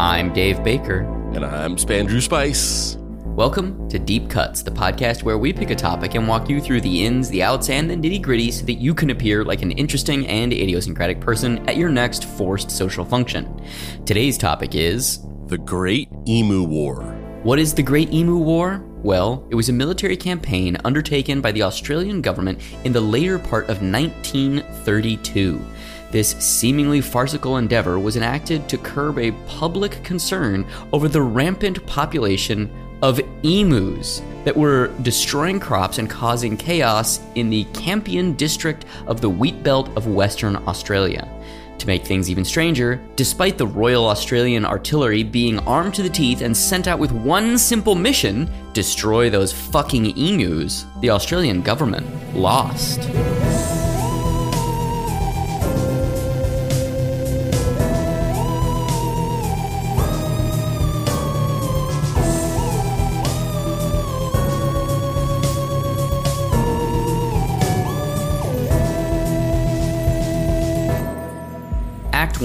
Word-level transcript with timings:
I'm 0.00 0.32
Dave 0.32 0.64
Baker. 0.64 1.00
And 1.34 1.44
I'm 1.44 1.76
Spandrew 1.76 2.22
Spice. 2.22 2.96
Welcome 2.98 3.86
to 3.90 3.98
Deep 3.98 4.30
Cuts, 4.30 4.62
the 4.62 4.70
podcast 4.70 5.24
where 5.24 5.36
we 5.36 5.52
pick 5.52 5.68
a 5.68 5.74
topic 5.74 6.14
and 6.14 6.26
walk 6.26 6.48
you 6.48 6.58
through 6.58 6.80
the 6.80 7.04
ins, 7.04 7.28
the 7.28 7.42
outs, 7.42 7.68
and 7.68 7.90
the 7.90 7.96
nitty 7.96 8.22
gritty 8.22 8.50
so 8.50 8.64
that 8.64 8.80
you 8.80 8.94
can 8.94 9.10
appear 9.10 9.44
like 9.44 9.60
an 9.60 9.72
interesting 9.72 10.26
and 10.26 10.54
idiosyncratic 10.54 11.20
person 11.20 11.58
at 11.68 11.76
your 11.76 11.90
next 11.90 12.24
forced 12.24 12.70
social 12.70 13.04
function. 13.04 13.62
Today's 14.06 14.38
topic 14.38 14.74
is 14.74 15.20
The 15.48 15.58
Great 15.58 16.08
Emu 16.26 16.62
War. 16.62 17.02
What 17.42 17.58
is 17.58 17.74
the 17.74 17.82
Great 17.82 18.10
Emu 18.10 18.38
War? 18.38 18.82
Well, 19.02 19.46
it 19.50 19.54
was 19.54 19.68
a 19.68 19.74
military 19.74 20.16
campaign 20.16 20.78
undertaken 20.82 21.42
by 21.42 21.52
the 21.52 21.64
Australian 21.64 22.22
government 22.22 22.62
in 22.84 22.94
the 22.94 23.02
later 23.02 23.38
part 23.38 23.64
of 23.64 23.82
1932. 23.82 25.60
This 26.10 26.30
seemingly 26.40 27.00
farcical 27.00 27.58
endeavor 27.58 27.98
was 27.98 28.16
enacted 28.16 28.68
to 28.68 28.78
curb 28.78 29.18
a 29.18 29.32
public 29.46 30.02
concern 30.02 30.66
over 30.92 31.06
the 31.06 31.22
rampant 31.22 31.86
population 31.86 32.70
of 33.02 33.20
emus 33.44 34.22
that 34.44 34.56
were 34.56 34.88
destroying 35.02 35.60
crops 35.60 35.98
and 35.98 36.10
causing 36.10 36.56
chaos 36.56 37.20
in 37.34 37.48
the 37.48 37.64
Campion 37.72 38.34
district 38.34 38.84
of 39.06 39.20
the 39.20 39.30
wheat 39.30 39.62
belt 39.62 39.88
of 39.96 40.06
Western 40.06 40.56
Australia. 40.56 41.28
To 41.78 41.86
make 41.86 42.04
things 42.04 42.28
even 42.28 42.44
stranger, 42.44 43.00
despite 43.16 43.56
the 43.56 43.66
Royal 43.66 44.06
Australian 44.06 44.66
Artillery 44.66 45.22
being 45.22 45.60
armed 45.60 45.94
to 45.94 46.02
the 46.02 46.10
teeth 46.10 46.42
and 46.42 46.54
sent 46.54 46.88
out 46.88 46.98
with 46.98 47.12
one 47.12 47.56
simple 47.56 47.94
mission 47.94 48.50
destroy 48.74 49.30
those 49.30 49.52
fucking 49.52 50.16
emus 50.18 50.84
the 51.00 51.10
Australian 51.10 51.62
government 51.62 52.06
lost. 52.34 53.00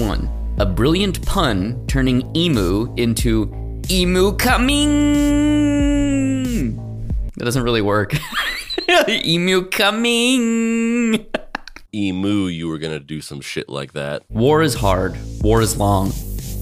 1 0.06 0.56
A 0.58 0.66
brilliant 0.66 1.26
pun 1.26 1.84
turning 1.88 2.34
emu 2.36 2.94
into 2.96 3.52
emu 3.90 4.36
coming. 4.36 4.86
That 7.36 7.44
doesn't 7.44 7.64
really 7.64 7.82
work. 7.82 8.14
emu 9.08 9.64
coming. 9.68 11.26
Emu, 11.92 12.46
you 12.46 12.68
were 12.68 12.78
gonna 12.78 13.00
do 13.00 13.20
some 13.20 13.40
shit 13.40 13.68
like 13.68 13.94
that. 13.94 14.22
War 14.28 14.62
is 14.62 14.74
hard, 14.74 15.18
war 15.42 15.60
is 15.60 15.76
long. 15.76 16.12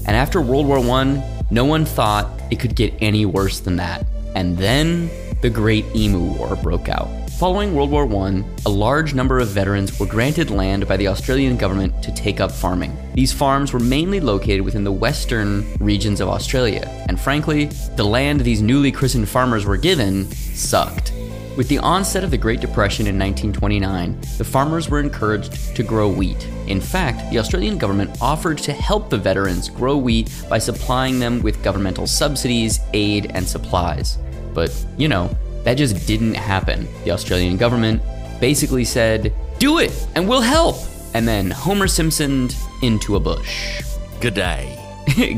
And 0.07 0.15
after 0.15 0.41
World 0.41 0.65
War 0.65 0.79
I, 0.79 1.45
no 1.51 1.65
one 1.65 1.85
thought 1.85 2.27
it 2.51 2.59
could 2.59 2.75
get 2.75 2.93
any 2.99 3.25
worse 3.27 3.59
than 3.59 3.75
that. 3.75 4.07
And 4.35 4.57
then 4.57 5.09
the 5.41 5.49
Great 5.51 5.85
Emu 5.95 6.33
War 6.33 6.55
broke 6.55 6.89
out. 6.89 7.07
Following 7.37 7.75
World 7.75 7.91
War 7.91 8.05
I, 8.27 8.45
a 8.65 8.69
large 8.69 9.13
number 9.13 9.39
of 9.39 9.49
veterans 9.49 9.99
were 9.99 10.05
granted 10.05 10.49
land 10.51 10.87
by 10.87 10.95
the 10.95 11.09
Australian 11.09 11.57
government 11.57 12.01
to 12.01 12.13
take 12.13 12.39
up 12.39 12.49
farming. 12.49 12.97
These 13.13 13.33
farms 13.33 13.73
were 13.73 13.79
mainly 13.81 14.21
located 14.21 14.61
within 14.61 14.85
the 14.85 14.91
western 14.93 15.69
regions 15.79 16.21
of 16.21 16.29
Australia, 16.29 16.87
and 17.09 17.19
frankly, 17.19 17.65
the 17.97 18.05
land 18.05 18.39
these 18.39 18.61
newly 18.61 18.89
christened 18.89 19.27
farmers 19.27 19.65
were 19.65 19.75
given 19.75 20.31
sucked. 20.31 21.11
With 21.57 21.67
the 21.67 21.79
onset 21.79 22.23
of 22.23 22.31
the 22.31 22.37
Great 22.37 22.61
Depression 22.61 23.05
in 23.05 23.19
1929, 23.19 24.17
the 24.37 24.45
farmers 24.45 24.89
were 24.89 25.01
encouraged 25.01 25.75
to 25.75 25.83
grow 25.83 26.07
wheat. 26.07 26.47
In 26.67 26.79
fact, 26.79 27.29
the 27.31 27.39
Australian 27.39 27.77
government 27.77 28.17
offered 28.21 28.59
to 28.59 28.71
help 28.71 29.09
the 29.09 29.17
veterans 29.17 29.67
grow 29.67 29.97
wheat 29.97 30.31
by 30.49 30.57
supplying 30.57 31.19
them 31.19 31.41
with 31.41 31.61
governmental 31.61 32.07
subsidies, 32.07 32.79
aid, 32.93 33.29
and 33.31 33.45
supplies. 33.45 34.19
But, 34.53 34.73
you 34.97 35.09
know, 35.09 35.35
that 35.65 35.75
just 35.75 36.07
didn't 36.07 36.35
happen. 36.35 36.87
The 37.03 37.11
Australian 37.11 37.57
government 37.57 38.01
basically 38.39 38.85
said, 38.85 39.33
Do 39.59 39.79
it, 39.79 40.07
and 40.15 40.29
we'll 40.29 40.41
help! 40.41 40.77
And 41.13 41.27
then 41.27 41.51
Homer 41.51 41.87
Simpsoned 41.87 42.55
into 42.81 43.15
a 43.15 43.19
bush. 43.19 43.81
G'day. 44.19 44.77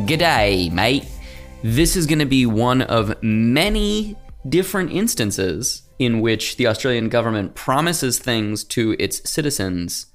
G'day, 0.06 0.72
mate. 0.82 1.06
This 1.64 1.96
is 1.96 2.06
going 2.06 2.20
to 2.20 2.26
be 2.26 2.46
one 2.46 2.84
of 2.84 3.22
many 3.24 4.16
different 4.48 4.92
instances 4.92 5.84
in 5.98 6.22
which 6.22 6.58
the 6.58 6.68
Australian 6.68 7.10
government 7.10 7.56
promises 7.56 8.20
things 8.20 8.64
to 8.64 8.96
its 9.00 9.28
citizens 9.30 10.08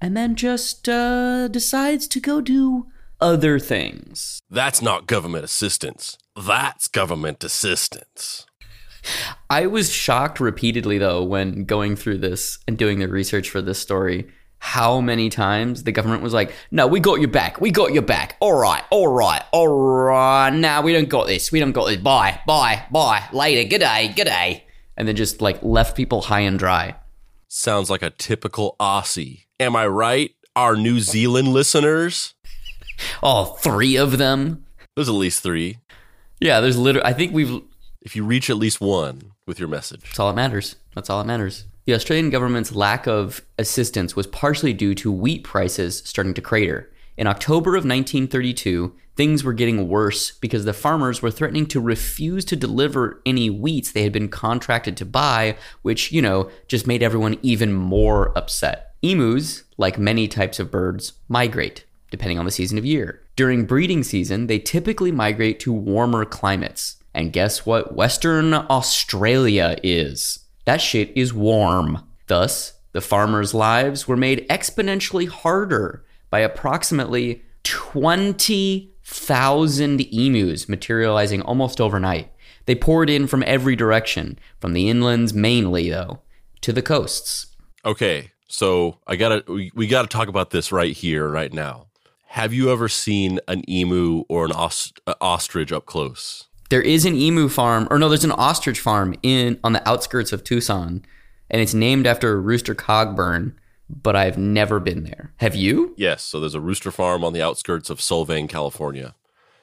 and 0.00 0.16
then 0.16 0.34
just 0.34 0.88
uh, 0.88 1.48
decides 1.48 2.06
to 2.08 2.20
go 2.20 2.40
do 2.40 2.86
other 3.20 3.58
things. 3.58 4.40
That's 4.50 4.80
not 4.80 5.06
government 5.06 5.44
assistance. 5.44 6.16
That's 6.36 6.88
government 6.88 7.42
assistance. 7.42 8.46
I 9.50 9.66
was 9.66 9.92
shocked 9.92 10.40
repeatedly, 10.40 10.98
though, 10.98 11.22
when 11.22 11.64
going 11.64 11.96
through 11.96 12.18
this 12.18 12.58
and 12.66 12.76
doing 12.76 12.98
the 12.98 13.08
research 13.08 13.50
for 13.50 13.62
this 13.62 13.78
story, 13.78 14.28
how 14.60 15.00
many 15.00 15.30
times 15.30 15.84
the 15.84 15.92
government 15.92 16.22
was 16.22 16.34
like, 16.34 16.52
no, 16.70 16.86
we 16.86 17.00
got 17.00 17.20
your 17.20 17.30
back. 17.30 17.60
We 17.60 17.70
got 17.70 17.92
your 17.92 18.02
back. 18.02 18.36
All 18.40 18.58
right, 18.58 18.82
all 18.90 19.08
right, 19.08 19.42
all 19.52 19.68
right. 19.68 20.50
Nah, 20.50 20.82
we 20.82 20.92
don't 20.92 21.08
got 21.08 21.26
this. 21.28 21.52
We 21.52 21.60
don't 21.60 21.72
got 21.72 21.86
this. 21.86 21.98
Bye, 21.98 22.40
bye, 22.46 22.84
bye. 22.90 23.24
Later. 23.32 23.76
G'day, 23.76 24.14
g'day. 24.14 24.62
And 24.96 25.06
then 25.06 25.14
just 25.14 25.40
like 25.40 25.62
left 25.62 25.96
people 25.96 26.22
high 26.22 26.40
and 26.40 26.58
dry. 26.58 26.96
Sounds 27.46 27.88
like 27.88 28.02
a 28.02 28.10
typical 28.10 28.74
Aussie. 28.80 29.44
Am 29.60 29.76
I 29.76 29.86
right? 29.86 30.32
Our 30.56 30.76
New 30.76 30.98
Zealand 30.98 31.48
listeners? 31.48 32.34
Oh, 33.22 33.44
three 33.44 33.96
of 33.96 34.18
them. 34.18 34.66
There's 34.96 35.08
at 35.08 35.14
least 35.14 35.42
three. 35.42 35.78
Yeah, 36.40 36.60
there's 36.60 36.76
literally, 36.76 37.06
I 37.06 37.12
think 37.12 37.32
we've, 37.32 37.62
If 38.08 38.16
you 38.16 38.24
reach 38.24 38.48
at 38.48 38.56
least 38.56 38.80
one 38.80 39.32
with 39.46 39.58
your 39.58 39.68
message. 39.68 40.00
That's 40.00 40.18
all 40.18 40.28
that 40.28 40.34
matters. 40.34 40.76
That's 40.94 41.10
all 41.10 41.18
that 41.18 41.26
matters. 41.26 41.66
The 41.84 41.92
Australian 41.92 42.30
government's 42.30 42.72
lack 42.74 43.06
of 43.06 43.42
assistance 43.58 44.16
was 44.16 44.26
partially 44.26 44.72
due 44.72 44.94
to 44.94 45.12
wheat 45.12 45.44
prices 45.44 46.00
starting 46.06 46.32
to 46.32 46.40
crater. 46.40 46.90
In 47.18 47.26
October 47.26 47.72
of 47.72 47.84
1932, 47.84 48.94
things 49.14 49.44
were 49.44 49.52
getting 49.52 49.88
worse 49.88 50.30
because 50.30 50.64
the 50.64 50.72
farmers 50.72 51.20
were 51.20 51.30
threatening 51.30 51.66
to 51.66 51.82
refuse 51.82 52.46
to 52.46 52.56
deliver 52.56 53.20
any 53.26 53.50
wheats 53.50 53.92
they 53.92 54.04
had 54.04 54.12
been 54.14 54.30
contracted 54.30 54.96
to 54.96 55.04
buy, 55.04 55.58
which, 55.82 56.10
you 56.10 56.22
know, 56.22 56.50
just 56.66 56.86
made 56.86 57.02
everyone 57.02 57.36
even 57.42 57.74
more 57.74 58.32
upset. 58.38 58.94
Emus, 59.02 59.64
like 59.76 59.98
many 59.98 60.28
types 60.28 60.58
of 60.58 60.70
birds, 60.70 61.12
migrate, 61.28 61.84
depending 62.10 62.38
on 62.38 62.46
the 62.46 62.50
season 62.50 62.78
of 62.78 62.86
year. 62.86 63.20
During 63.36 63.66
breeding 63.66 64.02
season, 64.02 64.46
they 64.46 64.58
typically 64.58 65.12
migrate 65.12 65.60
to 65.60 65.74
warmer 65.74 66.24
climates. 66.24 66.94
And 67.18 67.32
guess 67.32 67.66
what 67.66 67.96
Western 67.96 68.54
Australia 68.54 69.76
is? 69.82 70.38
That 70.66 70.80
shit 70.80 71.10
is 71.16 71.34
warm. 71.34 72.06
Thus, 72.28 72.74
the 72.92 73.00
farmers' 73.00 73.52
lives 73.52 74.06
were 74.06 74.16
made 74.16 74.46
exponentially 74.48 75.26
harder 75.26 76.04
by 76.30 76.38
approximately 76.38 77.42
20,000 77.64 80.00
emus 80.00 80.68
materializing 80.68 81.42
almost 81.42 81.80
overnight. 81.80 82.30
They 82.66 82.76
poured 82.76 83.10
in 83.10 83.26
from 83.26 83.42
every 83.48 83.74
direction, 83.74 84.38
from 84.60 84.72
the 84.72 84.88
inlands 84.88 85.34
mainly, 85.34 85.90
though, 85.90 86.20
to 86.60 86.72
the 86.72 86.82
coasts. 86.82 87.48
Okay, 87.84 88.30
so 88.46 89.00
I 89.08 89.16
gotta 89.16 89.42
we, 89.48 89.72
we 89.74 89.88
gotta 89.88 90.06
talk 90.06 90.28
about 90.28 90.50
this 90.50 90.70
right 90.70 90.96
here, 90.96 91.28
right 91.28 91.52
now. 91.52 91.88
Have 92.26 92.52
you 92.52 92.70
ever 92.70 92.88
seen 92.88 93.40
an 93.48 93.68
emu 93.68 94.22
or 94.28 94.44
an 94.44 94.52
ost- 94.52 95.00
uh, 95.08 95.14
ostrich 95.20 95.72
up 95.72 95.84
close? 95.84 96.47
There 96.70 96.82
is 96.82 97.06
an 97.06 97.14
emu 97.14 97.48
farm, 97.48 97.88
or 97.90 97.98
no, 97.98 98.08
there's 98.08 98.24
an 98.24 98.32
ostrich 98.32 98.80
farm 98.80 99.14
in 99.22 99.58
on 99.64 99.72
the 99.72 99.88
outskirts 99.88 100.32
of 100.32 100.44
Tucson, 100.44 101.02
and 101.50 101.62
it's 101.62 101.72
named 101.72 102.06
after 102.06 102.40
Rooster 102.40 102.74
Cogburn, 102.74 103.54
but 103.88 104.14
I've 104.14 104.36
never 104.36 104.78
been 104.78 105.04
there. 105.04 105.32
Have 105.38 105.54
you? 105.54 105.94
Yes, 105.96 106.22
so 106.22 106.40
there's 106.40 106.54
a 106.54 106.60
rooster 106.60 106.90
farm 106.90 107.24
on 107.24 107.32
the 107.32 107.42
outskirts 107.42 107.88
of 107.88 108.00
Solvang, 108.00 108.50
California, 108.50 109.14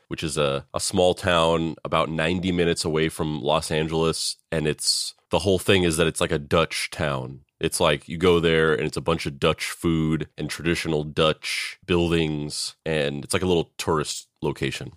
which 0.08 0.24
is 0.24 0.36
a, 0.36 0.66
a 0.74 0.80
small 0.80 1.14
town 1.14 1.76
about 1.86 2.10
90 2.10 2.52
minutes 2.52 2.84
away 2.84 3.10
from 3.10 3.42
Los 3.42 3.70
Angeles. 3.70 4.38
And 4.52 4.68
it's 4.68 5.14
the 5.30 5.40
whole 5.40 5.60
thing 5.60 5.84
is 5.84 5.98
that 5.98 6.08
it's 6.08 6.22
like 6.22 6.32
a 6.32 6.40
Dutch 6.40 6.90
town. 6.92 7.42
It's 7.60 7.80
like 7.80 8.10
you 8.10 8.18
go 8.18 8.40
there 8.40 8.74
and 8.74 8.86
it's 8.86 8.98
a 8.98 9.02
bunch 9.02 9.28
of 9.28 9.40
Dutch 9.40 9.66
food 9.66 10.28
and 10.38 10.50
traditional 10.50 11.04
Dutch 11.04 11.78
buildings, 11.86 12.76
and 12.84 13.24
it's 13.24 13.34
like 13.34 13.44
a 13.44 13.48
little 13.48 13.72
tourist 13.78 14.28
location. 14.42 14.94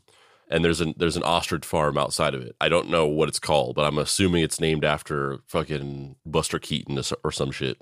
And 0.51 0.65
there's 0.65 0.81
an 0.81 0.95
there's 0.97 1.17
an 1.17 1.23
ostrich 1.25 1.65
farm 1.65 1.99
outside 1.99 2.35
of 2.35 2.41
it. 2.43 2.57
I 2.61 2.69
don't 2.69 2.89
know 2.89 3.07
what 3.07 3.29
it's 3.29 3.39
called, 3.39 3.77
but 3.77 3.85
I'm 3.85 3.99
assuming 3.99 4.43
it's 4.43 4.61
named 4.61 4.85
after 4.85 5.41
fucking 5.47 6.17
Buster 6.25 6.59
Keaton 6.59 6.99
or 7.23 7.31
some 7.31 7.51
shit. 7.51 7.79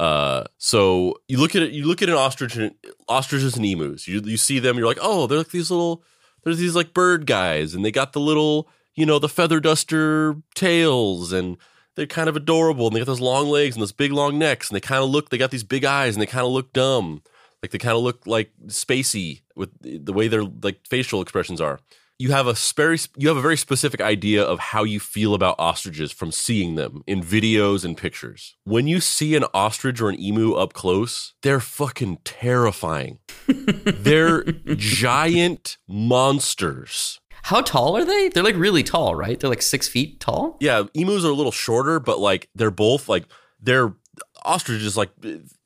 Uh, 0.00 0.44
so 0.58 1.14
you 1.26 1.38
look 1.38 1.56
at 1.56 1.62
it, 1.62 1.72
you 1.72 1.84
look 1.86 2.02
at 2.02 2.08
an 2.08 2.14
ostrich, 2.14 2.56
and 2.56 2.74
ostriches 3.08 3.56
and 3.56 3.66
emus. 3.66 4.06
You 4.06 4.20
you 4.24 4.36
see 4.36 4.58
them, 4.58 4.76
you're 4.76 4.86
like, 4.86 4.98
oh, 5.00 5.26
they're 5.26 5.38
like 5.38 5.50
these 5.50 5.70
little, 5.70 6.02
there's 6.44 6.58
these 6.58 6.76
like 6.76 6.94
bird 6.94 7.26
guys, 7.26 7.74
and 7.74 7.84
they 7.84 7.90
got 7.90 8.12
the 8.12 8.20
little, 8.20 8.68
you 8.94 9.04
know, 9.06 9.18
the 9.18 9.28
feather 9.28 9.60
duster 9.60 10.36
tails, 10.54 11.32
and 11.32 11.56
they're 11.96 12.06
kind 12.06 12.28
of 12.28 12.36
adorable, 12.36 12.86
and 12.86 12.94
they 12.94 13.00
got 13.00 13.06
those 13.06 13.20
long 13.20 13.48
legs 13.48 13.74
and 13.74 13.82
those 13.82 13.92
big 13.92 14.12
long 14.12 14.38
necks, 14.38 14.68
and 14.68 14.76
they 14.76 14.80
kind 14.80 15.02
of 15.02 15.10
look, 15.10 15.30
they 15.30 15.38
got 15.38 15.50
these 15.50 15.64
big 15.64 15.84
eyes, 15.84 16.14
and 16.14 16.22
they 16.22 16.26
kind 16.26 16.46
of 16.46 16.52
look 16.52 16.72
dumb. 16.72 17.22
Like 17.60 17.72
they 17.72 17.78
kind 17.78 17.96
of 17.96 18.02
look 18.04 18.24
like 18.24 18.52
spacey 18.66 19.40
with 19.56 19.70
the 19.80 20.12
way 20.12 20.28
their 20.28 20.44
like 20.44 20.86
facial 20.86 21.20
expressions 21.20 21.60
are. 21.60 21.80
You 22.20 22.32
have 22.32 22.48
a 22.48 22.54
very 22.74 22.98
you 23.16 23.28
have 23.28 23.36
a 23.36 23.40
very 23.40 23.56
specific 23.56 24.00
idea 24.00 24.42
of 24.42 24.58
how 24.58 24.82
you 24.82 24.98
feel 24.98 25.34
about 25.34 25.54
ostriches 25.56 26.10
from 26.10 26.32
seeing 26.32 26.74
them 26.74 27.04
in 27.06 27.22
videos 27.22 27.84
and 27.84 27.96
pictures. 27.96 28.56
When 28.64 28.88
you 28.88 28.98
see 28.98 29.36
an 29.36 29.44
ostrich 29.54 30.00
or 30.00 30.08
an 30.08 30.18
emu 30.20 30.54
up 30.54 30.72
close, 30.72 31.34
they're 31.42 31.60
fucking 31.60 32.18
terrifying. 32.24 33.20
they're 33.46 34.42
giant 34.74 35.76
monsters. 35.86 37.20
How 37.44 37.60
tall 37.60 37.96
are 37.96 38.04
they? 38.04 38.30
They're 38.30 38.42
like 38.42 38.56
really 38.56 38.82
tall, 38.82 39.14
right? 39.14 39.38
They're 39.38 39.48
like 39.48 39.62
six 39.62 39.86
feet 39.86 40.18
tall. 40.18 40.56
Yeah, 40.60 40.84
emus 40.94 41.24
are 41.24 41.30
a 41.30 41.34
little 41.34 41.52
shorter, 41.52 42.00
but 42.00 42.18
like 42.18 42.48
they're 42.52 42.72
both 42.72 43.08
like 43.08 43.26
they're 43.60 43.94
ostriches 44.42 44.96
like 44.96 45.10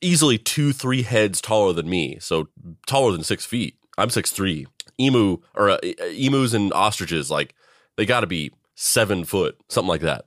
easily 0.02 0.36
two, 0.36 0.74
three 0.74 1.00
heads 1.00 1.40
taller 1.40 1.72
than 1.72 1.88
me. 1.88 2.18
So 2.20 2.48
taller 2.86 3.12
than 3.12 3.24
six 3.24 3.46
feet. 3.46 3.78
I'm 3.96 4.10
six 4.10 4.30
three 4.30 4.66
emu 4.98 5.38
or 5.54 5.70
uh, 5.70 5.78
emus 5.82 6.54
and 6.54 6.72
ostriches 6.72 7.30
like 7.30 7.54
they 7.96 8.06
got 8.06 8.20
to 8.20 8.26
be 8.26 8.52
seven 8.74 9.24
foot 9.24 9.58
something 9.68 9.88
like 9.88 10.00
that. 10.02 10.24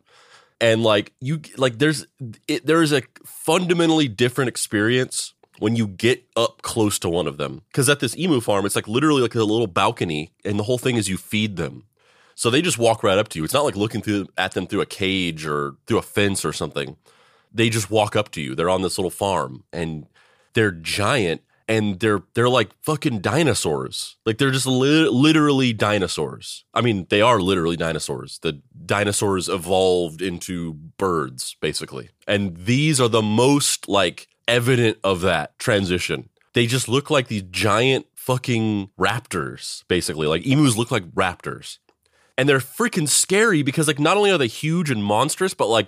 And 0.62 0.84
like 0.84 1.14
you 1.20 1.42
like 1.58 1.80
there's 1.80 2.08
it, 2.48 2.66
there 2.66 2.82
is 2.82 2.94
a 2.94 3.04
fundamentally 3.26 4.08
different 4.08 4.50
experience 4.50 5.34
when 5.60 5.76
you 5.76 5.88
get 5.88 6.26
up 6.36 6.62
close 6.62 7.00
to 7.00 7.10
one 7.10 7.28
of 7.28 7.38
them. 7.38 7.62
Because 7.68 7.90
at 7.90 8.00
this 8.00 8.18
emu 8.18 8.40
farm 8.40 8.66
it's 8.66 8.76
like 8.76 8.88
literally 8.88 9.22
like 9.22 9.36
a 9.36 9.44
little 9.44 9.68
balcony 9.68 10.32
and 10.44 10.58
the 10.58 10.64
whole 10.64 10.78
thing 10.78 10.96
is 10.96 11.10
you 11.10 11.18
feed 11.18 11.58
them. 11.58 11.84
So 12.36 12.50
they 12.50 12.62
just 12.62 12.78
walk 12.78 13.04
right 13.04 13.18
up 13.18 13.30
to 13.30 13.40
you. 13.40 13.46
It's 13.46 13.54
not 13.54 13.64
like 13.64 13.78
looking 13.78 14.02
through 14.02 14.28
at 14.38 14.52
them 14.54 14.68
through 14.68 14.82
a 14.82 14.86
cage 14.86 15.46
or 15.46 15.76
through 15.88 16.00
a 16.00 16.04
fence 16.04 16.44
or 16.44 16.54
something. 16.54 16.98
They 17.54 17.70
just 17.70 17.90
walk 17.90 18.16
up 18.16 18.32
to 18.32 18.42
you. 18.42 18.56
They're 18.56 18.70
on 18.70 18.82
this 18.82 18.98
little 18.98 19.12
farm 19.12 19.64
and 19.72 20.06
they're 20.54 20.72
giant 20.72 21.42
and 21.68 22.00
they're 22.00 22.22
they're 22.34 22.50
like 22.50 22.72
fucking 22.84 23.20
dinosaurs. 23.20 24.18
Like 24.26 24.38
they're 24.38 24.52
just 24.52 24.68
li- 24.68 25.10
literally 25.10 25.74
dinosaurs. 25.74 26.66
I 26.74 26.82
mean, 26.82 27.08
they 27.10 27.22
are 27.22 27.40
literally 27.40 27.78
dinosaurs. 27.78 28.40
The 28.40 28.62
dinosaurs 28.86 29.50
evolved 29.50 30.22
into 30.22 30.74
birds 30.74 31.56
basically. 31.60 32.10
And 32.28 32.56
these 32.58 33.02
are 33.02 33.10
the 33.10 33.22
most 33.22 33.88
like 33.88 34.28
evident 34.48 34.98
of 35.04 35.22
that 35.22 35.58
transition. 35.58 36.30
They 36.54 36.68
just 36.68 36.88
look 36.88 37.10
like 37.10 37.28
these 37.28 37.44
giant 37.44 38.06
fucking 38.16 38.90
raptors 39.00 39.84
basically. 39.88 40.28
Like 40.28 40.46
emus 40.46 40.78
look 40.78 40.92
like 40.92 41.06
raptors. 41.12 41.80
And 42.38 42.50
they're 42.50 42.60
freaking 42.60 43.08
scary 43.08 43.64
because 43.64 43.88
like 43.88 44.00
not 44.00 44.18
only 44.18 44.30
are 44.30 44.38
they 44.38 44.48
huge 44.48 44.92
and 44.92 45.04
monstrous, 45.04 45.54
but 45.54 45.68
like 45.68 45.88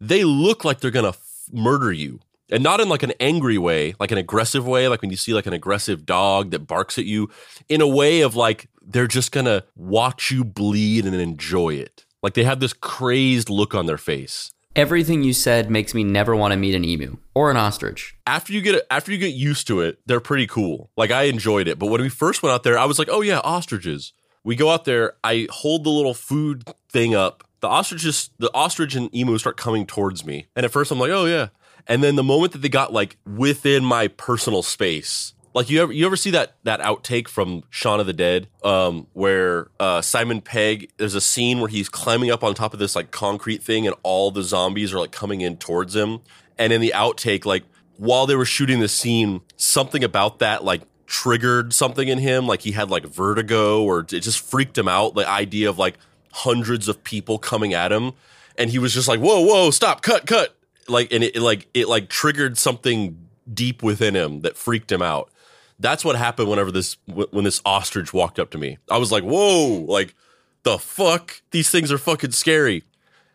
they 0.00 0.24
look 0.24 0.64
like 0.64 0.80
they're 0.80 0.90
going 0.90 1.04
to 1.04 1.10
f- 1.10 1.44
murder 1.52 1.92
you 1.92 2.20
and 2.50 2.62
not 2.62 2.80
in 2.80 2.88
like 2.88 3.02
an 3.02 3.12
angry 3.20 3.58
way, 3.58 3.94
like 3.98 4.10
an 4.10 4.18
aggressive 4.18 4.66
way, 4.66 4.88
like 4.88 5.02
when 5.02 5.10
you 5.10 5.16
see 5.16 5.34
like 5.34 5.46
an 5.46 5.52
aggressive 5.52 6.04
dog 6.04 6.50
that 6.50 6.66
barks 6.66 6.98
at 6.98 7.04
you, 7.04 7.30
in 7.68 7.80
a 7.80 7.88
way 7.88 8.20
of 8.20 8.36
like 8.36 8.68
they're 8.82 9.06
just 9.06 9.32
gonna 9.32 9.64
watch 9.76 10.30
you 10.30 10.44
bleed 10.44 11.06
and 11.06 11.14
enjoy 11.14 11.74
it. 11.74 12.04
Like 12.22 12.34
they 12.34 12.44
have 12.44 12.60
this 12.60 12.72
crazed 12.72 13.50
look 13.50 13.74
on 13.74 13.86
their 13.86 13.98
face. 13.98 14.52
Everything 14.76 15.22
you 15.22 15.32
said 15.32 15.70
makes 15.70 15.94
me 15.94 16.02
never 16.02 16.34
want 16.34 16.50
to 16.50 16.56
meet 16.56 16.74
an 16.74 16.84
emu 16.84 17.16
or 17.32 17.50
an 17.50 17.56
ostrich. 17.56 18.16
After 18.26 18.52
you 18.52 18.60
get 18.60 18.84
after 18.90 19.12
you 19.12 19.18
get 19.18 19.34
used 19.34 19.66
to 19.68 19.80
it, 19.80 20.00
they're 20.04 20.20
pretty 20.20 20.46
cool. 20.46 20.90
Like 20.96 21.12
I 21.12 21.24
enjoyed 21.24 21.68
it, 21.68 21.78
but 21.78 21.86
when 21.86 22.02
we 22.02 22.08
first 22.08 22.42
went 22.42 22.52
out 22.52 22.64
there, 22.64 22.76
I 22.76 22.84
was 22.84 22.98
like, 22.98 23.08
"Oh 23.10 23.20
yeah, 23.20 23.40
ostriches." 23.44 24.12
We 24.42 24.56
go 24.56 24.70
out 24.70 24.84
there, 24.84 25.14
I 25.24 25.46
hold 25.50 25.84
the 25.84 25.90
little 25.90 26.12
food 26.12 26.64
thing 26.90 27.14
up. 27.14 27.44
The 27.60 27.68
ostriches, 27.68 28.28
the 28.38 28.52
ostrich 28.52 28.94
and 28.94 29.14
emu 29.14 29.38
start 29.38 29.56
coming 29.56 29.86
towards 29.86 30.26
me, 30.26 30.48
and 30.54 30.66
at 30.66 30.72
first 30.72 30.90
I'm 30.90 30.98
like, 30.98 31.10
"Oh 31.10 31.24
yeah," 31.26 31.48
And 31.86 32.02
then 32.02 32.16
the 32.16 32.22
moment 32.22 32.52
that 32.52 32.58
they 32.58 32.68
got 32.68 32.92
like 32.92 33.16
within 33.26 33.84
my 33.84 34.08
personal 34.08 34.62
space, 34.62 35.34
like 35.54 35.70
you 35.70 35.82
ever 35.82 35.92
you 35.92 36.04
ever 36.04 36.16
see 36.16 36.30
that 36.30 36.56
that 36.64 36.80
outtake 36.80 37.28
from 37.28 37.62
Shaun 37.70 38.00
of 38.00 38.06
the 38.06 38.12
Dead, 38.12 38.48
um, 38.64 39.06
where 39.12 39.68
uh, 39.78 40.02
Simon 40.02 40.40
Pegg 40.40 40.90
there's 40.96 41.14
a 41.14 41.20
scene 41.20 41.60
where 41.60 41.68
he's 41.68 41.88
climbing 41.88 42.30
up 42.30 42.42
on 42.42 42.54
top 42.54 42.72
of 42.72 42.80
this 42.80 42.96
like 42.96 43.12
concrete 43.12 43.62
thing, 43.62 43.86
and 43.86 43.94
all 44.02 44.30
the 44.30 44.42
zombies 44.42 44.92
are 44.92 44.98
like 44.98 45.12
coming 45.12 45.40
in 45.40 45.56
towards 45.56 45.94
him. 45.94 46.20
And 46.58 46.72
in 46.72 46.80
the 46.80 46.92
outtake, 46.94 47.44
like 47.44 47.64
while 47.96 48.26
they 48.26 48.34
were 48.34 48.44
shooting 48.44 48.80
the 48.80 48.88
scene, 48.88 49.42
something 49.56 50.02
about 50.02 50.40
that 50.40 50.64
like 50.64 50.82
triggered 51.06 51.72
something 51.72 52.08
in 52.08 52.18
him, 52.18 52.46
like 52.46 52.62
he 52.62 52.72
had 52.72 52.90
like 52.90 53.04
vertigo, 53.06 53.82
or 53.82 54.00
it 54.00 54.06
just 54.08 54.40
freaked 54.40 54.76
him 54.76 54.88
out. 54.88 55.14
The 55.14 55.28
idea 55.28 55.68
of 55.68 55.78
like 55.78 55.98
hundreds 56.32 56.88
of 56.88 57.04
people 57.04 57.38
coming 57.38 57.74
at 57.74 57.92
him, 57.92 58.12
and 58.58 58.70
he 58.70 58.80
was 58.80 58.92
just 58.92 59.06
like, 59.06 59.20
"Whoa, 59.20 59.40
whoa, 59.42 59.70
stop, 59.70 60.02
cut, 60.02 60.26
cut!" 60.26 60.53
Like 60.88 61.12
and 61.12 61.24
it, 61.24 61.36
it 61.36 61.42
like 61.42 61.68
it 61.74 61.88
like 61.88 62.08
triggered 62.08 62.58
something 62.58 63.28
deep 63.52 63.82
within 63.82 64.14
him 64.14 64.40
that 64.40 64.56
freaked 64.56 64.90
him 64.90 65.02
out. 65.02 65.30
That's 65.78 66.04
what 66.04 66.16
happened 66.16 66.48
whenever 66.48 66.70
this 66.70 66.96
when 67.06 67.44
this 67.44 67.60
ostrich 67.64 68.12
walked 68.12 68.38
up 68.38 68.50
to 68.50 68.58
me. 68.58 68.78
I 68.90 68.98
was 68.98 69.10
like, 69.10 69.24
"Whoa, 69.24 69.84
like 69.88 70.14
the 70.62 70.78
fuck? 70.78 71.42
These 71.50 71.70
things 71.70 71.90
are 71.92 71.98
fucking 71.98 72.32
scary." 72.32 72.84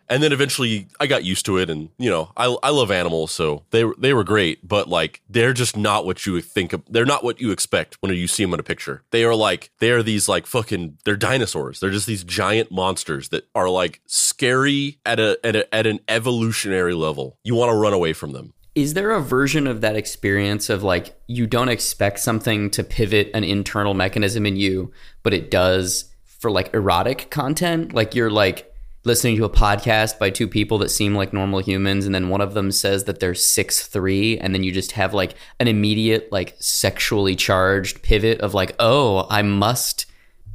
And 0.09 0.23
then 0.23 0.31
eventually 0.31 0.87
I 0.99 1.07
got 1.07 1.23
used 1.23 1.45
to 1.45 1.57
it 1.57 1.69
and 1.69 1.89
you 1.97 2.09
know, 2.09 2.31
I 2.35 2.55
I 2.63 2.69
love 2.69 2.91
animals, 2.91 3.31
so 3.31 3.63
they 3.71 3.85
they 3.97 4.13
were 4.13 4.23
great, 4.23 4.67
but 4.67 4.87
like 4.87 5.21
they're 5.29 5.53
just 5.53 5.77
not 5.77 6.05
what 6.05 6.25
you 6.25 6.41
think 6.41 6.73
of. 6.73 6.81
They're 6.89 7.05
not 7.05 7.23
what 7.23 7.39
you 7.39 7.51
expect 7.51 7.97
when 8.01 8.13
you 8.13 8.27
see 8.27 8.43
them 8.43 8.53
in 8.53 8.59
a 8.59 8.63
picture. 8.63 9.03
They 9.11 9.23
are 9.23 9.35
like 9.35 9.71
they 9.79 9.91
are 9.91 10.03
these 10.03 10.27
like 10.27 10.47
fucking 10.47 10.97
they're 11.05 11.15
dinosaurs. 11.15 11.79
They're 11.79 11.91
just 11.91 12.07
these 12.07 12.23
giant 12.23 12.71
monsters 12.71 13.29
that 13.29 13.47
are 13.53 13.69
like 13.69 14.01
scary 14.05 14.99
at 15.05 15.19
a 15.19 15.39
at 15.43 15.55
a, 15.55 15.73
at 15.73 15.85
an 15.85 15.99
evolutionary 16.07 16.93
level. 16.93 17.37
You 17.43 17.55
want 17.55 17.69
to 17.69 17.75
run 17.75 17.93
away 17.93 18.13
from 18.13 18.31
them. 18.31 18.53
Is 18.75 18.93
there 18.93 19.11
a 19.11 19.21
version 19.21 19.67
of 19.67 19.81
that 19.81 19.95
experience 19.95 20.69
of 20.69 20.83
like 20.83 21.19
you 21.27 21.47
don't 21.47 21.69
expect 21.69 22.19
something 22.19 22.69
to 22.71 22.83
pivot 22.83 23.29
an 23.33 23.43
internal 23.43 23.93
mechanism 23.93 24.45
in 24.45 24.55
you, 24.55 24.91
but 25.21 25.33
it 25.33 25.51
does 25.51 26.05
for 26.25 26.49
like 26.49 26.73
erotic 26.73 27.29
content? 27.29 27.93
Like 27.93 28.15
you're 28.15 28.31
like 28.31 28.73
listening 29.05 29.37
to 29.37 29.45
a 29.45 29.49
podcast 29.49 30.19
by 30.19 30.29
two 30.29 30.47
people 30.47 30.77
that 30.77 30.89
seem 30.89 31.15
like 31.15 31.31
normal 31.31 31.59
humans 31.59 32.05
and 32.05 32.13
then 32.13 32.29
one 32.29 32.41
of 32.41 32.53
them 32.53 32.71
says 32.71 33.05
that 33.05 33.19
they're 33.19 33.33
six 33.33 33.87
three 33.87 34.37
and 34.39 34.53
then 34.53 34.63
you 34.63 34.71
just 34.71 34.91
have 34.91 35.13
like 35.13 35.35
an 35.59 35.67
immediate 35.67 36.29
like 36.31 36.55
sexually 36.59 37.35
charged 37.35 38.01
pivot 38.01 38.41
of 38.41 38.53
like 38.53 38.75
oh 38.79 39.25
i 39.29 39.41
must 39.41 40.05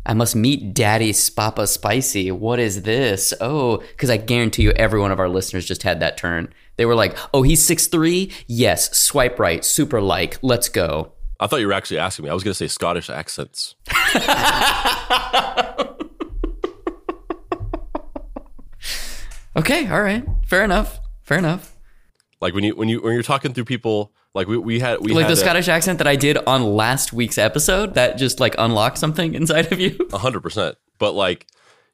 i 0.05 0.12
must 0.12 0.37
meet 0.37 0.75
daddy 0.75 1.12
spapa 1.12 1.67
spicy. 1.67 2.31
What 2.31 2.58
is 2.58 2.82
this? 2.82 3.32
Oh 3.41 3.79
because 3.79 4.11
i 4.11 4.19
guarantee 4.19 4.62
you 4.62 4.73
every 4.73 5.00
one 5.00 5.11
of 5.12 5.20
our 5.20 5.29
listeners 5.29 5.64
just 5.64 5.82
had 5.82 6.00
that 6.00 6.19
turn. 6.19 6.52
They 6.76 6.85
were 6.85 6.94
like 6.94 7.17
oh 7.32 7.43
he's 7.43 7.64
six 7.64 7.87
three? 7.87 8.31
Yes 8.46 8.96
swipe 8.96 9.38
right 9.38 9.64
super 9.64 10.02
like 10.02 10.38
let's 10.43 10.69
go. 10.69 11.12
I 11.41 11.46
thought 11.46 11.61
you 11.61 11.67
were 11.67 11.73
actually 11.73 11.99
asking 11.99 12.25
me. 12.25 12.31
I 12.31 12.35
was 12.35 12.44
going 12.44 12.52
to 12.52 12.56
say 12.56 12.69
Scottish 12.69 13.11
accents. 13.11 13.75
Okay, 19.65 19.89
all 19.89 20.03
right. 20.03 20.23
Fair 20.44 20.63
enough. 20.63 21.01
Fair 21.23 21.39
enough. 21.39 21.75
Like 22.39 22.53
when 22.53 22.65
you 22.65 22.77
when 22.77 22.91
you 22.91 23.01
when 23.01 23.15
you're 23.15 23.23
talking 23.23 23.55
through 23.55 23.65
people, 23.65 24.13
like 24.35 24.47
we, 24.47 24.59
we 24.59 24.79
had 24.79 25.01
we 25.01 25.15
like 25.15 25.23
had 25.23 25.31
the 25.31 25.41
a- 25.41 25.43
Scottish 25.43 25.69
accent 25.69 25.97
that 25.99 26.06
I 26.06 26.17
did 26.17 26.37
on 26.37 26.63
last 26.63 27.15
week's 27.15 27.39
episode 27.39 27.94
that 27.94 28.19
just 28.19 28.41
like 28.41 28.55
unlocked 28.59 28.99
something 28.99 29.35
inside 29.41 29.73
of 29.73 29.81
you. 29.81 29.97
A 30.13 30.19
hundred 30.19 30.43
percent. 30.43 30.77
But 30.99 31.13
like 31.13 31.47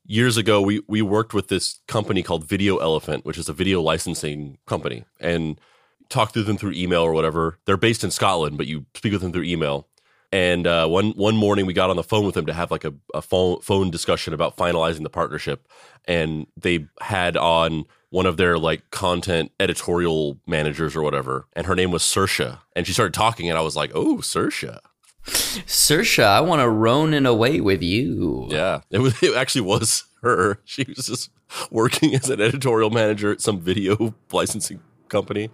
years 0.05 0.37
ago, 0.37 0.61
we 0.61 0.83
we 0.89 1.01
worked 1.01 1.33
with 1.33 1.47
this 1.47 1.79
company 1.87 2.25
called 2.25 2.45
Video 2.45 2.79
Elephant, 2.79 3.25
which 3.25 3.39
is 3.39 3.49
a 3.49 3.53
video 3.53 3.81
licensing 3.81 4.59
company, 4.67 5.05
and 5.21 5.61
talked 6.09 6.35
to 6.35 6.43
them 6.43 6.57
through 6.57 6.73
email 6.73 7.03
or 7.03 7.13
whatever. 7.13 7.61
They're 7.67 7.77
based 7.77 8.03
in 8.03 8.11
Scotland, 8.11 8.59
but 8.59 8.67
you 8.67 8.87
speak 8.97 9.13
with 9.13 9.23
them 9.23 9.31
through 9.33 9.45
email. 9.45 9.87
And 10.33 10.67
uh, 10.67 10.87
one 10.87 11.11
one 11.13 11.37
morning, 11.37 11.67
we 11.67 11.73
got 11.73 11.91
on 11.91 11.97
the 11.97 12.05
phone 12.05 12.25
with 12.25 12.37
them 12.37 12.47
to 12.47 12.53
have 12.53 12.71
like 12.71 12.85
a, 12.85 12.95
a 13.15 13.21
phone 13.21 13.61
phone 13.63 13.91
discussion 13.91 14.33
about 14.33 14.57
finalizing 14.57 15.03
the 15.03 15.11
partnership. 15.11 15.67
And 16.07 16.47
they 16.57 16.87
had 17.01 17.37
on 17.37 17.85
one 18.11 18.27
of 18.27 18.37
their 18.37 18.59
like 18.59 18.91
content 18.91 19.51
editorial 19.59 20.39
managers 20.47 20.95
or 20.95 21.03
whatever, 21.03 21.47
and 21.55 21.67
her 21.67 21.75
name 21.75 21.91
was 21.91 22.03
Saoirse. 22.03 22.59
And 22.77 22.87
she 22.87 22.93
started 22.93 23.15
talking, 23.15 23.49
and 23.49 23.59
I 23.59 23.63
was 23.63 23.75
like, 23.75 23.91
"Oh, 23.95 24.19
Saoirse." 24.19 24.79
Saoirse, 25.27 26.23
I 26.23 26.41
want 26.41 26.61
to 26.63 26.69
Ronin 26.69 27.27
away 27.27 27.61
with 27.61 27.83
you. 27.83 28.47
Yeah, 28.51 28.83
it 28.91 28.99
was. 28.99 29.21
It 29.23 29.35
actually 29.37 29.63
was 29.63 30.05
her. 30.23 30.61
She 30.65 30.85
was 30.85 31.07
just 31.07 31.31
working 31.71 32.15
as 32.15 32.31
an 32.31 32.41
editorial 32.41 32.91
manager 32.91 33.33
at 33.33 33.41
some 33.41 33.61
video 33.61 34.15
licensing 34.33 34.81
company. 35.09 35.51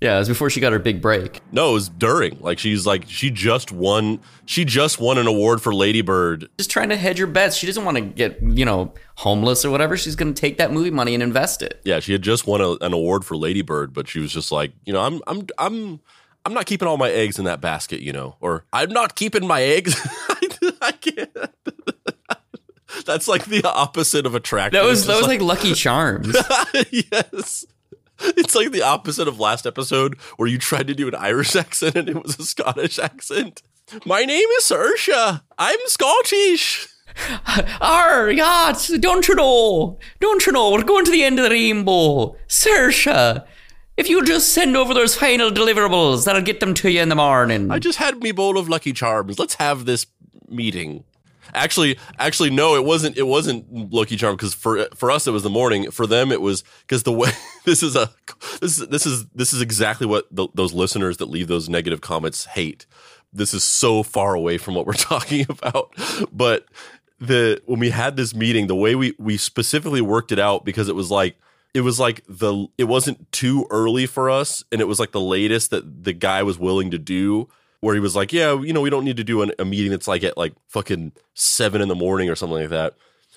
Yeah, 0.00 0.16
it 0.16 0.18
was 0.18 0.28
before 0.28 0.50
she 0.50 0.60
got 0.60 0.72
her 0.72 0.78
big 0.78 1.00
break. 1.00 1.40
No, 1.52 1.70
it 1.70 1.72
was 1.72 1.88
during. 1.88 2.38
Like 2.40 2.58
she's 2.58 2.86
like 2.86 3.04
she 3.08 3.30
just 3.30 3.72
won. 3.72 4.20
She 4.44 4.64
just 4.66 5.00
won 5.00 5.16
an 5.16 5.26
award 5.26 5.62
for 5.62 5.74
Lady 5.74 6.02
Bird. 6.02 6.48
Just 6.58 6.70
trying 6.70 6.90
to 6.90 6.96
hedge 6.96 7.18
her 7.18 7.26
bets. 7.26 7.56
She 7.56 7.66
doesn't 7.66 7.84
want 7.84 7.96
to 7.96 8.02
get, 8.02 8.38
you 8.42 8.66
know, 8.66 8.92
homeless 9.16 9.64
or 9.64 9.70
whatever. 9.70 9.96
She's 9.96 10.14
going 10.14 10.34
to 10.34 10.38
take 10.40 10.58
that 10.58 10.70
movie 10.70 10.90
money 10.90 11.14
and 11.14 11.22
invest 11.22 11.62
it. 11.62 11.80
Yeah, 11.84 12.00
she 12.00 12.12
had 12.12 12.20
just 12.20 12.46
won 12.46 12.60
a, 12.60 12.72
an 12.84 12.92
award 12.92 13.24
for 13.24 13.36
Lady 13.36 13.62
Bird, 13.62 13.94
but 13.94 14.06
she 14.06 14.18
was 14.20 14.32
just 14.32 14.52
like, 14.52 14.72
you 14.84 14.92
know, 14.92 15.00
I'm 15.00 15.22
I'm 15.26 15.46
I'm 15.58 16.00
I'm 16.44 16.52
not 16.52 16.66
keeping 16.66 16.86
all 16.86 16.98
my 16.98 17.10
eggs 17.10 17.38
in 17.38 17.46
that 17.46 17.62
basket, 17.62 18.00
you 18.02 18.12
know, 18.12 18.36
or 18.40 18.66
I'm 18.74 18.90
not 18.90 19.14
keeping 19.14 19.46
my 19.46 19.62
eggs. 19.62 19.96
I 20.82 20.92
can't. 20.92 21.30
That's 23.06 23.28
like 23.28 23.46
the 23.46 23.64
opposite 23.64 24.26
of 24.26 24.34
attractive. 24.34 24.80
That 24.80 24.86
was 24.86 25.06
that 25.06 25.16
was 25.16 25.26
like 25.26 25.40
Lucky 25.40 25.74
Charms. 25.74 26.36
yes. 26.90 27.64
it's 28.36 28.54
like 28.54 28.72
the 28.72 28.82
opposite 28.82 29.28
of 29.28 29.40
last 29.40 29.66
episode 29.66 30.14
where 30.36 30.48
you 30.48 30.58
tried 30.58 30.86
to 30.86 30.94
do 30.94 31.08
an 31.08 31.14
Irish 31.14 31.54
accent 31.56 31.96
and 31.96 32.08
it 32.08 32.22
was 32.22 32.38
a 32.38 32.44
Scottish 32.44 32.98
accent. 32.98 33.62
My 34.04 34.24
name 34.24 34.48
is 34.58 34.64
Saoirse. 34.64 35.42
I'm 35.58 35.78
Scottish. 35.86 36.88
Arr, 37.80 38.30
yachts, 38.30 38.88
don't 38.98 39.26
you 39.28 39.34
know? 39.34 39.98
Don't 40.20 40.44
you 40.44 40.52
know? 40.52 40.72
We're 40.72 40.82
going 40.82 41.04
to 41.04 41.10
the 41.10 41.22
end 41.24 41.38
of 41.38 41.44
the 41.44 41.50
rainbow. 41.50 42.36
Saoirse, 42.48 43.46
if 43.96 44.10
you 44.10 44.24
just 44.24 44.52
send 44.52 44.76
over 44.76 44.92
those 44.92 45.14
final 45.14 45.50
deliverables, 45.50 46.24
that'll 46.24 46.42
get 46.42 46.60
them 46.60 46.74
to 46.74 46.90
you 46.90 47.00
in 47.00 47.08
the 47.08 47.14
morning. 47.14 47.70
I 47.70 47.78
just 47.78 47.98
had 47.98 48.18
me 48.18 48.32
bowl 48.32 48.58
of 48.58 48.68
Lucky 48.68 48.92
Charms. 48.92 49.38
Let's 49.38 49.54
have 49.54 49.84
this 49.84 50.06
meeting. 50.48 51.04
Actually, 51.54 51.98
actually, 52.18 52.50
no, 52.50 52.74
it 52.74 52.84
wasn't. 52.84 53.16
It 53.16 53.26
wasn't 53.26 53.92
Lucky 53.92 54.16
Charm 54.16 54.36
because 54.36 54.54
for 54.54 54.86
for 54.94 55.10
us 55.10 55.26
it 55.26 55.30
was 55.30 55.42
the 55.42 55.50
morning. 55.50 55.90
For 55.90 56.06
them, 56.06 56.32
it 56.32 56.40
was 56.40 56.64
because 56.80 57.02
the 57.02 57.12
way 57.12 57.30
this 57.64 57.82
is 57.82 57.96
a 57.96 58.10
this 58.60 58.78
is 58.78 58.88
this 58.88 59.06
is 59.06 59.26
this 59.34 59.52
is 59.52 59.60
exactly 59.60 60.06
what 60.06 60.26
the, 60.30 60.48
those 60.54 60.72
listeners 60.72 61.18
that 61.18 61.26
leave 61.26 61.48
those 61.48 61.68
negative 61.68 62.00
comments 62.00 62.44
hate. 62.46 62.86
This 63.32 63.52
is 63.52 63.64
so 63.64 64.02
far 64.02 64.34
away 64.34 64.58
from 64.58 64.74
what 64.74 64.86
we're 64.86 64.92
talking 64.94 65.46
about, 65.48 65.94
but 66.32 66.66
the 67.18 67.60
when 67.66 67.80
we 67.80 67.90
had 67.90 68.16
this 68.16 68.34
meeting, 68.34 68.66
the 68.66 68.74
way 68.74 68.94
we 68.94 69.14
we 69.18 69.36
specifically 69.36 70.00
worked 70.00 70.32
it 70.32 70.38
out 70.38 70.64
because 70.64 70.88
it 70.88 70.94
was 70.94 71.10
like 71.10 71.36
it 71.74 71.82
was 71.82 72.00
like 72.00 72.24
the 72.28 72.66
it 72.78 72.84
wasn't 72.84 73.30
too 73.32 73.66
early 73.70 74.06
for 74.06 74.30
us, 74.30 74.64
and 74.72 74.80
it 74.80 74.86
was 74.86 74.98
like 74.98 75.12
the 75.12 75.20
latest 75.20 75.70
that 75.70 76.04
the 76.04 76.12
guy 76.12 76.42
was 76.42 76.58
willing 76.58 76.90
to 76.90 76.98
do. 76.98 77.48
Where 77.86 77.94
he 77.94 78.00
was 78.00 78.16
like, 78.16 78.32
yeah, 78.32 78.60
you 78.60 78.72
know, 78.72 78.80
we 78.80 78.90
don't 78.90 79.04
need 79.04 79.16
to 79.18 79.22
do 79.22 79.42
an, 79.42 79.52
a 79.60 79.64
meeting 79.64 79.92
that's 79.92 80.08
like 80.08 80.24
at 80.24 80.36
like 80.36 80.54
fucking 80.66 81.12
seven 81.34 81.80
in 81.80 81.86
the 81.86 81.94
morning 81.94 82.28
or 82.28 82.34
something 82.34 82.58
like 82.58 82.70
that. 82.70 82.94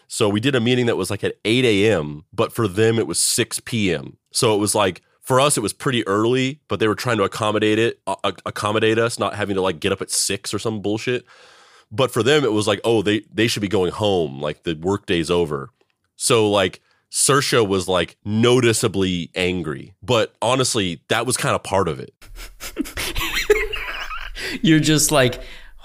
So 0.08 0.28
we 0.28 0.40
did 0.40 0.56
a 0.56 0.60
meeting 0.60 0.88
that 0.88 0.98
was 0.98 1.12
like 1.12 1.24
at 1.24 1.36
8 1.46 1.66
a.m., 1.66 2.26
but 2.34 2.52
for 2.52 2.68
them 2.68 2.98
it 2.98 3.06
was 3.06 3.20
6 3.20 3.60
p.m. 3.60 4.18
So 4.32 4.56
it 4.56 4.58
was 4.58 4.74
like 4.74 5.04
for 5.22 5.40
us 5.40 5.56
it 5.56 5.62
was 5.62 5.72
pretty 5.72 6.06
early, 6.08 6.62
but 6.68 6.80
they 6.80 6.88
were 6.88 6.96
trying 6.96 7.18
to 7.18 7.24
accommodate 7.26 7.78
it, 7.78 8.00
uh, 8.08 8.32
accommodate 8.44 8.98
us, 8.98 9.20
not 9.20 9.36
having 9.36 9.56
to 9.56 9.62
like 9.62 9.80
get 9.80 9.92
up 9.92 10.02
at 10.02 10.10
six 10.10 10.52
or 10.52 10.58
some 10.58 10.82
bullshit. 10.82 11.26
But 11.92 12.10
for 12.10 12.24
them 12.24 12.44
it 12.44 12.52
was 12.52 12.66
like, 12.66 12.82
oh, 12.84 13.04
they 13.04 13.22
they 13.32 13.46
should 13.46 13.62
be 13.62 13.68
going 13.68 13.92
home, 13.92 14.42
like 14.42 14.64
the 14.64 14.74
workday's 14.74 15.30
over. 15.30 15.70
So 16.16 16.50
like 16.50 16.82
Saoirse 17.12 17.68
was 17.68 17.88
like 17.88 18.18
noticeably 18.26 19.30
angry, 19.36 19.94
but 20.02 20.34
honestly, 20.42 21.04
that 21.10 21.28
was 21.28 21.38
kind 21.38 21.54
of 21.54 21.62
part 21.62 21.88
of 21.88 22.00
it. 22.00 22.16
You're 24.62 24.80
just 24.80 25.12
like, 25.12 25.36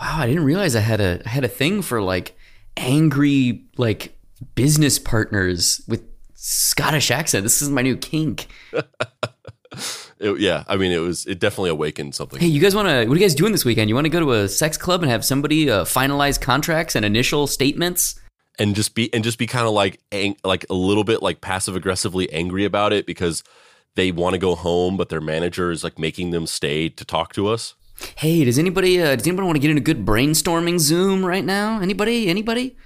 wow, 0.01 0.17
I 0.19 0.27
didn't 0.27 0.45
realize 0.45 0.77
I 0.77 0.81
had 0.81 1.01
a 1.01 1.23
I 1.25 1.29
had 1.29 1.45
a 1.45 1.49
thing 1.49 1.83
for 1.83 2.01
like 2.01 2.37
angry 2.77 3.65
like 3.77 4.17
business 4.55 4.99
partners 4.99 5.83
with 5.89 6.03
Scottish 6.35 7.11
accent. 7.11 7.45
This 7.45 7.63
is 7.63 7.69
my 7.71 7.83
new 7.83 7.97
kink. 7.97 8.47
It, 10.21 10.39
yeah, 10.39 10.63
I 10.69 10.77
mean, 10.77 10.93
it 10.93 10.99
was 10.99 11.27
it 11.27 11.41
definitely 11.41 11.71
awakened 11.71 12.15
something. 12.15 12.39
Hey, 12.39 12.47
you 12.47 12.61
guys 12.61 12.75
want 12.75 12.87
to? 12.87 13.07
What 13.07 13.17
are 13.17 13.19
you 13.19 13.25
guys 13.25 13.35
doing 13.35 13.51
this 13.51 13.65
weekend? 13.65 13.89
You 13.89 13.97
want 13.97 14.05
to 14.05 14.09
go 14.09 14.21
to 14.21 14.31
a 14.31 14.49
sex 14.49 14.79
club 14.79 15.03
and 15.03 15.11
have 15.11 15.25
somebody 15.25 15.69
uh, 15.69 15.85
finalize 15.85 16.41
contracts 16.41 16.95
and 16.95 17.05
initial 17.05 17.49
statements? 17.49 18.21
and 18.59 18.75
just 18.75 18.95
be 18.95 19.13
and 19.13 19.25
just 19.25 19.39
be 19.39 19.47
kind 19.47 19.67
of 19.67 19.73
like 19.73 20.01
ang- 20.13 20.37
like 20.45 20.65
a 20.71 20.75
little 20.75 21.05
bit 21.05 21.23
like 21.23 21.41
passive 21.41 21.77
aggressively 21.77 22.33
angry 22.33 22.65
about 22.65 22.93
it 22.93 23.07
because 23.07 23.43
they 23.97 24.11
want 24.11 24.35
to 24.35 24.39
go 24.39 24.55
home, 24.55 24.97
but 24.97 25.09
their 25.09 25.21
manager 25.21 25.71
is 25.71 25.85
like 25.85 25.99
making 25.99 26.31
them 26.31 26.47
stay 26.47 26.89
to 26.89 27.05
talk 27.05 27.33
to 27.35 27.49
us. 27.49 27.75
Hey, 28.17 28.45
does 28.45 28.59
anybody 28.59 29.01
uh, 29.01 29.17
does 29.17 29.27
anybody 29.27 29.47
want 29.47 29.57
to 29.57 29.61
get 29.61 29.71
in 29.71 29.77
a 29.77 29.81
good 29.81 30.05
brainstorming 30.05 30.79
Zoom 30.79 31.25
right 31.25 31.45
now? 31.45 31.81
Anybody? 31.81 32.29
Anybody? 32.29 32.77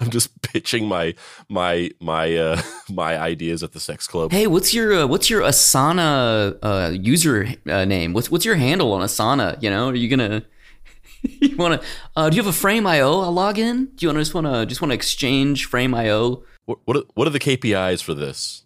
I'm 0.00 0.10
just 0.10 0.42
pitching 0.42 0.86
my 0.86 1.14
my 1.48 1.90
my 2.00 2.36
uh, 2.36 2.62
my 2.90 3.18
ideas 3.18 3.62
at 3.62 3.72
the 3.72 3.80
sex 3.80 4.06
club. 4.06 4.32
Hey, 4.32 4.46
what's 4.46 4.74
your 4.74 4.94
uh, 4.94 5.06
what's 5.06 5.30
your 5.30 5.42
Asana 5.42 6.58
uh, 6.62 6.90
user 6.92 7.54
uh, 7.68 7.84
name? 7.84 8.12
What's 8.12 8.30
what's 8.30 8.44
your 8.44 8.56
handle 8.56 8.92
on 8.92 9.02
Asana? 9.02 9.60
You 9.62 9.70
know, 9.70 9.88
are 9.88 9.94
you 9.94 10.08
gonna 10.08 10.42
you 11.22 11.56
want 11.56 11.80
to? 11.80 11.86
Uh, 12.16 12.30
do 12.30 12.36
you 12.36 12.42
have 12.42 12.50
a 12.50 12.56
Frame.io? 12.56 13.10
A 13.10 13.26
login? 13.26 13.94
Do 13.96 14.06
you 14.06 14.08
want 14.08 14.16
to 14.16 14.20
just 14.20 14.34
want 14.34 14.46
to 14.46 14.66
just 14.66 14.80
want 14.80 14.90
to 14.90 14.94
exchange 14.94 15.66
Frame.io? 15.66 16.44
What 16.66 16.78
what 16.84 16.96
are, 16.96 17.02
what 17.14 17.26
are 17.26 17.30
the 17.30 17.40
KPIs 17.40 18.02
for 18.02 18.14
this? 18.14 18.64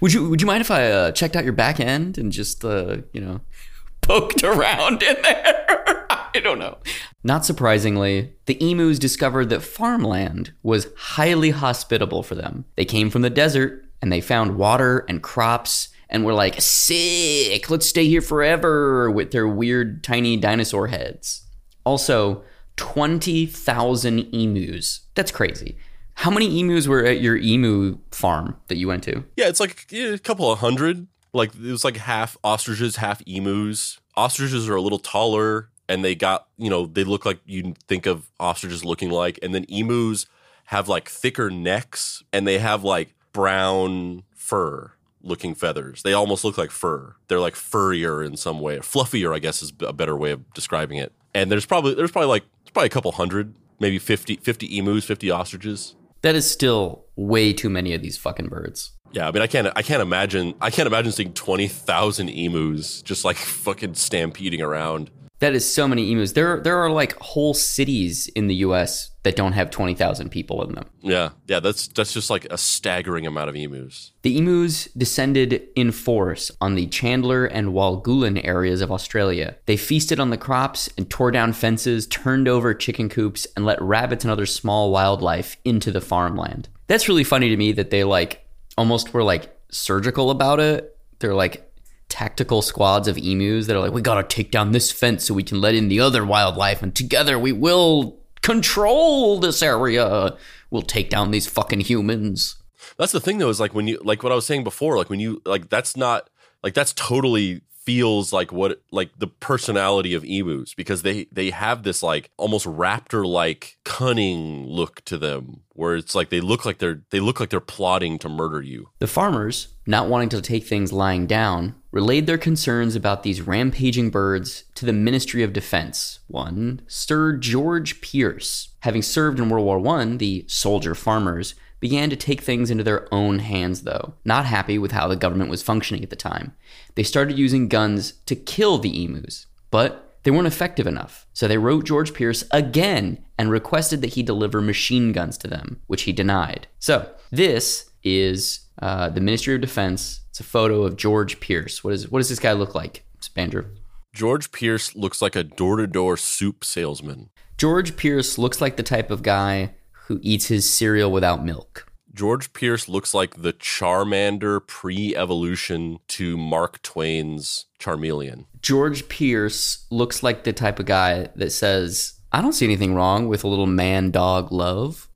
Would 0.00 0.12
you 0.12 0.28
Would 0.28 0.40
you 0.40 0.46
mind 0.46 0.60
if 0.60 0.70
I 0.70 0.90
uh, 0.90 1.12
checked 1.12 1.36
out 1.36 1.44
your 1.44 1.52
back 1.52 1.80
end 1.80 2.18
and 2.18 2.32
just 2.32 2.64
uh, 2.64 2.98
you 3.12 3.20
know 3.20 3.40
poked 4.00 4.42
around 4.42 5.02
in 5.02 5.16
there? 5.22 6.06
I 6.34 6.40
don't 6.40 6.58
know. 6.58 6.78
Not 7.24 7.44
surprisingly, 7.44 8.34
the 8.46 8.58
emus 8.60 8.98
discovered 8.98 9.48
that 9.50 9.62
farmland 9.62 10.52
was 10.62 10.88
highly 10.96 11.50
hospitable 11.50 12.22
for 12.22 12.34
them. 12.34 12.64
They 12.76 12.84
came 12.84 13.10
from 13.10 13.22
the 13.22 13.30
desert 13.30 13.84
and 14.00 14.12
they 14.12 14.20
found 14.20 14.56
water 14.56 15.04
and 15.08 15.22
crops 15.22 15.88
and 16.08 16.24
were 16.24 16.34
like, 16.34 16.60
sick, 16.60 17.68
let's 17.70 17.86
stay 17.86 18.06
here 18.06 18.20
forever 18.20 19.10
with 19.10 19.30
their 19.30 19.48
weird 19.48 20.02
tiny 20.04 20.36
dinosaur 20.36 20.86
heads. 20.86 21.44
Also, 21.84 22.44
20,000 22.76 24.32
emus. 24.32 25.00
That's 25.14 25.32
crazy. 25.32 25.76
How 26.18 26.32
many 26.32 26.58
emus 26.58 26.88
were 26.88 27.04
at 27.04 27.20
your 27.20 27.36
emu 27.36 27.96
farm 28.10 28.56
that 28.66 28.76
you 28.76 28.88
went 28.88 29.04
to? 29.04 29.22
Yeah, 29.36 29.46
it's 29.46 29.60
like 29.60 29.86
a 29.92 30.18
couple 30.18 30.50
of 30.50 30.58
hundred. 30.58 31.06
Like 31.32 31.54
it 31.54 31.70
was 31.70 31.84
like 31.84 31.96
half 31.96 32.36
ostriches, 32.42 32.96
half 32.96 33.22
emus. 33.24 34.00
Ostriches 34.16 34.68
are 34.68 34.74
a 34.74 34.80
little 34.80 34.98
taller 34.98 35.68
and 35.88 36.04
they 36.04 36.16
got, 36.16 36.48
you 36.56 36.70
know, 36.70 36.86
they 36.86 37.04
look 37.04 37.24
like 37.24 37.38
you 37.46 37.72
think 37.86 38.06
of 38.06 38.32
ostriches 38.40 38.84
looking 38.84 39.10
like. 39.10 39.38
And 39.42 39.54
then 39.54 39.64
emus 39.68 40.26
have 40.64 40.88
like 40.88 41.08
thicker 41.08 41.50
necks 41.50 42.24
and 42.32 42.48
they 42.48 42.58
have 42.58 42.82
like 42.82 43.14
brown 43.32 44.24
fur 44.34 44.94
looking 45.22 45.54
feathers. 45.54 46.02
They 46.02 46.14
almost 46.14 46.44
look 46.44 46.58
like 46.58 46.72
fur. 46.72 47.14
They're 47.28 47.38
like 47.38 47.54
furrier 47.54 48.24
in 48.24 48.36
some 48.36 48.58
way. 48.58 48.78
Fluffier, 48.78 49.36
I 49.36 49.38
guess, 49.38 49.62
is 49.62 49.72
a 49.86 49.92
better 49.92 50.16
way 50.16 50.32
of 50.32 50.52
describing 50.52 50.98
it. 50.98 51.12
And 51.32 51.48
there's 51.48 51.64
probably 51.64 51.94
there's 51.94 52.10
probably 52.10 52.28
like 52.28 52.42
there's 52.64 52.72
probably 52.72 52.88
a 52.88 52.90
couple 52.90 53.12
hundred, 53.12 53.54
maybe 53.78 54.00
50, 54.00 54.38
50 54.38 54.78
emus, 54.78 55.04
50 55.04 55.30
ostriches. 55.30 55.94
That 56.22 56.34
is 56.34 56.50
still 56.50 57.06
way 57.16 57.52
too 57.52 57.70
many 57.70 57.94
of 57.94 58.02
these 58.02 58.16
fucking 58.16 58.48
birds. 58.48 58.92
Yeah, 59.12 59.26
I 59.28 59.30
mean, 59.30 59.42
I 59.42 59.46
can't, 59.46 59.68
I 59.74 59.82
can't 59.82 60.02
imagine, 60.02 60.54
I 60.60 60.70
can't 60.70 60.86
imagine 60.86 61.12
seeing 61.12 61.32
twenty 61.32 61.68
thousand 61.68 62.28
emus 62.28 63.00
just 63.02 63.24
like 63.24 63.36
fucking 63.36 63.94
stampeding 63.94 64.60
around. 64.60 65.10
That 65.40 65.54
is 65.54 65.70
so 65.70 65.86
many 65.86 66.10
emus. 66.10 66.32
There, 66.32 66.60
there 66.60 66.78
are 66.78 66.90
like 66.90 67.16
whole 67.20 67.54
cities 67.54 68.26
in 68.28 68.48
the 68.48 68.56
U.S. 68.56 69.10
that 69.22 69.36
don't 69.36 69.52
have 69.52 69.70
twenty 69.70 69.94
thousand 69.94 70.30
people 70.30 70.62
in 70.64 70.74
them. 70.74 70.86
Yeah, 71.00 71.30
yeah, 71.46 71.60
that's 71.60 71.88
that's 71.88 72.12
just 72.12 72.28
like 72.28 72.46
a 72.46 72.58
staggering 72.58 73.26
amount 73.26 73.48
of 73.48 73.56
emus. 73.56 74.12
The 74.22 74.36
emus 74.36 74.86
descended 74.96 75.68
in 75.76 75.92
force 75.92 76.50
on 76.60 76.74
the 76.74 76.86
Chandler 76.86 77.44
and 77.46 77.68
Walgoolan 77.68 78.44
areas 78.44 78.80
of 78.80 78.90
Australia. 78.90 79.56
They 79.66 79.76
feasted 79.76 80.18
on 80.18 80.30
the 80.30 80.36
crops 80.36 80.88
and 80.98 81.08
tore 81.08 81.30
down 81.30 81.52
fences, 81.52 82.06
turned 82.06 82.48
over 82.48 82.74
chicken 82.74 83.08
coops, 83.08 83.46
and 83.56 83.64
let 83.64 83.80
rabbits 83.80 84.24
and 84.24 84.32
other 84.32 84.46
small 84.46 84.90
wildlife 84.90 85.56
into 85.64 85.92
the 85.92 86.00
farmland. 86.00 86.68
That's 86.88 87.08
really 87.08 87.24
funny 87.24 87.48
to 87.50 87.56
me 87.56 87.72
that 87.72 87.90
they 87.90 88.02
like 88.02 88.44
almost 88.76 89.14
were 89.14 89.22
like 89.22 89.56
surgical 89.70 90.30
about 90.30 90.58
it. 90.58 90.96
They're 91.20 91.34
like 91.34 91.67
tactical 92.08 92.62
squads 92.62 93.08
of 93.08 93.18
emus 93.18 93.66
that 93.66 93.76
are 93.76 93.80
like, 93.80 93.92
we 93.92 94.02
gotta 94.02 94.26
take 94.26 94.50
down 94.50 94.72
this 94.72 94.90
fence 94.90 95.24
so 95.24 95.34
we 95.34 95.42
can 95.42 95.60
let 95.60 95.74
in 95.74 95.88
the 95.88 96.00
other 96.00 96.24
wildlife, 96.24 96.82
and 96.82 96.94
together 96.94 97.38
we 97.38 97.52
will 97.52 98.18
control 98.42 99.38
this 99.38 99.62
area. 99.62 100.36
We'll 100.70 100.82
take 100.82 101.10
down 101.10 101.30
these 101.30 101.46
fucking 101.46 101.80
humans. 101.80 102.56
That's 102.96 103.12
the 103.12 103.20
thing 103.20 103.38
though, 103.38 103.48
is 103.48 103.60
like 103.60 103.74
when 103.74 103.88
you 103.88 104.00
like 104.02 104.22
what 104.22 104.32
I 104.32 104.34
was 104.34 104.46
saying 104.46 104.64
before, 104.64 104.96
like 104.96 105.10
when 105.10 105.20
you 105.20 105.42
like 105.44 105.68
that's 105.68 105.96
not 105.96 106.28
like 106.62 106.74
that's 106.74 106.92
totally 106.92 107.62
feels 107.88 108.34
like 108.34 108.52
what 108.52 108.82
like 108.90 109.08
the 109.18 109.26
personality 109.26 110.12
of 110.12 110.22
emus 110.22 110.74
because 110.74 111.00
they 111.00 111.24
they 111.32 111.48
have 111.48 111.84
this 111.84 112.02
like 112.02 112.30
almost 112.36 112.66
raptor 112.66 113.26
like 113.26 113.78
cunning 113.82 114.66
look 114.66 115.02
to 115.06 115.16
them 115.16 115.62
where 115.72 115.96
it's 115.96 116.14
like 116.14 116.28
they 116.28 116.40
look 116.40 116.66
like 116.66 116.76
they're 116.78 117.00
they 117.08 117.18
look 117.18 117.40
like 117.40 117.48
they're 117.48 117.60
plotting 117.60 118.18
to 118.18 118.28
murder 118.28 118.60
you. 118.60 118.90
The 118.98 119.06
farmers, 119.06 119.68
not 119.86 120.08
wanting 120.08 120.28
to 120.30 120.42
take 120.42 120.66
things 120.66 120.92
lying 120.92 121.26
down, 121.26 121.76
relayed 121.98 122.28
their 122.28 122.38
concerns 122.38 122.94
about 122.94 123.24
these 123.24 123.42
rampaging 123.42 124.08
birds 124.08 124.62
to 124.76 124.86
the 124.86 124.92
Ministry 124.92 125.42
of 125.42 125.52
Defense. 125.52 126.20
One, 126.28 126.80
Sir 126.86 127.32
George 127.32 128.00
Pearce. 128.00 128.68
having 128.82 129.02
served 129.02 129.40
in 129.40 129.48
World 129.48 129.64
War 129.66 129.98
I, 129.98 130.04
the 130.14 130.44
soldier 130.46 130.94
farmers 130.94 131.56
began 131.80 132.08
to 132.08 132.14
take 132.14 132.40
things 132.40 132.70
into 132.70 132.84
their 132.84 133.12
own 133.12 133.40
hands, 133.40 133.82
though, 133.82 134.14
not 134.24 134.46
happy 134.46 134.78
with 134.78 134.92
how 134.92 135.08
the 135.08 135.16
government 135.16 135.50
was 135.50 135.60
functioning 135.60 136.04
at 136.04 136.10
the 136.10 136.14
time. 136.14 136.54
They 136.94 137.02
started 137.02 137.36
using 137.36 137.66
guns 137.66 138.12
to 138.26 138.36
kill 138.36 138.78
the 138.78 139.02
emus, 139.02 139.46
but 139.72 140.20
they 140.22 140.30
weren't 140.30 140.46
effective 140.46 140.86
enough. 140.86 141.26
So 141.32 141.48
they 141.48 141.58
wrote 141.58 141.84
George 141.84 142.14
Pearce 142.14 142.44
again 142.52 143.24
and 143.36 143.50
requested 143.50 144.02
that 144.02 144.14
he 144.14 144.22
deliver 144.22 144.60
machine 144.60 145.10
guns 145.10 145.36
to 145.38 145.48
them, 145.48 145.80
which 145.88 146.02
he 146.02 146.12
denied. 146.12 146.68
So 146.78 147.10
this 147.32 147.90
is 148.04 148.60
uh, 148.80 149.08
the 149.08 149.20
Ministry 149.20 149.56
of 149.56 149.60
Defense. 149.60 150.20
It's 150.38 150.46
a 150.46 150.50
photo 150.50 150.84
of 150.84 150.94
George 150.94 151.40
Pearce. 151.40 151.82
What, 151.82 151.94
is, 151.94 152.08
what 152.12 152.20
does 152.20 152.28
this 152.28 152.38
guy 152.38 152.52
look 152.52 152.72
like, 152.72 153.04
Andrew? 153.34 153.64
George 154.12 154.52
Pearce 154.52 154.94
looks 154.94 155.20
like 155.20 155.34
a 155.34 155.42
door 155.42 155.78
to 155.78 155.86
door 155.88 156.16
soup 156.16 156.64
salesman. 156.64 157.30
George 157.56 157.96
Pearce 157.96 158.38
looks 158.38 158.60
like 158.60 158.76
the 158.76 158.84
type 158.84 159.10
of 159.10 159.24
guy 159.24 159.74
who 160.06 160.20
eats 160.22 160.46
his 160.46 160.64
cereal 160.64 161.10
without 161.10 161.44
milk. 161.44 161.90
George 162.14 162.52
Pearce 162.52 162.88
looks 162.88 163.12
like 163.12 163.42
the 163.42 163.52
Charmander 163.52 164.64
pre-evolution 164.64 165.98
to 166.06 166.36
Mark 166.36 166.82
Twain's 166.82 167.66
Charmeleon. 167.80 168.44
George 168.62 169.08
Pearce 169.08 169.86
looks 169.90 170.22
like 170.22 170.44
the 170.44 170.52
type 170.52 170.78
of 170.78 170.86
guy 170.86 171.30
that 171.34 171.50
says, 171.50 172.12
I 172.30 172.42
don't 172.42 172.52
see 172.52 172.64
anything 172.64 172.94
wrong 172.94 173.26
with 173.26 173.42
a 173.42 173.48
little 173.48 173.66
man 173.66 174.12
dog 174.12 174.52
love. 174.52 175.08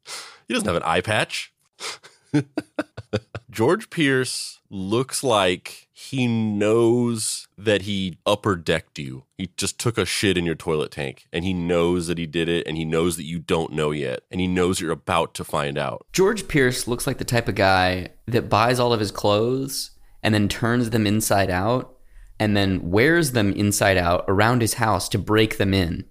He 0.48 0.54
doesn't 0.54 0.66
have 0.66 0.74
an 0.74 0.82
eye 0.82 1.00
patch. 1.00 1.54
George 3.52 3.88
Pearce 3.88 4.58
looks 4.72 5.22
like 5.22 5.88
he 5.92 6.26
knows 6.26 7.46
that 7.58 7.82
he 7.82 8.18
upper 8.24 8.56
decked 8.56 8.98
you. 8.98 9.24
He 9.36 9.50
just 9.56 9.78
took 9.78 9.98
a 9.98 10.06
shit 10.06 10.38
in 10.38 10.46
your 10.46 10.54
toilet 10.54 10.90
tank 10.90 11.26
and 11.32 11.44
he 11.44 11.52
knows 11.52 12.06
that 12.06 12.18
he 12.18 12.26
did 12.26 12.48
it 12.48 12.66
and 12.66 12.76
he 12.76 12.84
knows 12.84 13.16
that 13.16 13.24
you 13.24 13.38
don't 13.38 13.72
know 13.72 13.90
yet 13.90 14.20
and 14.30 14.40
he 14.40 14.46
knows 14.46 14.80
you're 14.80 14.90
about 14.90 15.34
to 15.34 15.44
find 15.44 15.76
out. 15.76 16.06
George 16.12 16.48
Pearce 16.48 16.88
looks 16.88 17.06
like 17.06 17.18
the 17.18 17.24
type 17.24 17.48
of 17.48 17.54
guy 17.54 18.08
that 18.26 18.48
buys 18.48 18.80
all 18.80 18.92
of 18.92 19.00
his 19.00 19.10
clothes 19.10 19.90
and 20.22 20.34
then 20.34 20.48
turns 20.48 20.90
them 20.90 21.06
inside 21.06 21.50
out 21.50 21.98
and 22.40 22.56
then 22.56 22.90
wears 22.90 23.32
them 23.32 23.52
inside 23.52 23.98
out 23.98 24.24
around 24.26 24.62
his 24.62 24.74
house 24.74 25.08
to 25.10 25.18
break 25.18 25.58
them 25.58 25.74
in. 25.74 26.06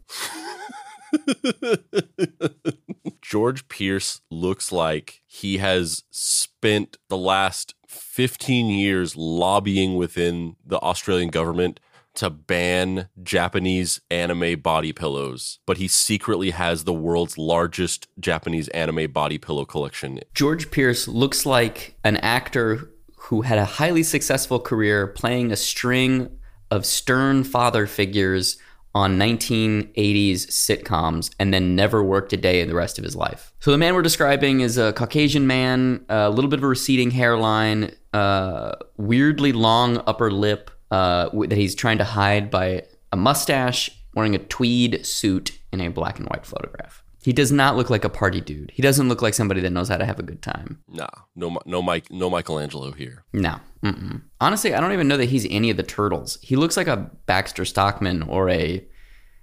George 3.22 3.68
Pearce 3.68 4.22
looks 4.30 4.72
like 4.72 5.22
he 5.25 5.58
has 5.58 6.03
spent 6.12 6.98
the 7.10 7.18
last 7.18 7.75
15 7.88 8.68
years 8.68 9.15
lobbying 9.15 9.96
within 9.96 10.56
the 10.65 10.80
Australian 10.80 11.30
government 11.30 11.80
to 12.13 12.30
ban 12.30 13.08
Japanese 13.24 14.01
anime 14.10 14.60
body 14.60 14.91
pillows, 14.91 15.60
but 15.65 15.77
he 15.77 15.88
secretly 15.88 16.51
has 16.51 16.84
the 16.84 16.94
world's 16.94 17.38
largest 17.38 18.08
Japanese 18.20 18.68
anime 18.70 19.12
body 19.12 19.38
pillow 19.38 19.65
collection. 19.65 20.20
George 20.34 20.72
Pierce 20.72 21.08
looks 21.08 21.46
like 21.46 21.96
an 22.03 22.18
actor 22.18 22.89
who 23.15 23.41
had 23.41 23.58
a 23.58 23.65
highly 23.65 24.03
successful 24.03 24.60
career 24.60 25.08
playing 25.08 25.51
a 25.51 25.56
string 25.56 26.30
of 26.70 26.86
stern 26.86 27.44
father 27.44 27.86
figures 27.86 28.58
on 28.94 29.18
1980s 29.18 30.48
sitcoms 30.48 31.32
and 31.40 31.54
then 31.54 31.76
never 31.76 32.04
worked 32.04 32.34
a 32.34 32.38
day 32.38 32.62
in 32.62 32.68
the 32.68 32.76
rest 32.76 32.98
of 32.98 33.04
his 33.04 33.16
life. 33.16 33.54
So 33.60 33.72
the 33.72 33.78
man 33.78 33.96
we're 33.96 34.02
describing 34.02 34.62
is 34.62 34.78
a 34.78 34.92
Caucasian 34.94 35.48
man, 35.48 36.06
a 36.10 36.30
little 36.30 36.50
bit 36.50 36.60
of 36.60 36.64
a 36.64 36.68
receding 36.68 37.12
hairline, 37.12 37.96
uh, 38.14 38.74
weirdly 38.98 39.54
long 39.54 40.02
upper 40.08 40.32
lip 40.32 40.72
uh, 40.92 41.30
that 41.48 41.58
he's 41.58 41.76
trying 41.76 41.98
to 42.00 42.04
hide 42.04 42.52
by 42.52 42.84
a 43.12 43.18
mustache, 43.18 43.90
wearing 44.14 44.36
a 44.36 44.40
tweed 44.40 45.06
suit 45.06 45.58
in 45.72 45.80
a 45.80 45.88
black 45.88 46.20
and 46.20 46.28
white 46.28 46.46
photograph. 46.46 47.04
He 47.22 47.34
does 47.34 47.51
not 47.51 47.78
look 47.78 47.90
like 47.90 48.04
a 48.04 48.10
party 48.10 48.42
dude. 48.42 48.72
He 48.74 48.82
doesn't 48.82 49.08
look 49.08 49.22
like 49.22 49.34
somebody 49.34 49.62
that 49.62 49.70
knows 49.70 49.90
how 49.90 49.98
to 49.98 50.06
have 50.06 50.20
a 50.20 50.24
good 50.24 50.42
time. 50.42 50.82
Nah, 50.88 51.08
no, 51.36 51.60
no, 51.66 51.82
Mike, 51.82 52.12
no 52.12 52.30
Michelangelo 52.30 52.92
here. 52.92 53.24
No. 53.32 53.60
Mm-mm. 53.84 54.24
Honestly, 54.40 54.74
I 54.74 54.80
don't 54.80 54.92
even 54.92 55.08
know 55.08 55.18
that 55.18 55.30
he's 55.30 55.48
any 55.50 55.70
of 55.70 55.78
the 55.78 55.84
turtles. 55.84 56.40
He 56.42 56.56
looks 56.56 56.78
like 56.78 56.88
a 56.88 57.12
Baxter 57.25 57.66
Stockman 57.66 58.24
or 58.24 58.50
a 58.50 58.86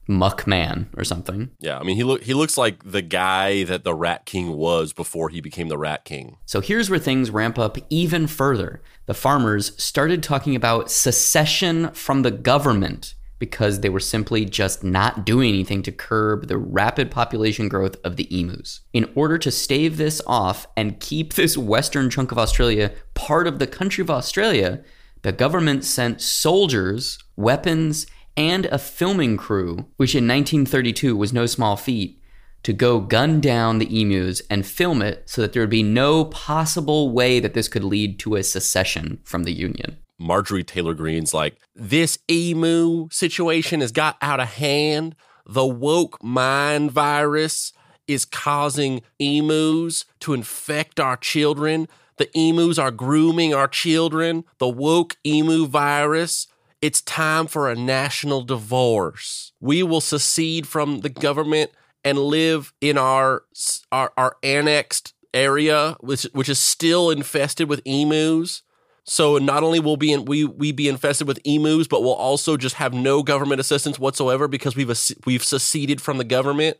Muckman 0.08 0.86
or 0.96 1.04
something. 1.04 1.50
Yeah, 1.60 1.78
I 1.78 1.82
mean 1.82 1.96
he 1.96 2.02
look 2.02 2.22
he 2.22 2.32
looks 2.32 2.56
like 2.56 2.82
the 2.82 3.02
guy 3.02 3.64
that 3.64 3.84
the 3.84 3.94
Rat 3.94 4.24
King 4.24 4.56
was 4.56 4.92
before 4.92 5.28
he 5.28 5.40
became 5.40 5.68
the 5.68 5.76
Rat 5.76 6.04
King. 6.04 6.38
So 6.46 6.60
here's 6.60 6.88
where 6.88 6.98
things 6.98 7.30
ramp 7.30 7.58
up 7.58 7.76
even 7.90 8.26
further. 8.26 8.80
The 9.04 9.14
farmers 9.14 9.80
started 9.82 10.22
talking 10.22 10.56
about 10.56 10.90
secession 10.90 11.90
from 11.92 12.22
the 12.22 12.30
government 12.30 13.14
because 13.38 13.80
they 13.80 13.88
were 13.88 14.00
simply 14.00 14.44
just 14.44 14.82
not 14.82 15.24
doing 15.24 15.48
anything 15.48 15.82
to 15.82 15.92
curb 15.92 16.48
the 16.48 16.58
rapid 16.58 17.10
population 17.10 17.68
growth 17.68 17.96
of 18.04 18.16
the 18.16 18.28
emus. 18.36 18.80
In 18.92 19.10
order 19.14 19.38
to 19.38 19.50
stave 19.50 19.96
this 19.96 20.20
off 20.26 20.66
and 20.76 21.00
keep 21.00 21.34
this 21.34 21.56
western 21.56 22.10
chunk 22.10 22.32
of 22.32 22.38
Australia 22.38 22.92
part 23.14 23.46
of 23.46 23.58
the 23.58 23.66
country 23.66 24.02
of 24.02 24.10
Australia, 24.10 24.82
the 25.22 25.32
government 25.32 25.84
sent 25.84 26.20
soldiers, 26.20 27.18
weapons, 27.36 28.06
and 28.36 28.66
a 28.66 28.78
filming 28.78 29.36
crew, 29.36 29.86
which 29.96 30.14
in 30.14 30.28
1932 30.28 31.16
was 31.16 31.32
no 31.32 31.46
small 31.46 31.76
feat, 31.76 32.22
to 32.62 32.72
go 32.72 33.00
gun 33.00 33.40
down 33.40 33.78
the 33.78 34.00
emus 34.00 34.42
and 34.50 34.66
film 34.66 35.02
it 35.02 35.28
so 35.28 35.40
that 35.40 35.52
there 35.52 35.62
would 35.62 35.70
be 35.70 35.82
no 35.82 36.24
possible 36.24 37.10
way 37.10 37.40
that 37.40 37.54
this 37.54 37.68
could 37.68 37.84
lead 37.84 38.18
to 38.18 38.36
a 38.36 38.42
secession 38.42 39.18
from 39.24 39.44
the 39.44 39.52
Union. 39.52 39.96
Marjorie 40.18 40.64
Taylor 40.64 40.94
Greene's 40.94 41.32
like, 41.32 41.56
this 41.74 42.18
emu 42.30 43.08
situation 43.10 43.80
has 43.80 43.92
got 43.92 44.16
out 44.20 44.40
of 44.40 44.48
hand. 44.48 45.14
The 45.46 45.66
woke 45.66 46.22
mind 46.22 46.90
virus 46.90 47.72
is 48.06 48.24
causing 48.24 49.02
emus 49.18 50.04
to 50.20 50.34
infect 50.34 50.98
our 50.98 51.16
children. 51.16 51.88
The 52.16 52.28
emus 52.36 52.78
are 52.78 52.90
grooming 52.90 53.54
our 53.54 53.68
children. 53.68 54.44
The 54.58 54.68
woke 54.68 55.16
emu 55.24 55.66
virus. 55.66 56.48
It's 56.80 57.00
time 57.02 57.46
for 57.46 57.70
a 57.70 57.76
national 57.76 58.42
divorce. 58.42 59.52
We 59.60 59.82
will 59.82 60.00
secede 60.00 60.66
from 60.66 61.00
the 61.00 61.08
government 61.08 61.70
and 62.04 62.18
live 62.18 62.72
in 62.80 62.96
our 62.96 63.44
our, 63.92 64.12
our 64.16 64.36
annexed 64.42 65.14
area, 65.34 65.96
which 66.00 66.24
which 66.32 66.48
is 66.48 66.58
still 66.58 67.10
infested 67.10 67.68
with 67.68 67.82
emus. 67.84 68.62
So 69.08 69.38
not 69.38 69.62
only 69.62 69.80
will 69.80 69.96
be 69.96 70.12
in, 70.12 70.26
we 70.26 70.44
we 70.44 70.70
be 70.70 70.86
infested 70.86 71.26
with 71.26 71.40
emus, 71.44 71.88
but 71.88 72.02
we'll 72.02 72.12
also 72.12 72.58
just 72.58 72.74
have 72.74 72.92
no 72.92 73.22
government 73.22 73.58
assistance 73.58 73.98
whatsoever 73.98 74.46
because 74.48 74.76
we've 74.76 74.92
we've 75.24 75.42
seceded 75.42 76.02
from 76.02 76.18
the 76.18 76.24
government. 76.24 76.76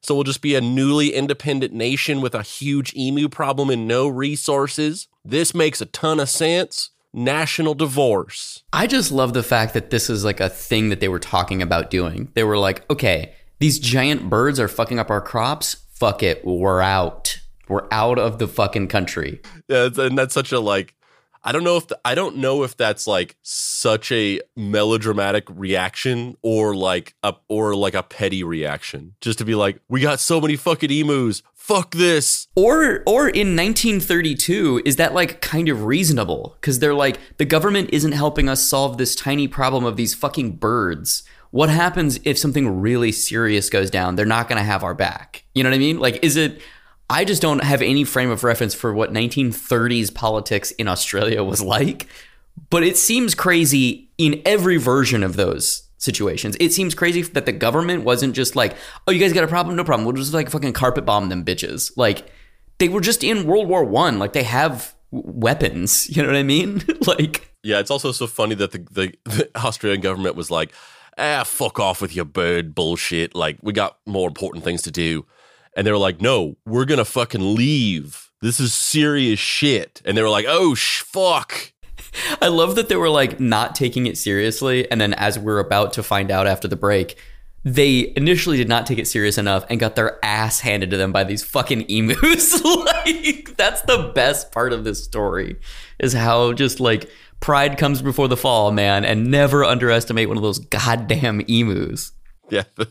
So 0.00 0.14
we'll 0.14 0.24
just 0.24 0.40
be 0.40 0.54
a 0.54 0.60
newly 0.60 1.12
independent 1.12 1.72
nation 1.72 2.20
with 2.20 2.34
a 2.34 2.42
huge 2.42 2.94
emu 2.94 3.28
problem 3.28 3.70
and 3.70 3.88
no 3.88 4.06
resources. 4.06 5.08
This 5.24 5.52
makes 5.52 5.80
a 5.80 5.86
ton 5.86 6.20
of 6.20 6.28
sense. 6.28 6.90
National 7.12 7.74
divorce. 7.74 8.62
I 8.72 8.86
just 8.86 9.10
love 9.10 9.34
the 9.34 9.42
fact 9.42 9.74
that 9.74 9.90
this 9.90 10.08
is 10.08 10.24
like 10.24 10.40
a 10.40 10.48
thing 10.48 10.90
that 10.90 11.00
they 11.00 11.08
were 11.08 11.18
talking 11.18 11.62
about 11.62 11.90
doing. 11.90 12.28
They 12.34 12.44
were 12.44 12.58
like, 12.58 12.88
okay, 12.90 13.34
these 13.58 13.78
giant 13.78 14.28
birds 14.28 14.60
are 14.60 14.68
fucking 14.68 14.98
up 14.98 15.10
our 15.10 15.20
crops. 15.20 15.76
Fuck 15.94 16.22
it, 16.22 16.44
we're 16.44 16.82
out. 16.82 17.38
We're 17.68 17.88
out 17.90 18.18
of 18.18 18.38
the 18.38 18.46
fucking 18.46 18.88
country. 18.88 19.40
Yeah, 19.68 19.88
and 19.96 20.18
that's 20.18 20.34
such 20.34 20.52
a 20.52 20.60
like 20.60 20.94
I 21.44 21.52
don't 21.52 21.62
know 21.62 21.76
if 21.76 21.88
the, 21.88 22.00
I 22.04 22.14
don't 22.14 22.36
know 22.36 22.62
if 22.62 22.74
that's 22.74 23.06
like 23.06 23.36
such 23.42 24.10
a 24.10 24.40
melodramatic 24.56 25.44
reaction 25.50 26.38
or 26.40 26.74
like 26.74 27.14
a 27.22 27.34
or 27.48 27.74
like 27.74 27.92
a 27.94 28.02
petty 28.02 28.42
reaction. 28.42 29.14
Just 29.20 29.38
to 29.38 29.44
be 29.44 29.54
like, 29.54 29.80
we 29.88 30.00
got 30.00 30.20
so 30.20 30.40
many 30.40 30.56
fucking 30.56 30.90
emus. 30.90 31.42
Fuck 31.54 31.92
this. 31.94 32.48
Or 32.56 33.02
or 33.06 33.28
in 33.28 33.54
1932 33.54 34.82
is 34.86 34.96
that 34.96 35.12
like 35.12 35.42
kind 35.42 35.68
of 35.68 35.84
reasonable 35.84 36.56
cuz 36.62 36.78
they're 36.78 36.94
like 36.94 37.18
the 37.36 37.44
government 37.44 37.90
isn't 37.92 38.12
helping 38.12 38.48
us 38.48 38.62
solve 38.62 38.96
this 38.96 39.14
tiny 39.14 39.46
problem 39.46 39.84
of 39.84 39.96
these 39.96 40.14
fucking 40.14 40.52
birds. 40.52 41.24
What 41.50 41.68
happens 41.68 42.18
if 42.24 42.38
something 42.38 42.80
really 42.80 43.12
serious 43.12 43.68
goes 43.68 43.90
down? 43.90 44.16
They're 44.16 44.26
not 44.26 44.48
going 44.48 44.58
to 44.58 44.64
have 44.64 44.82
our 44.82 44.94
back. 44.94 45.44
You 45.54 45.62
know 45.62 45.70
what 45.70 45.76
I 45.76 45.78
mean? 45.78 45.98
Like 45.98 46.24
is 46.24 46.36
it 46.36 46.60
I 47.14 47.24
just 47.24 47.40
don't 47.40 47.62
have 47.62 47.80
any 47.80 48.02
frame 48.02 48.28
of 48.28 48.42
reference 48.42 48.74
for 48.74 48.92
what 48.92 49.12
1930s 49.12 50.12
politics 50.12 50.72
in 50.72 50.88
Australia 50.88 51.44
was 51.44 51.62
like. 51.62 52.08
But 52.70 52.82
it 52.82 52.96
seems 52.96 53.36
crazy 53.36 54.10
in 54.18 54.42
every 54.44 54.78
version 54.78 55.22
of 55.22 55.36
those 55.36 55.88
situations. 55.96 56.56
It 56.58 56.72
seems 56.72 56.92
crazy 56.92 57.22
that 57.22 57.46
the 57.46 57.52
government 57.52 58.02
wasn't 58.02 58.34
just 58.34 58.56
like, 58.56 58.74
oh, 59.06 59.12
you 59.12 59.20
guys 59.20 59.32
got 59.32 59.44
a 59.44 59.48
problem? 59.48 59.76
No 59.76 59.84
problem. 59.84 60.04
We'll 60.04 60.16
just 60.16 60.34
like 60.34 60.50
fucking 60.50 60.72
carpet 60.72 61.04
bomb 61.04 61.28
them 61.28 61.44
bitches. 61.44 61.92
Like, 61.96 62.26
they 62.78 62.88
were 62.88 63.00
just 63.00 63.22
in 63.22 63.46
World 63.46 63.68
War 63.68 63.84
One. 63.84 64.18
Like, 64.18 64.32
they 64.32 64.42
have 64.42 64.96
weapons. 65.12 66.08
You 66.16 66.22
know 66.22 66.30
what 66.30 66.36
I 66.36 66.42
mean? 66.42 66.82
like, 67.06 67.48
yeah, 67.62 67.78
it's 67.78 67.92
also 67.92 68.10
so 68.10 68.26
funny 68.26 68.56
that 68.56 68.72
the, 68.72 68.78
the, 68.90 69.14
the 69.24 69.50
Australian 69.54 70.00
government 70.00 70.34
was 70.34 70.50
like, 70.50 70.72
ah, 71.16 71.44
fuck 71.44 71.78
off 71.78 72.02
with 72.02 72.16
your 72.16 72.24
bird 72.24 72.74
bullshit. 72.74 73.36
Like, 73.36 73.58
we 73.62 73.72
got 73.72 73.98
more 74.04 74.26
important 74.26 74.64
things 74.64 74.82
to 74.82 74.90
do 74.90 75.26
and 75.76 75.86
they 75.86 75.92
were 75.92 75.98
like, 75.98 76.20
"No, 76.20 76.56
we're 76.66 76.84
gonna 76.84 77.04
fucking 77.04 77.54
leave. 77.54 78.30
This 78.40 78.60
is 78.60 78.74
serious 78.74 79.38
shit." 79.38 80.02
And 80.04 80.16
they 80.16 80.22
were 80.22 80.30
like, 80.30 80.46
"Oh, 80.48 80.74
sh- 80.74 81.02
fuck." 81.02 81.72
I 82.40 82.48
love 82.48 82.76
that 82.76 82.88
they 82.88 82.96
were 82.96 83.10
like 83.10 83.40
not 83.40 83.74
taking 83.74 84.06
it 84.06 84.16
seriously, 84.16 84.90
and 84.90 85.00
then 85.00 85.14
as 85.14 85.38
we're 85.38 85.58
about 85.58 85.92
to 85.94 86.02
find 86.02 86.30
out 86.30 86.46
after 86.46 86.68
the 86.68 86.76
break, 86.76 87.16
they 87.64 88.12
initially 88.14 88.58
did 88.58 88.68
not 88.68 88.86
take 88.86 88.98
it 88.98 89.08
serious 89.08 89.38
enough 89.38 89.64
and 89.70 89.80
got 89.80 89.96
their 89.96 90.22
ass 90.24 90.60
handed 90.60 90.90
to 90.90 90.96
them 90.96 91.12
by 91.12 91.24
these 91.24 91.42
fucking 91.42 91.88
emus. 91.88 92.62
like 92.64 93.56
that's 93.56 93.82
the 93.82 94.12
best 94.14 94.52
part 94.52 94.72
of 94.72 94.84
this 94.84 95.02
story 95.02 95.56
is 95.98 96.12
how 96.12 96.52
just 96.52 96.78
like 96.78 97.10
pride 97.40 97.78
comes 97.78 98.02
before 98.02 98.28
the 98.28 98.36
fall, 98.36 98.70
man, 98.70 99.04
and 99.04 99.30
never 99.30 99.64
underestimate 99.64 100.28
one 100.28 100.36
of 100.36 100.42
those 100.42 100.58
goddamn 100.58 101.40
emus. 101.48 102.12
Yeah. 102.50 102.64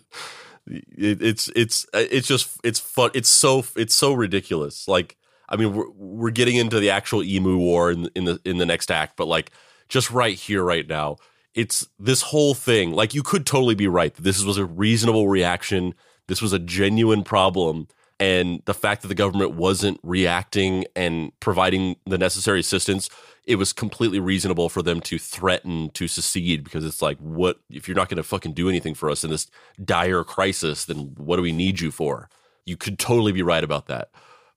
it, 0.68 1.22
it's 1.22 1.50
it's 1.56 1.86
uh, 1.94 2.06
it's 2.10 2.28
just 2.28 2.60
it's 2.64 2.80
fun. 2.80 3.12
It's 3.14 3.30
so 3.30 3.66
it's 3.76 3.96
so 3.96 4.14
ridiculous. 4.14 4.88
Like 4.88 5.18
I 5.50 5.56
mean, 5.56 5.74
we're 5.74 5.90
we're 5.92 6.32
getting 6.32 6.56
into 6.56 6.80
the 6.80 6.90
actual 6.90 7.24
emu 7.24 7.58
war 7.58 7.92
in 7.92 8.10
in 8.16 8.26
the 8.26 8.40
in 8.46 8.58
the 8.58 8.66
next 8.66 8.92
act, 8.92 9.18
but 9.18 9.28
like 9.28 9.52
just 9.90 10.12
right 10.12 10.38
here, 10.38 10.64
right 10.64 10.88
now, 10.88 11.18
it's 11.54 11.88
this 12.00 12.22
whole 12.22 12.54
thing. 12.54 12.94
Like 12.94 13.14
you 13.14 13.24
could 13.24 13.46
totally 13.46 13.76
be 13.76 13.88
right. 13.88 14.14
This 14.16 14.44
was 14.44 14.58
a 14.58 14.66
reasonable 14.66 15.28
reaction. 15.28 15.94
This 16.28 16.42
was 16.42 16.54
a 16.54 16.60
genuine 16.60 17.24
problem 17.24 17.88
And 18.20 18.62
the 18.66 18.74
fact 18.74 19.02
that 19.02 19.08
the 19.08 19.16
government 19.16 19.52
wasn't 19.52 20.00
reacting 20.04 20.86
and 20.96 21.32
providing 21.40 21.98
the 22.06 22.18
necessary 22.18 22.60
assistance, 22.60 23.10
it 23.46 23.56
was 23.56 23.74
completely 23.74 24.20
reasonable 24.20 24.70
for 24.70 24.82
them 24.82 25.02
to 25.02 25.18
threaten 25.18 25.90
to 25.92 26.08
secede 26.08 26.64
because 26.64 26.86
it's 26.86 27.02
like, 27.02 27.18
what 27.18 27.60
if 27.70 27.88
you're 27.88 27.96
not 27.96 28.10
going 28.10 28.18
to 28.18 28.24
fucking 28.24 28.54
do 28.54 28.70
anything 28.70 28.94
for 28.94 29.10
us 29.10 29.24
in 29.24 29.30
this 29.30 29.48
dire 29.84 30.24
crisis? 30.24 30.86
Then 30.86 31.14
what 31.18 31.38
do 31.38 31.42
we 31.42 31.52
need 31.52 31.82
you 31.82 31.92
for? 31.92 32.30
You 32.66 32.78
could 32.78 32.98
totally 32.98 33.32
be 33.32 33.42
right 33.42 33.64
about 33.64 33.88
that. 33.88 34.10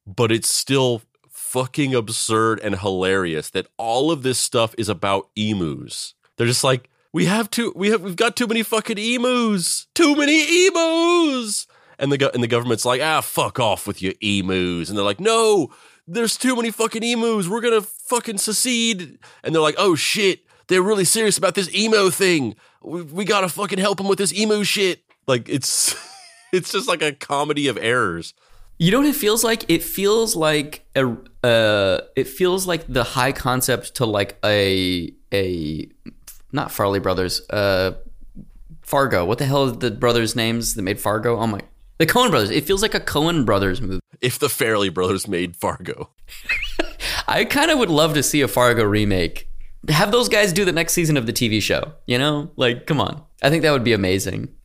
But 0.07 0.31
it's 0.31 0.49
still 0.49 1.03
fucking 1.29 1.95
absurd 1.95 2.61
and 2.61 2.79
hilarious 2.79 3.51
that 3.51 3.67
all 3.77 4.11
of 4.11 4.23
this 4.23 4.39
stuff 4.39 4.75
is 4.79 4.89
about 4.89 5.29
emus. 5.35 6.15
They're 6.37 6.47
just 6.47 6.65
like, 6.65 6.89
we 7.13 7.25
have 7.25 7.51
too 7.51 7.73
we 7.75 7.89
have, 7.89 8.03
we've 8.03 8.15
got 8.15 8.37
too 8.37 8.47
many 8.47 8.63
fucking 8.63 8.99
emus, 8.99 9.87
too 9.95 10.15
many 10.15 10.67
emus. 10.67 11.67
And 11.99 12.13
the, 12.13 12.33
and 12.35 12.43
the 12.43 12.49
government's 12.49 12.85
like, 12.85 13.01
ah, 13.01 13.21
fuck 13.21 13.59
off 13.59 13.87
with 13.87 14.03
your 14.03 14.15
emus. 14.21 14.89
And 14.89 14.99
they're 14.99 15.05
like, 15.05 15.21
no, 15.21 15.71
there's 16.07 16.37
too 16.37 16.55
many 16.57 16.71
fucking 16.71 17.03
emus. 17.03 17.49
We're 17.49 17.61
to 17.63 17.83
fucking 17.83 18.39
secede. 18.39 19.19
And 19.43 19.55
they're 19.55 19.63
like, 19.63 19.77
oh 19.79 19.95
shit, 19.95 20.41
they're 20.69 20.83
really 20.83 21.05
serious 21.05 21.39
about 21.39 21.55
this 21.55 21.75
emo 21.75 22.11
thing. 22.11 22.57
We, 22.83 23.03
we 23.03 23.25
got 23.25 23.41
to 23.41 23.49
fucking 23.49 23.79
help 23.79 23.99
them 23.99 24.09
with 24.09 24.19
this 24.19 24.33
emu 24.33 24.65
shit. 24.65 25.03
Like 25.27 25.49
it's, 25.49 25.95
it's 26.53 26.73
just 26.73 26.89
like 26.89 27.03
a 27.03 27.13
comedy 27.13 27.69
of 27.69 27.79
errors. 27.79 28.35
You 28.79 28.93
know 28.93 28.99
what 28.99 29.07
it 29.07 29.15
feels 29.15 29.43
like? 29.43 29.65
It 29.71 29.83
feels 29.83 30.37
like 30.37 30.85
a 30.95 31.17
uh, 31.43 32.01
it 32.15 32.29
feels 32.29 32.67
like 32.67 32.85
the 32.87 33.05
high 33.05 33.33
concept 33.33 33.95
to 33.97 34.05
like 34.05 34.37
a 34.45 35.15
a 35.33 35.89
not 36.53 36.69
Farrelly 36.69 37.03
Brothers, 37.03 37.41
uh, 37.49 37.93
Fargo. 38.83 39.25
What 39.25 39.39
the 39.39 39.47
hell 39.47 39.69
are 39.69 39.71
the 39.71 39.91
brothers' 39.91 40.37
names 40.37 40.75
that 40.75 40.83
made 40.83 41.01
Fargo? 41.01 41.39
Oh 41.39 41.47
my, 41.47 41.61
the 41.99 42.07
Coen 42.07 42.31
Brothers. 42.31 42.51
It 42.51 42.65
feels 42.65 42.83
like 42.83 42.95
a 42.95 43.01
Coen 43.01 43.45
Brothers 43.45 43.81
movie. 43.81 44.01
If 44.21 44.39
the 44.39 44.49
Farrelly 44.49 44.93
brothers 44.93 45.29
made 45.29 45.57
Fargo, 45.57 46.11
I 47.29 47.45
kind 47.45 47.71
of 47.71 47.79
would 47.79 47.91
love 47.91 48.15
to 48.15 48.23
see 48.23 48.41
a 48.41 48.49
Fargo 48.49 48.85
remake. 48.85 49.49
Have 49.89 50.11
those 50.11 50.29
guys 50.29 50.53
do 50.53 50.65
the 50.65 50.73
next 50.73 50.95
season 50.95 51.17
of 51.17 51.27
the 51.27 51.33
TV 51.33 51.61
show. 51.61 51.93
You 52.07 52.19
know, 52.19 52.51
like 52.57 52.87
come 52.87 53.01
on. 53.01 53.23
I 53.43 53.51
think 53.51 53.63
that 53.63 53.73
would 53.73 53.85
be 53.85 53.93
amazing. 53.93 54.49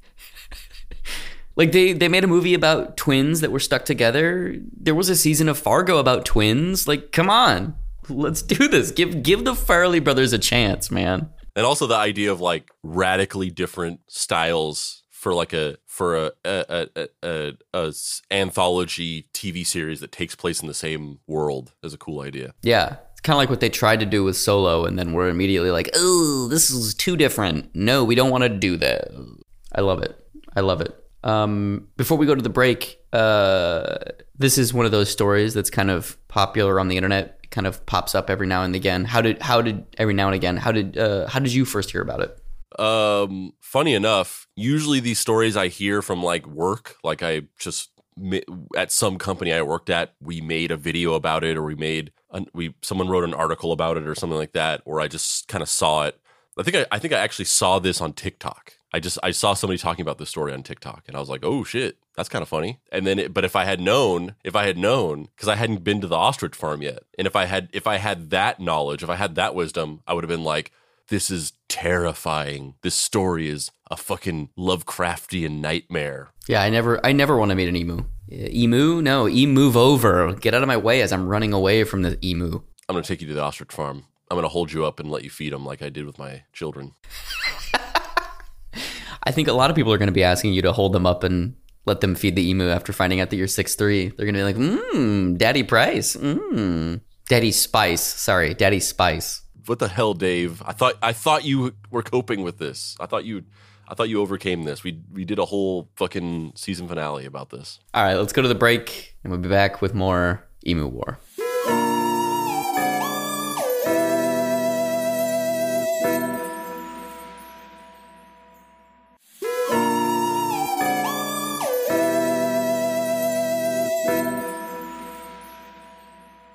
Like 1.57 1.73
they 1.73 1.91
they 1.91 2.07
made 2.07 2.23
a 2.23 2.27
movie 2.27 2.53
about 2.53 2.95
twins 2.95 3.41
that 3.41 3.51
were 3.51 3.59
stuck 3.59 3.83
together. 3.83 4.55
There 4.71 4.95
was 4.95 5.09
a 5.09 5.17
season 5.17 5.49
of 5.49 5.57
Fargo 5.57 5.97
about 5.97 6.25
twins. 6.25 6.87
Like, 6.87 7.11
come 7.11 7.29
on. 7.29 7.75
Let's 8.09 8.41
do 8.41 8.69
this. 8.69 8.89
Give 8.91 9.21
give 9.21 9.43
the 9.43 9.51
Farrelly 9.51 10.03
brothers 10.03 10.31
a 10.31 10.39
chance, 10.39 10.89
man. 10.89 11.29
And 11.55 11.65
also 11.65 11.87
the 11.87 11.95
idea 11.95 12.31
of 12.31 12.39
like 12.39 12.71
radically 12.83 13.49
different 13.49 13.99
styles 14.07 15.00
for 15.21 15.35
like 15.35 15.53
a 15.53 15.77
for 15.85 16.15
a 16.15 16.31
a, 16.43 16.87
a, 16.95 17.07
a, 17.21 17.53
a 17.75 17.93
anthology 18.31 19.27
TV 19.35 19.63
series 19.63 19.99
that 19.99 20.11
takes 20.11 20.33
place 20.33 20.61
in 20.61 20.67
the 20.67 20.73
same 20.73 21.19
world 21.27 21.73
is 21.83 21.93
a 21.93 21.97
cool 21.97 22.21
idea. 22.21 22.55
Yeah. 22.63 22.95
It's 23.11 23.21
kind 23.21 23.35
of 23.35 23.37
like 23.37 23.51
what 23.51 23.59
they 23.59 23.69
tried 23.69 23.99
to 23.99 24.07
do 24.07 24.23
with 24.23 24.35
Solo 24.35 24.83
and 24.83 24.97
then 24.97 25.13
we're 25.13 25.29
immediately 25.29 25.69
like, 25.69 25.91
"Oh, 25.93 26.47
this 26.49 26.71
is 26.71 26.95
too 26.95 27.15
different. 27.15 27.69
No, 27.75 28.03
we 28.03 28.15
don't 28.15 28.31
want 28.31 28.41
to 28.45 28.49
do 28.49 28.77
that." 28.77 29.09
I 29.75 29.81
love 29.81 30.01
it. 30.01 30.17
I 30.55 30.61
love 30.61 30.81
it. 30.81 30.91
Um, 31.23 31.89
before 31.97 32.17
we 32.17 32.25
go 32.25 32.33
to 32.33 32.41
the 32.41 32.49
break, 32.49 32.99
uh, 33.13 33.99
this 34.39 34.57
is 34.57 34.73
one 34.73 34.87
of 34.87 34.91
those 34.91 35.11
stories 35.11 35.53
that's 35.53 35.69
kind 35.69 35.91
of 35.91 36.17
popular 36.29 36.79
on 36.79 36.87
the 36.87 36.97
internet. 36.97 37.37
Kind 37.51 37.67
of 37.67 37.85
pops 37.85 38.15
up 38.15 38.31
every 38.31 38.47
now 38.47 38.63
and 38.63 38.75
again. 38.75 39.05
How 39.05 39.21
did 39.21 39.39
how 39.39 39.61
did 39.61 39.85
every 39.99 40.15
now 40.15 40.29
and 40.29 40.35
again? 40.35 40.57
How 40.57 40.71
did 40.71 40.97
uh, 40.97 41.27
how 41.27 41.37
did 41.37 41.53
you 41.53 41.63
first 41.63 41.91
hear 41.91 42.01
about 42.01 42.21
it? 42.21 42.40
Um, 42.79 43.53
funny 43.59 43.93
enough, 43.93 44.47
usually 44.55 44.99
these 44.99 45.19
stories 45.19 45.57
I 45.57 45.67
hear 45.67 46.01
from 46.01 46.23
like 46.23 46.47
work, 46.47 46.95
like 47.03 47.23
I 47.23 47.43
just 47.59 47.89
at 48.77 48.91
some 48.91 49.17
company 49.17 49.53
I 49.53 49.61
worked 49.61 49.89
at, 49.89 50.13
we 50.21 50.41
made 50.41 50.71
a 50.71 50.77
video 50.77 51.13
about 51.13 51.43
it, 51.43 51.57
or 51.57 51.63
we 51.63 51.75
made 51.75 52.11
we 52.53 52.75
someone 52.81 53.09
wrote 53.09 53.23
an 53.23 53.33
article 53.33 53.71
about 53.71 53.97
it, 53.97 54.07
or 54.07 54.15
something 54.15 54.37
like 54.37 54.53
that, 54.53 54.81
or 54.85 55.01
I 55.01 55.07
just 55.07 55.47
kind 55.47 55.61
of 55.61 55.69
saw 55.69 56.03
it. 56.05 56.19
I 56.57 56.63
think 56.63 56.77
I, 56.77 56.85
I 56.95 56.99
think 56.99 57.13
I 57.13 57.19
actually 57.19 57.45
saw 57.45 57.79
this 57.79 58.01
on 58.01 58.13
TikTok 58.13 58.73
I 58.93 58.99
just 58.99 59.17
I 59.23 59.31
saw 59.31 59.53
somebody 59.53 59.77
talking 59.77 60.01
about 60.01 60.17
this 60.17 60.29
story 60.29 60.53
on 60.53 60.63
TikTok 60.63 61.03
and 61.07 61.15
I 61.15 61.19
was 61.19 61.29
like, 61.29 61.43
"Oh 61.43 61.63
shit, 61.63 61.97
that's 62.15 62.29
kind 62.29 62.41
of 62.41 62.49
funny." 62.49 62.79
And 62.91 63.07
then 63.07 63.19
it, 63.19 63.33
but 63.33 63.45
if 63.45 63.55
I 63.55 63.63
had 63.65 63.79
known, 63.79 64.35
if 64.43 64.55
I 64.55 64.65
had 64.65 64.77
known 64.77 65.29
cuz 65.37 65.47
I 65.47 65.55
hadn't 65.55 65.83
been 65.83 66.01
to 66.01 66.07
the 66.07 66.15
ostrich 66.17 66.55
farm 66.55 66.81
yet. 66.81 67.03
And 67.17 67.25
if 67.25 67.35
I 67.35 67.45
had 67.45 67.69
if 67.71 67.87
I 67.87 67.97
had 67.97 68.29
that 68.31 68.59
knowledge, 68.59 69.03
if 69.03 69.09
I 69.09 69.15
had 69.15 69.35
that 69.35 69.55
wisdom, 69.55 70.01
I 70.07 70.13
would 70.13 70.23
have 70.23 70.29
been 70.29 70.43
like, 70.43 70.71
"This 71.07 71.31
is 71.31 71.53
terrifying. 71.71 72.75
This 72.83 72.95
story 72.95 73.47
is 73.47 73.71
a 73.89 73.95
fucking 73.97 74.49
Lovecraftian 74.57 75.61
nightmare." 75.61 76.31
Yeah, 76.47 76.61
I 76.61 76.69
never 76.69 77.03
I 77.05 77.13
never 77.13 77.37
want 77.37 77.49
to 77.49 77.55
meet 77.55 77.69
an 77.69 77.75
emu. 77.75 78.03
Emu? 78.31 79.01
No, 79.01 79.27
emu 79.27 79.71
over. 79.73 80.33
Get 80.33 80.53
out 80.53 80.61
of 80.61 80.67
my 80.67 80.77
way 80.77 81.01
as 81.01 81.11
I'm 81.11 81.27
running 81.27 81.53
away 81.53 81.83
from 81.83 82.01
the 82.01 82.17
emu. 82.25 82.61
I'm 82.87 82.93
going 82.93 83.03
to 83.03 83.07
take 83.07 83.21
you 83.21 83.27
to 83.27 83.33
the 83.33 83.41
ostrich 83.41 83.71
farm. 83.71 84.03
I'm 84.29 84.35
going 84.35 84.43
to 84.43 84.49
hold 84.49 84.71
you 84.71 84.85
up 84.85 84.99
and 84.99 85.11
let 85.11 85.23
you 85.23 85.29
feed 85.29 85.51
them 85.53 85.65
like 85.65 85.81
I 85.81 85.89
did 85.89 86.05
with 86.05 86.17
my 86.17 86.43
children. 86.53 86.93
I 89.23 89.31
think 89.31 89.47
a 89.47 89.53
lot 89.53 89.69
of 89.69 89.75
people 89.75 89.91
are 89.93 89.97
going 89.97 90.07
to 90.07 90.13
be 90.13 90.23
asking 90.23 90.53
you 90.53 90.61
to 90.63 90.71
hold 90.71 90.93
them 90.93 91.05
up 91.05 91.23
and 91.23 91.55
let 91.85 92.01
them 92.01 92.15
feed 92.15 92.35
the 92.35 92.49
emu 92.49 92.69
after 92.69 92.93
finding 92.93 93.19
out 93.19 93.29
that 93.29 93.35
you're 93.35 93.47
six 93.47 93.75
three. 93.75 94.07
They're 94.09 94.25
going 94.25 94.35
to 94.35 94.39
be 94.39 94.43
like, 94.43 94.55
mmm, 94.55 95.37
Daddy 95.37 95.63
Price. 95.63 96.15
Mmm. 96.15 97.01
Daddy 97.27 97.51
Spice. 97.51 98.01
Sorry, 98.01 98.53
Daddy 98.53 98.79
Spice. 98.79 99.41
What 99.71 99.79
the 99.79 99.87
hell, 99.87 100.13
Dave? 100.13 100.61
I 100.65 100.73
thought 100.73 100.95
I 101.01 101.13
thought 101.13 101.45
you 101.45 101.73
were 101.91 102.03
coping 102.03 102.43
with 102.43 102.57
this. 102.57 102.97
I 102.99 103.05
thought 103.05 103.23
you 103.23 103.45
I 103.87 103.95
thought 103.95 104.09
you 104.09 104.19
overcame 104.19 104.63
this. 104.63 104.83
We 104.83 104.99
we 105.13 105.23
did 105.23 105.39
a 105.39 105.45
whole 105.45 105.87
fucking 105.95 106.51
season 106.55 106.89
finale 106.89 107.23
about 107.23 107.51
this. 107.51 107.79
All 107.93 108.03
right, 108.03 108.15
let's 108.15 108.33
go 108.33 108.41
to 108.41 108.49
the 108.49 108.53
break 108.53 109.15
and 109.23 109.31
we'll 109.31 109.39
be 109.39 109.47
back 109.47 109.81
with 109.81 109.93
more 109.93 110.45
Emu 110.67 110.87
War. 110.87 111.19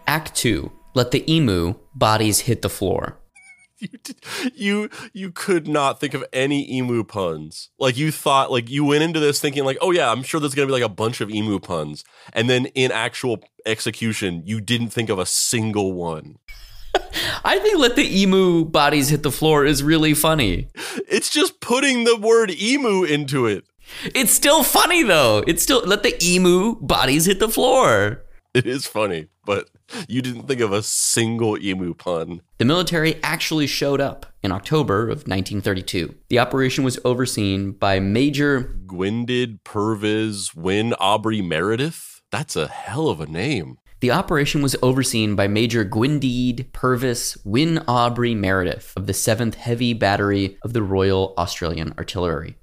Act 0.06 0.34
2 0.34 0.70
Let 0.96 1.10
the 1.10 1.30
emu 1.30 1.74
bodies 1.94 2.40
hit 2.40 2.62
the 2.62 2.70
floor. 2.70 3.18
You, 3.78 3.90
you 4.54 4.90
you 5.12 5.30
could 5.30 5.68
not 5.68 6.00
think 6.00 6.14
of 6.14 6.24
any 6.32 6.74
emu 6.74 7.04
puns. 7.04 7.68
Like 7.78 7.98
you 7.98 8.10
thought, 8.10 8.50
like 8.50 8.70
you 8.70 8.82
went 8.86 9.02
into 9.02 9.20
this 9.20 9.38
thinking, 9.38 9.66
like, 9.66 9.76
oh 9.82 9.90
yeah, 9.90 10.10
I'm 10.10 10.22
sure 10.22 10.40
there's 10.40 10.54
gonna 10.54 10.68
be 10.68 10.72
like 10.72 10.82
a 10.82 10.88
bunch 10.88 11.20
of 11.20 11.28
emu 11.28 11.58
puns, 11.58 12.02
and 12.32 12.48
then 12.48 12.64
in 12.74 12.90
actual 12.92 13.44
execution, 13.66 14.42
you 14.46 14.62
didn't 14.62 14.88
think 14.88 15.10
of 15.10 15.18
a 15.18 15.26
single 15.26 15.92
one. 15.92 16.36
I 17.44 17.58
think 17.58 17.76
"Let 17.76 17.96
the 17.96 18.22
emu 18.22 18.64
bodies 18.64 19.10
hit 19.10 19.22
the 19.22 19.30
floor" 19.30 19.66
is 19.66 19.82
really 19.82 20.14
funny. 20.14 20.68
It's 21.10 21.28
just 21.28 21.60
putting 21.60 22.04
the 22.04 22.16
word 22.16 22.50
emu 22.50 23.04
into 23.04 23.44
it. 23.44 23.64
It's 24.14 24.32
still 24.32 24.62
funny 24.62 25.02
though. 25.02 25.44
It's 25.46 25.62
still 25.62 25.82
"Let 25.84 26.02
the 26.02 26.16
emu 26.24 26.76
bodies 26.76 27.26
hit 27.26 27.38
the 27.38 27.50
floor." 27.50 28.22
It 28.60 28.66
is 28.66 28.86
funny, 28.86 29.28
but 29.44 29.68
you 30.08 30.22
didn't 30.22 30.44
think 30.48 30.62
of 30.62 30.72
a 30.72 30.82
single 30.82 31.58
emu 31.58 31.92
pun. 31.92 32.40
The 32.56 32.64
military 32.64 33.22
actually 33.22 33.66
showed 33.66 34.00
up 34.00 34.24
in 34.42 34.50
October 34.50 35.02
of 35.02 35.28
1932. 35.28 36.14
The 36.30 36.38
operation 36.38 36.82
was 36.82 36.98
overseen 37.04 37.72
by 37.72 38.00
Major 38.00 38.78
Gwendid 38.86 39.62
Purves 39.62 40.54
Wynne 40.54 40.94
Aubrey 40.94 41.42
Meredith. 41.42 42.22
That's 42.32 42.56
a 42.56 42.68
hell 42.68 43.10
of 43.10 43.20
a 43.20 43.26
name. 43.26 43.76
The 44.00 44.10
operation 44.10 44.62
was 44.62 44.74
overseen 44.82 45.36
by 45.36 45.48
Major 45.48 45.84
Gwendid 45.84 46.72
Purves 46.72 47.36
Wynne 47.44 47.82
Aubrey 47.86 48.34
Meredith 48.34 48.94
of 48.96 49.06
the 49.06 49.12
7th 49.12 49.56
Heavy 49.56 49.92
Battery 49.92 50.56
of 50.62 50.72
the 50.72 50.82
Royal 50.82 51.34
Australian 51.36 51.92
Artillery. 51.98 52.56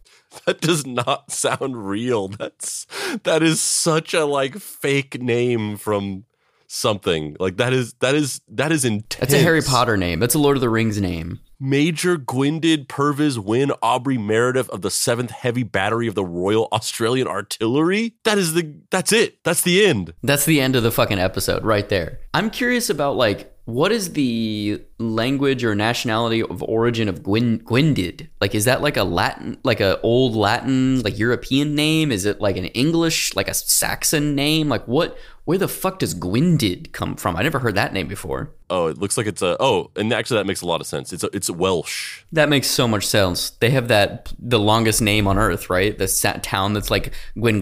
That 0.45 0.61
does 0.61 0.85
not 0.85 1.31
sound 1.31 1.87
real. 1.87 2.27
That's 2.27 2.85
that 3.23 3.41
is 3.43 3.61
such 3.61 4.13
a 4.13 4.25
like 4.25 4.57
fake 4.57 5.21
name 5.21 5.77
from 5.77 6.25
something. 6.67 7.37
Like 7.39 7.57
that 7.57 7.71
is 7.71 7.93
that 7.99 8.15
is 8.15 8.41
that 8.49 8.71
is 8.71 8.83
intense. 8.83 9.19
That's 9.19 9.33
a 9.33 9.39
Harry 9.39 9.61
Potter 9.61 9.95
name. 9.95 10.19
That's 10.19 10.35
a 10.35 10.39
Lord 10.39 10.57
of 10.57 10.61
the 10.61 10.69
Rings 10.69 10.99
name. 10.99 11.39
Major 11.59 12.17
Gwendid 12.17 12.87
Purves 12.87 13.39
Wynne 13.39 13.71
Aubrey 13.81 14.17
Meredith 14.17 14.69
of 14.69 14.81
the 14.81 14.89
7th 14.89 15.29
Heavy 15.31 15.63
Battery 15.63 16.07
of 16.07 16.15
the 16.15 16.25
Royal 16.25 16.67
Australian 16.73 17.27
Artillery. 17.27 18.15
That 18.25 18.37
is 18.37 18.53
the 18.53 18.75
that's 18.89 19.13
it. 19.13 19.41
That's 19.43 19.61
the 19.61 19.85
end. 19.85 20.13
That's 20.23 20.45
the 20.45 20.59
end 20.59 20.75
of 20.75 20.83
the 20.83 20.91
fucking 20.91 21.19
episode 21.19 21.63
right 21.63 21.87
there. 21.87 22.19
I'm 22.33 22.49
curious 22.49 22.89
about 22.89 23.15
like 23.15 23.52
what 23.65 23.93
is 23.93 24.13
the 24.13 24.81
language 24.97 25.63
or 25.63 25.73
nationality 25.73 26.43
of 26.43 26.61
origin 26.63 27.07
of 27.07 27.23
Gwyn, 27.23 27.59
Gwendid? 27.59 28.27
Like, 28.41 28.55
is 28.55 28.65
that 28.65 28.81
like 28.81 28.97
a 28.97 29.03
Latin, 29.03 29.57
like 29.63 29.79
a 29.79 30.01
old 30.01 30.35
Latin, 30.35 31.01
like 31.01 31.17
European 31.17 31.73
name? 31.73 32.11
Is 32.11 32.25
it 32.25 32.41
like 32.41 32.57
an 32.57 32.65
English, 32.65 33.35
like 33.35 33.47
a 33.47 33.53
Saxon 33.53 34.35
name? 34.35 34.67
Like, 34.67 34.85
what 34.85 35.17
where 35.45 35.57
the 35.57 35.67
fuck 35.67 35.99
does 35.99 36.15
Gwendid 36.15 36.91
come 36.93 37.15
from? 37.15 37.35
I 37.35 37.43
never 37.43 37.59
heard 37.59 37.75
that 37.75 37.93
name 37.93 38.07
before. 38.07 38.51
Oh, 38.69 38.87
it 38.87 38.97
looks 38.97 39.17
like 39.17 39.27
it's 39.27 39.41
a. 39.41 39.55
Oh, 39.59 39.91
and 39.95 40.11
actually, 40.13 40.37
that 40.37 40.45
makes 40.47 40.61
a 40.61 40.65
lot 40.65 40.81
of 40.81 40.87
sense. 40.87 41.11
It's 41.13 41.23
a, 41.23 41.29
it's 41.33 41.49
Welsh. 41.49 42.23
That 42.31 42.49
makes 42.49 42.67
so 42.67 42.87
much 42.87 43.05
sense. 43.05 43.51
They 43.51 43.69
have 43.69 43.89
that 43.89 44.31
the 44.39 44.59
longest 44.59 45.01
name 45.01 45.27
on 45.27 45.37
earth, 45.37 45.69
right? 45.69 45.97
The 45.97 46.07
sa- 46.07 46.39
town 46.41 46.73
that's 46.73 46.89
like 46.89 47.13
Gwendid. 47.35 47.61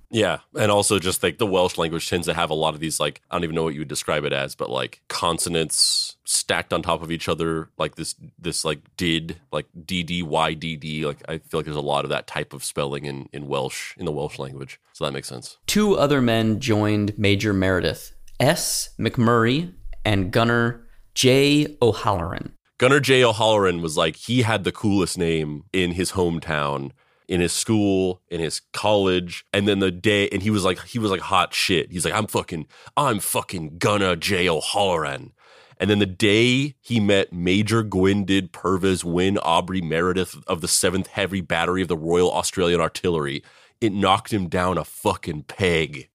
Yeah, 0.10 0.38
and 0.58 0.70
also 0.70 0.98
just 0.98 1.22
like 1.22 1.38
the 1.38 1.46
Welsh 1.46 1.76
language 1.76 2.08
tends 2.08 2.26
to 2.26 2.34
have 2.34 2.50
a 2.50 2.54
lot 2.54 2.74
of 2.74 2.80
these 2.80 2.98
like 2.98 3.20
I 3.30 3.34
don't 3.34 3.44
even 3.44 3.54
know 3.54 3.64
what 3.64 3.74
you 3.74 3.80
would 3.80 3.88
describe 3.88 4.24
it 4.24 4.32
as, 4.32 4.54
but 4.54 4.70
like 4.70 5.02
consonants 5.08 6.15
stacked 6.26 6.72
on 6.72 6.82
top 6.82 7.02
of 7.02 7.10
each 7.10 7.28
other, 7.28 7.70
like 7.78 7.94
this 7.94 8.14
this 8.38 8.64
like 8.64 8.80
did 8.96 9.40
like 9.52 9.66
d 9.84 10.02
d 10.02 10.22
y 10.22 10.52
d 10.52 10.76
d. 10.76 11.06
Like 11.06 11.22
I 11.28 11.38
feel 11.38 11.60
like 11.60 11.64
there's 11.64 11.76
a 11.76 11.80
lot 11.80 12.04
of 12.04 12.10
that 12.10 12.26
type 12.26 12.52
of 12.52 12.62
spelling 12.62 13.06
in 13.06 13.28
in 13.32 13.46
Welsh 13.46 13.96
in 13.96 14.04
the 14.04 14.12
Welsh 14.12 14.38
language, 14.38 14.78
so 14.92 15.04
that 15.04 15.12
makes 15.12 15.28
sense. 15.28 15.56
Two 15.66 15.96
other 15.96 16.20
men 16.20 16.60
joined 16.60 17.18
Major 17.18 17.52
Meredith: 17.52 18.12
S. 18.38 18.90
McMurray 18.98 19.72
and 20.04 20.30
Gunner 20.30 20.86
J. 21.14 21.76
O'Halloran. 21.80 22.52
Gunnar 22.78 23.00
J. 23.00 23.24
O'Halloran 23.24 23.80
was 23.80 23.96
like 23.96 24.16
he 24.16 24.42
had 24.42 24.64
the 24.64 24.72
coolest 24.72 25.16
name 25.16 25.64
in 25.72 25.92
his 25.92 26.12
hometown, 26.12 26.90
in 27.26 27.40
his 27.40 27.52
school, 27.52 28.20
in 28.28 28.38
his 28.38 28.60
college, 28.72 29.46
and 29.52 29.66
then 29.66 29.78
the 29.78 29.90
day 29.90 30.28
and 30.28 30.42
he 30.42 30.50
was 30.50 30.64
like 30.64 30.82
he 30.84 30.98
was 30.98 31.10
like 31.10 31.22
hot 31.22 31.54
shit. 31.54 31.90
He's 31.90 32.04
like 32.04 32.14
I'm 32.14 32.26
fucking 32.26 32.66
I'm 32.96 33.20
fucking 33.20 33.78
Gunnar 33.78 34.16
J. 34.16 34.48
O'Halloran. 34.48 35.32
And 35.78 35.90
then 35.90 35.98
the 35.98 36.06
day 36.06 36.74
he 36.80 37.00
met 37.00 37.32
Major 37.32 37.82
Gwendid 37.82 38.50
Purves 38.50 39.04
Wynne 39.04 39.38
Aubrey 39.38 39.82
Meredith 39.82 40.36
of 40.46 40.60
the 40.60 40.66
7th 40.66 41.08
Heavy 41.08 41.40
Battery 41.40 41.82
of 41.82 41.88
the 41.88 41.96
Royal 41.96 42.32
Australian 42.32 42.80
Artillery, 42.80 43.42
it 43.80 43.92
knocked 43.92 44.32
him 44.32 44.48
down 44.48 44.78
a 44.78 44.84
fucking 44.84 45.42
peg. 45.44 46.08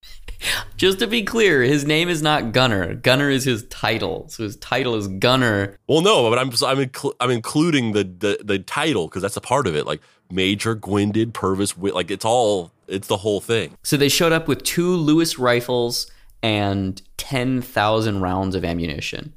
Just 0.76 0.98
to 1.00 1.08
be 1.08 1.24
clear, 1.24 1.62
his 1.62 1.86
name 1.86 2.10
is 2.10 2.24
not 2.24 2.52
Gunner. 2.52 2.96
Gunner 2.96 3.30
is 3.30 3.44
his 3.44 3.64
title. 3.68 4.28
So 4.30 4.44
his 4.44 4.58
title 4.58 4.96
is 4.96 5.08
Gunner. 5.08 5.78
Well, 5.88 6.02
no, 6.02 6.28
but 6.30 6.40
I'm 6.40 6.50
I'm 6.66 6.90
inclu- 6.90 7.14
I'm 7.20 7.30
including 7.30 7.92
the 7.92 8.04
the, 8.04 8.40
the 8.44 8.58
title 8.58 9.08
because 9.08 9.22
that's 9.22 9.38
a 9.38 9.42
part 9.42 9.68
of 9.68 9.76
it. 9.76 9.86
Like 9.86 10.02
Major 10.32 10.76
Gwendid 10.76 11.34
Purves, 11.34 11.78
like 11.78 12.10
it's 12.10 12.26
all 12.26 12.72
it's 12.88 13.08
the 13.08 13.18
whole 13.18 13.40
thing. 13.40 13.78
So 13.84 13.98
they 13.98 14.10
showed 14.10 14.32
up 14.32 14.48
with 14.48 14.64
two 14.64 14.96
Lewis 14.96 15.38
rifles 15.38 16.10
and 16.44 17.02
10,000 17.18 18.20
rounds 18.20 18.56
of 18.56 18.66
ammunition. 18.66 19.34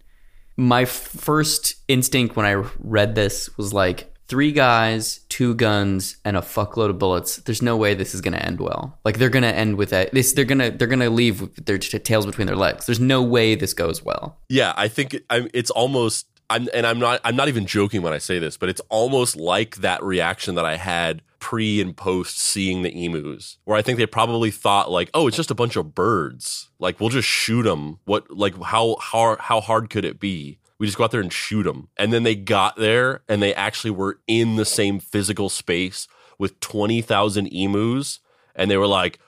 My 0.56 0.84
first 0.84 1.76
instinct 1.88 2.36
when 2.36 2.46
I 2.46 2.64
read 2.78 3.14
this 3.14 3.56
was 3.56 3.72
like 3.72 4.14
three 4.26 4.52
guys, 4.52 5.20
two 5.28 5.54
guns, 5.54 6.16
and 6.24 6.36
a 6.36 6.40
fuckload 6.40 6.90
of 6.90 6.98
bullets. 6.98 7.36
There's 7.38 7.62
no 7.62 7.76
way 7.76 7.94
this 7.94 8.14
is 8.14 8.20
to 8.32 8.44
end 8.44 8.60
well. 8.60 8.98
Like 9.04 9.18
they're 9.18 9.30
to 9.42 9.54
end 9.54 9.76
with 9.76 9.90
that. 9.90 10.12
This 10.12 10.32
they're 10.32 10.44
to 10.60 10.70
they're 10.70 10.88
to 11.00 11.10
leave 11.10 11.40
with 11.40 11.66
their 11.66 11.78
t- 11.78 11.98
tails 11.98 12.26
between 12.26 12.46
their 12.46 12.56
legs. 12.56 12.86
There's 12.86 13.00
no 13.00 13.22
way 13.22 13.54
this 13.54 13.74
goes 13.74 14.02
well. 14.02 14.38
Yeah, 14.48 14.72
I 14.76 14.88
think 14.88 15.16
it's 15.30 15.70
almost. 15.70 16.26
I'm, 16.50 16.68
and 16.74 16.86
I'm 16.86 16.98
not. 16.98 17.20
I'm 17.24 17.36
not 17.36 17.48
even 17.48 17.66
joking 17.66 18.02
when 18.02 18.12
I 18.12 18.18
say 18.18 18.38
this, 18.38 18.56
but 18.56 18.68
it's 18.68 18.82
almost 18.88 19.36
like 19.36 19.76
that 19.76 20.02
reaction 20.02 20.54
that 20.56 20.64
I 20.64 20.76
had 20.76 21.22
pre 21.38 21.80
and 21.80 21.96
post 21.96 22.38
seeing 22.38 22.82
the 22.82 23.04
emus, 23.04 23.58
where 23.64 23.76
I 23.76 23.82
think 23.82 23.98
they 23.98 24.06
probably 24.06 24.50
thought 24.50 24.90
like, 24.90 25.10
"Oh, 25.14 25.26
it's 25.26 25.36
just 25.36 25.50
a 25.50 25.54
bunch 25.54 25.76
of 25.76 25.94
birds. 25.94 26.70
Like 26.78 27.00
we'll 27.00 27.08
just 27.10 27.28
shoot 27.28 27.62
them. 27.62 27.98
What? 28.04 28.30
Like 28.30 28.60
how 28.62 28.96
how 29.00 29.36
how 29.40 29.60
hard 29.60 29.90
could 29.90 30.04
it 30.04 30.20
be? 30.20 30.58
We 30.78 30.86
just 30.86 30.98
go 30.98 31.04
out 31.04 31.10
there 31.12 31.20
and 31.20 31.32
shoot 31.32 31.62
them." 31.64 31.88
And 31.96 32.12
then 32.12 32.22
they 32.24 32.34
got 32.34 32.76
there, 32.76 33.22
and 33.28 33.42
they 33.42 33.54
actually 33.54 33.92
were 33.92 34.20
in 34.26 34.56
the 34.56 34.64
same 34.64 35.00
physical 35.00 35.48
space 35.48 36.08
with 36.38 36.60
twenty 36.60 37.00
thousand 37.00 37.46
emus, 37.48 38.20
and 38.54 38.70
they 38.70 38.76
were 38.76 38.86
like, 38.86 39.18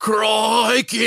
"Crikey!" 0.00 0.98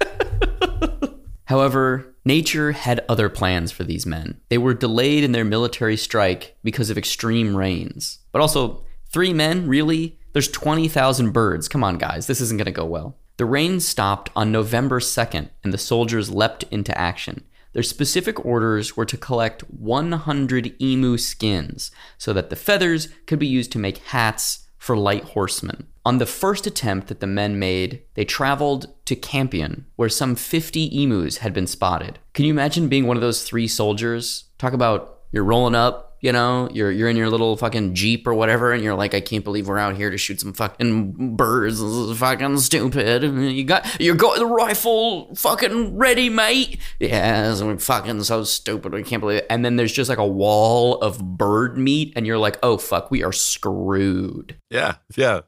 However, 1.44 2.09
nature 2.30 2.70
had 2.70 3.04
other 3.08 3.28
plans 3.28 3.72
for 3.72 3.82
these 3.82 4.06
men. 4.06 4.40
They 4.50 4.58
were 4.58 4.72
delayed 4.72 5.24
in 5.24 5.32
their 5.32 5.44
military 5.44 5.96
strike 5.96 6.56
because 6.62 6.88
of 6.88 6.96
extreme 6.96 7.56
rains. 7.56 8.20
But 8.30 8.40
also, 8.40 8.84
three 9.12 9.32
men, 9.32 9.66
really? 9.66 10.16
There's 10.32 10.46
20,000 10.46 11.32
birds. 11.32 11.66
Come 11.66 11.82
on, 11.82 11.98
guys, 11.98 12.28
this 12.28 12.40
isn't 12.40 12.56
going 12.56 12.66
to 12.66 12.70
go 12.70 12.84
well. 12.84 13.16
The 13.36 13.46
rain 13.46 13.80
stopped 13.80 14.30
on 14.36 14.52
November 14.52 15.00
2nd, 15.00 15.48
and 15.64 15.72
the 15.72 15.86
soldiers 15.92 16.30
leapt 16.30 16.62
into 16.70 16.96
action. 16.96 17.42
Their 17.72 17.82
specific 17.82 18.44
orders 18.44 18.96
were 18.96 19.06
to 19.06 19.16
collect 19.16 19.62
100 19.62 20.80
emu 20.80 21.16
skins 21.16 21.90
so 22.16 22.32
that 22.32 22.48
the 22.48 22.54
feathers 22.54 23.08
could 23.26 23.40
be 23.40 23.48
used 23.48 23.72
to 23.72 23.80
make 23.80 23.98
hats 24.14 24.68
for 24.80 24.96
light 24.96 25.22
horsemen. 25.22 25.86
On 26.04 26.18
the 26.18 26.26
first 26.26 26.66
attempt 26.66 27.06
that 27.08 27.20
the 27.20 27.26
men 27.26 27.58
made, 27.58 28.02
they 28.14 28.24
traveled 28.24 28.86
to 29.04 29.14
Campion, 29.14 29.84
where 29.96 30.08
some 30.08 30.34
50 30.34 31.02
emus 31.02 31.36
had 31.36 31.52
been 31.52 31.66
spotted. 31.66 32.18
Can 32.32 32.46
you 32.46 32.52
imagine 32.52 32.88
being 32.88 33.06
one 33.06 33.16
of 33.16 33.20
those 33.20 33.44
three 33.44 33.68
soldiers? 33.68 34.44
Talk 34.56 34.72
about 34.72 35.18
you're 35.30 35.44
rolling 35.44 35.74
up, 35.74 36.09
you 36.20 36.32
know, 36.32 36.68
you're 36.72 36.90
you're 36.90 37.08
in 37.08 37.16
your 37.16 37.30
little 37.30 37.56
fucking 37.56 37.94
jeep 37.94 38.26
or 38.26 38.34
whatever, 38.34 38.72
and 38.72 38.84
you're 38.84 38.94
like, 38.94 39.14
I 39.14 39.20
can't 39.20 39.44
believe 39.44 39.68
we're 39.68 39.78
out 39.78 39.96
here 39.96 40.10
to 40.10 40.18
shoot 40.18 40.40
some 40.40 40.52
fucking 40.52 41.36
birds. 41.36 41.80
This 41.80 41.88
is 41.90 42.18
fucking 42.18 42.58
stupid. 42.58 43.22
You 43.22 43.64
got 43.64 44.00
you 44.00 44.14
got 44.14 44.38
the 44.38 44.46
rifle 44.46 45.34
fucking 45.34 45.96
ready, 45.96 46.28
mate. 46.28 46.78
Yeah, 46.98 47.60
we're 47.62 47.78
fucking 47.78 48.22
so 48.24 48.44
stupid. 48.44 48.94
I 48.94 49.02
can't 49.02 49.20
believe 49.20 49.38
it. 49.38 49.46
And 49.48 49.64
then 49.64 49.76
there's 49.76 49.92
just 49.92 50.10
like 50.10 50.18
a 50.18 50.26
wall 50.26 51.00
of 51.00 51.38
bird 51.38 51.78
meat, 51.78 52.12
and 52.16 52.26
you're 52.26 52.38
like, 52.38 52.58
oh 52.62 52.76
fuck, 52.76 53.10
we 53.10 53.22
are 53.24 53.32
screwed. 53.32 54.56
Yeah, 54.68 54.96
yeah. 55.16 55.40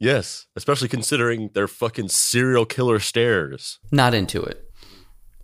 Yes, 0.00 0.46
especially 0.54 0.86
considering 0.86 1.50
their 1.54 1.66
fucking 1.66 2.10
serial 2.10 2.64
killer 2.64 3.00
stares. 3.00 3.80
Not 3.90 4.14
into 4.14 4.42
it. 4.44 4.70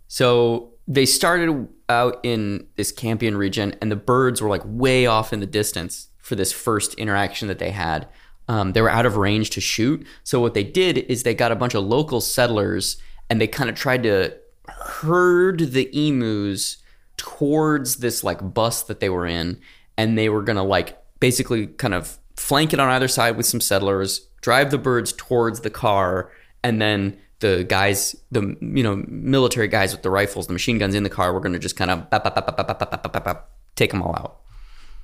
So 0.07 0.75
they 0.87 1.05
started 1.05 1.67
out 1.89 2.19
in 2.23 2.67
this 2.75 2.91
Campion 2.91 3.37
region, 3.37 3.75
and 3.81 3.91
the 3.91 3.95
birds 3.95 4.41
were 4.41 4.49
like 4.49 4.63
way 4.65 5.05
off 5.05 5.33
in 5.33 5.39
the 5.39 5.45
distance 5.45 6.09
for 6.17 6.35
this 6.35 6.51
first 6.51 6.93
interaction 6.95 7.47
that 7.47 7.59
they 7.59 7.71
had. 7.71 8.07
Um, 8.47 8.73
they 8.73 8.81
were 8.81 8.89
out 8.89 9.05
of 9.05 9.17
range 9.17 9.51
to 9.51 9.61
shoot. 9.61 10.05
So 10.23 10.39
what 10.39 10.53
they 10.53 10.63
did 10.63 10.97
is 10.97 11.23
they 11.23 11.33
got 11.33 11.51
a 11.51 11.55
bunch 11.55 11.73
of 11.73 11.83
local 11.83 12.21
settlers, 12.21 12.97
and 13.29 13.39
they 13.39 13.47
kind 13.47 13.69
of 13.69 13.75
tried 13.75 14.03
to 14.03 14.35
herd 14.67 15.71
the 15.71 15.89
emus 15.93 16.77
towards 17.17 17.97
this 17.97 18.23
like 18.23 18.53
bus 18.53 18.83
that 18.83 18.99
they 18.99 19.09
were 19.09 19.25
in, 19.25 19.59
and 19.97 20.17
they 20.17 20.29
were 20.29 20.41
gonna 20.41 20.63
like 20.63 20.97
basically 21.19 21.67
kind 21.67 21.93
of 21.93 22.17
flank 22.35 22.73
it 22.73 22.79
on 22.79 22.89
either 22.89 23.07
side 23.07 23.37
with 23.37 23.45
some 23.45 23.61
settlers, 23.61 24.27
drive 24.41 24.71
the 24.71 24.77
birds 24.77 25.13
towards 25.13 25.61
the 25.61 25.69
car, 25.69 26.31
and 26.63 26.81
then 26.81 27.17
the 27.39 27.65
guys, 27.67 28.15
the 28.31 28.55
you 28.61 28.83
know 28.83 29.03
military 29.07 29.67
guys 29.67 29.91
with 29.91 30.03
the 30.03 30.09
rifles, 30.09 30.47
the 30.47 30.53
machine 30.53 30.77
guns 30.77 30.95
in 30.95 31.03
the 31.03 31.09
car. 31.09 31.33
We're 31.33 31.39
going 31.39 31.53
to 31.53 31.59
just 31.59 31.75
kind 31.75 31.91
of 31.91 33.39
take 33.75 33.91
them 33.91 34.01
all 34.01 34.15
out. 34.15 34.39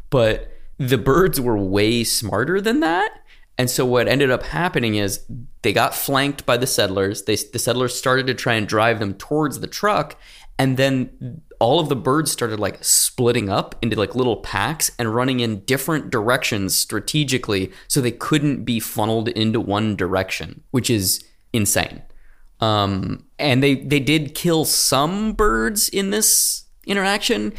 But 0.10 0.52
the 0.78 0.98
birds 0.98 1.40
were 1.40 1.58
way 1.58 2.04
smarter 2.04 2.60
than 2.60 2.80
that. 2.80 3.12
And 3.58 3.70
so 3.70 3.86
what 3.86 4.08
ended 4.08 4.32
up 4.32 4.44
happening 4.44 4.96
is 4.96 5.24
they 5.62 5.74
got 5.74 5.94
flanked 5.94 6.46
by 6.46 6.58
the 6.58 6.66
settlers. 6.66 7.24
They, 7.24 7.36
the 7.36 7.60
settlers 7.60 7.94
started 7.94 8.26
to 8.28 8.34
try 8.34 8.54
and 8.56 8.68
drive 8.68 9.00
them 9.00 9.14
towards 9.14 9.60
the 9.60 9.68
truck, 9.68 10.18
and 10.58 10.78
then 10.78 11.42
all 11.60 11.80
of 11.80 11.90
the 11.90 11.96
birds 11.96 12.32
started 12.32 12.60
like 12.60 12.84
splitting 12.84 13.50
up 13.50 13.76
into 13.84 13.96
like 13.96 14.16
little 14.16 14.38
packs 14.38 14.90
and 14.98 15.14
running 15.14 15.42
in 15.42 15.60
different 15.66 16.10
directions 16.10 16.76
strategically 16.76 17.72
so 17.88 18.02
they 18.02 18.12
couldn't 18.12 18.64
be 18.64 18.80
funneled 18.80 19.28
into 19.30 19.60
one 19.60 19.96
direction, 19.96 20.64
which 20.72 20.90
is 20.90 21.24
insane. 21.54 22.02
Um, 22.62 23.26
and 23.40 23.64
they 23.64 23.76
they 23.76 24.00
did 24.00 24.36
kill 24.36 24.66
some 24.66 25.34
birds 25.34 25.90
in 25.90 26.12
this 26.12 26.66
interaction, 26.86 27.54